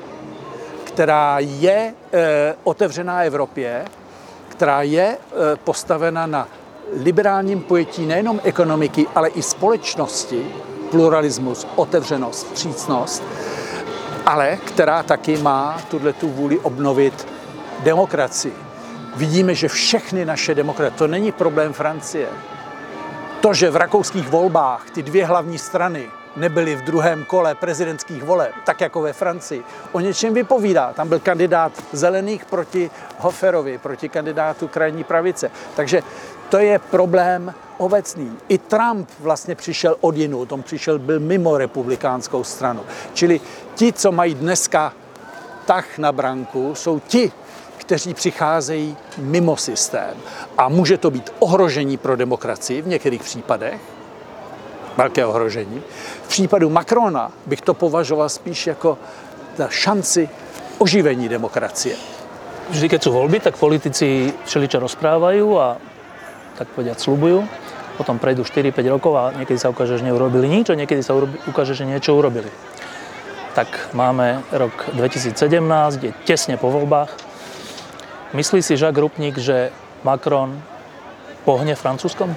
která 0.84 1.36
je 1.38 1.94
eh, 2.12 2.54
otevřená 2.64 3.22
Evropě, 3.22 3.84
která 4.48 4.82
je 4.82 5.18
postavena 5.64 6.26
na 6.26 6.48
liberálním 6.92 7.60
pojetí 7.60 8.06
nejenom 8.06 8.40
ekonomiky, 8.44 9.06
ale 9.14 9.28
i 9.28 9.42
společnosti, 9.42 10.46
pluralismus, 10.90 11.66
otevřenost, 11.76 12.52
přícnost, 12.52 13.22
ale 14.26 14.56
která 14.56 15.02
taky 15.02 15.36
má 15.36 15.80
tuhle 15.90 16.12
tu 16.12 16.28
vůli 16.28 16.58
obnovit 16.58 17.28
demokracii. 17.82 18.54
Vidíme, 19.16 19.54
že 19.54 19.68
všechny 19.68 20.24
naše 20.24 20.54
demokracie, 20.54 20.98
to 20.98 21.06
není 21.06 21.32
problém 21.32 21.72
Francie. 21.72 22.28
To, 23.40 23.54
že 23.54 23.70
v 23.70 23.76
rakouských 23.76 24.28
volbách 24.28 24.90
ty 24.90 25.02
dvě 25.02 25.26
hlavní 25.26 25.58
strany 25.58 26.10
nebyli 26.36 26.76
v 26.76 26.82
druhém 26.82 27.24
kole 27.24 27.54
prezidentských 27.54 28.22
voleb, 28.22 28.52
tak 28.64 28.80
jako 28.80 29.00
ve 29.00 29.12
Francii, 29.12 29.62
o 29.92 30.00
něčem 30.00 30.34
vypovídá. 30.34 30.92
Tam 30.92 31.08
byl 31.08 31.18
kandidát 31.18 31.72
zelených 31.92 32.44
proti 32.44 32.90
Hoferovi, 33.18 33.78
proti 33.78 34.08
kandidátu 34.08 34.68
krajní 34.68 35.04
pravice. 35.04 35.50
Takže 35.76 36.02
to 36.48 36.58
je 36.58 36.78
problém 36.78 37.54
obecný. 37.78 38.32
I 38.48 38.58
Trump 38.58 39.08
vlastně 39.20 39.54
přišel 39.54 39.96
od 40.00 40.16
jinou, 40.16 40.46
tom 40.46 40.62
přišel, 40.62 40.98
byl 40.98 41.20
mimo 41.20 41.58
republikánskou 41.58 42.44
stranu. 42.44 42.80
Čili 43.14 43.40
ti, 43.74 43.92
co 43.92 44.12
mají 44.12 44.34
dneska 44.34 44.92
tah 45.64 45.98
na 45.98 46.12
branku, 46.12 46.74
jsou 46.74 47.00
ti, 47.00 47.32
kteří 47.76 48.14
přicházejí 48.14 48.96
mimo 49.18 49.56
systém. 49.56 50.16
A 50.58 50.68
může 50.68 50.98
to 50.98 51.10
být 51.10 51.32
ohrožení 51.38 51.96
pro 51.96 52.16
demokracii 52.16 52.82
v 52.82 52.88
některých 52.88 53.22
případech, 53.22 53.80
velké 54.96 55.26
ohrožení. 55.26 55.82
V 56.22 56.28
případu 56.28 56.70
Macrona 56.70 57.32
bych 57.46 57.60
to 57.60 57.74
považoval 57.74 58.28
spíš 58.28 58.66
jako 58.66 58.98
za 59.56 59.68
šanci 59.68 60.28
oživení 60.78 61.28
demokracie. 61.28 61.96
Vždy, 62.64 62.96
keď 62.96 63.00
sú 63.04 63.12
voľby, 63.12 63.44
tak 63.44 63.60
politici 63.60 64.32
všeličo 64.48 64.80
rozprávajú 64.80 65.46
a 65.60 65.76
tak 66.58 66.70
povedať 66.72 67.02
slubujú. 67.02 67.46
Potom 67.94 68.18
prejdú 68.18 68.42
4-5 68.42 68.74
rokov 68.90 69.14
a 69.14 69.30
niekedy 69.30 69.54
sa 69.54 69.70
ukáže, 69.70 70.02
že 70.02 70.06
neurobili 70.06 70.50
nič 70.50 70.70
a 70.70 70.78
niekedy 70.78 70.98
sa 71.02 71.14
ukáže, 71.46 71.78
že 71.78 71.86
niečo 71.86 72.18
urobili. 72.18 72.50
Tak 73.54 73.94
máme 73.94 74.42
rok 74.50 74.74
2017, 74.98 75.38
je 76.02 76.10
tesne 76.26 76.58
po 76.58 76.74
voľbách. 76.74 77.14
Myslí 78.34 78.66
si 78.66 78.74
Jacques 78.74 78.98
Rupnik, 78.98 79.38
že 79.38 79.70
Macron 80.02 80.58
pohne 81.46 81.78
Francúzskom? 81.78 82.34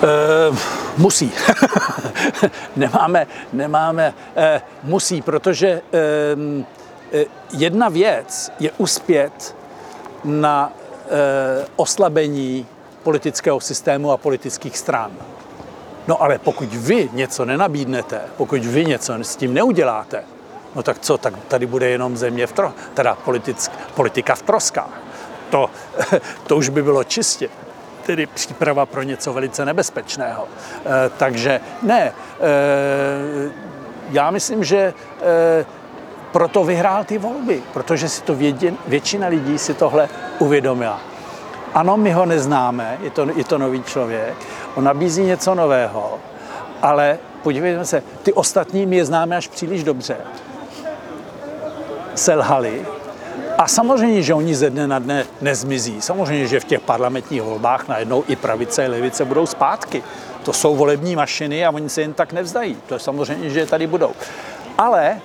Uh, 0.00 0.54
musí. 0.96 1.26
nemáme, 2.78 3.26
nemáme, 3.52 4.14
uh, 4.14 4.62
musí, 4.86 5.22
protože 5.22 5.82
uh, 5.82 6.64
jedna 7.52 7.88
věc 7.88 8.52
je 8.60 8.70
uspět 8.78 9.56
na 10.24 10.72
oslabení 11.76 12.66
politického 13.02 13.60
systému 13.60 14.12
a 14.12 14.16
politických 14.16 14.78
stran. 14.78 15.12
No 16.08 16.22
ale 16.22 16.38
pokud 16.38 16.74
vy 16.74 17.08
něco 17.12 17.44
nenabídnete, 17.44 18.20
pokud 18.36 18.64
vy 18.64 18.84
něco 18.84 19.14
s 19.14 19.36
tím 19.36 19.54
neuděláte, 19.54 20.24
no 20.74 20.82
tak 20.82 20.98
co, 20.98 21.18
tak 21.18 21.34
tady 21.48 21.66
bude 21.66 21.88
jenom 21.88 22.16
země 22.16 22.46
v 22.46 22.52
tro, 22.52 22.72
teda 22.94 23.14
politick, 23.14 23.72
politika 23.94 24.34
v 24.34 24.42
troskách. 24.42 25.00
To, 25.50 25.70
to 26.46 26.56
už 26.56 26.68
by 26.68 26.82
bylo 26.82 27.04
čistě 27.04 27.48
tedy 28.10 28.26
příprava 28.26 28.86
pro 28.86 29.02
něco 29.02 29.32
velice 29.32 29.64
nebezpečného. 29.64 30.48
E, 30.86 31.10
takže 31.16 31.60
ne, 31.82 32.02
e, 32.02 32.12
já 34.10 34.30
myslím, 34.30 34.64
že 34.64 34.76
e, 34.76 34.94
proto 36.32 36.64
vyhrál 36.64 37.04
ty 37.04 37.18
volby, 37.18 37.62
protože 37.72 38.08
si 38.08 38.22
to 38.22 38.34
vědě, 38.34 38.74
většina 38.86 39.28
lidí 39.28 39.58
si 39.58 39.74
tohle 39.74 40.08
uvědomila. 40.38 41.00
Ano, 41.74 41.96
my 41.96 42.12
ho 42.12 42.26
neznáme, 42.26 42.98
je 43.02 43.10
to, 43.10 43.26
je 43.36 43.44
to 43.44 43.58
nový 43.58 43.82
člověk, 43.82 44.34
on 44.74 44.84
nabízí 44.84 45.22
něco 45.22 45.54
nového, 45.54 46.18
ale 46.82 47.18
podívejme 47.42 47.84
se, 47.84 48.02
ty 48.22 48.32
ostatní 48.32 48.86
my 48.86 48.96
je 48.96 49.04
známe 49.04 49.36
až 49.36 49.48
příliš 49.48 49.84
dobře. 49.84 50.16
Selhali, 52.14 52.86
a 53.60 53.68
samozřejmě, 53.68 54.22
že 54.22 54.34
oni 54.34 54.54
ze 54.54 54.70
dne 54.70 54.86
na 54.86 54.98
dne 54.98 55.24
nezmizí. 55.40 56.00
Samozřejmě, 56.00 56.46
že 56.46 56.60
v 56.60 56.64
těch 56.64 56.80
parlamentních 56.80 57.42
volbách 57.42 57.88
najednou 57.88 58.24
i 58.28 58.36
pravice, 58.36 58.84
i 58.84 58.88
levice 58.88 59.24
budou 59.24 59.46
zpátky. 59.46 60.02
To 60.42 60.52
jsou 60.52 60.76
volební 60.76 61.16
mašiny 61.16 61.66
a 61.66 61.70
oni 61.70 61.88
se 61.88 62.00
jen 62.00 62.12
tak 62.12 62.32
nevzdají. 62.32 62.76
To 62.86 62.94
je 62.94 63.00
samozřejmě, 63.00 63.50
že 63.50 63.66
tady 63.66 63.86
budou. 63.86 64.12
Ale 64.78 65.20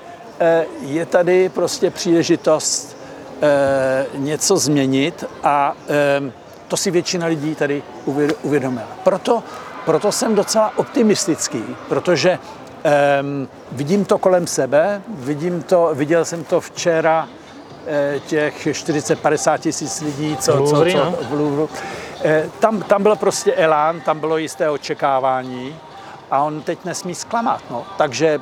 je 0.81 1.05
tady 1.05 1.49
prostě 1.49 1.91
příležitost 1.91 2.97
eh, 3.41 4.05
něco 4.15 4.57
změnit 4.57 5.25
a 5.43 5.75
eh, 5.89 6.31
to 6.67 6.77
si 6.77 6.91
většina 6.91 7.27
lidí 7.27 7.55
tady 7.55 7.83
uvědomila. 8.43 8.87
Proto, 9.03 9.43
proto 9.85 10.11
jsem 10.11 10.35
docela 10.35 10.77
optimistický, 10.77 11.63
protože 11.89 12.39
vidím 13.71 14.05
to 14.05 14.17
kolem 14.17 14.47
sebe, 14.47 15.01
vidím 15.07 15.63
to, 15.63 15.89
viděl 15.93 16.25
jsem 16.25 16.43
to 16.43 16.61
včera 16.61 17.27
Eh, 17.87 18.19
těch 18.27 18.67
40-50 18.67 19.57
tisíc 19.57 20.01
lidí, 20.01 20.37
co, 20.37 20.51
co, 20.51 20.85
co 20.91 20.97
no. 20.97 21.15
v 21.29 21.33
Louvru. 21.33 21.69
Eh, 22.23 22.49
tam, 22.59 22.81
tam 22.81 23.03
byl 23.03 23.15
prostě 23.15 23.53
elán, 23.53 24.01
tam 24.01 24.19
bylo 24.19 24.37
jisté 24.37 24.69
očekávání 24.69 25.75
a 26.31 26.43
on 26.43 26.61
teď 26.61 26.85
nesmí 26.85 27.15
zklamat. 27.15 27.61
No. 27.71 27.85
Takže 27.97 28.39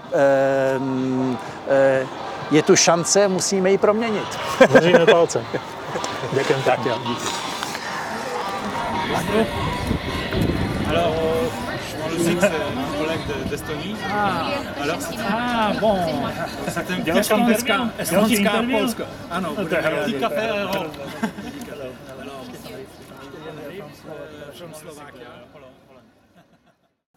eh, 1.68 2.08
je 2.52 2.62
tu 2.62 2.76
šance, 2.76 3.28
musíme 3.28 3.72
ji 3.72 3.78
proměnit. 3.78 4.40
Držíme 4.74 5.06
palce. 5.06 5.46
Děkujem. 6.34 6.62
Tak 6.62 6.86
jo. 6.86 6.98
d'Estonie. 13.50 13.96
Ah, 14.12 14.82
alors 14.82 15.00
ah 15.30 15.72
bon, 15.80 15.98
c'est 16.68 17.18
Estonska, 17.18 17.90
Estonska, 18.00 18.52
Polska. 18.72 19.04
Ano, 19.32 19.50
petit 19.56 20.20
café 20.20 20.50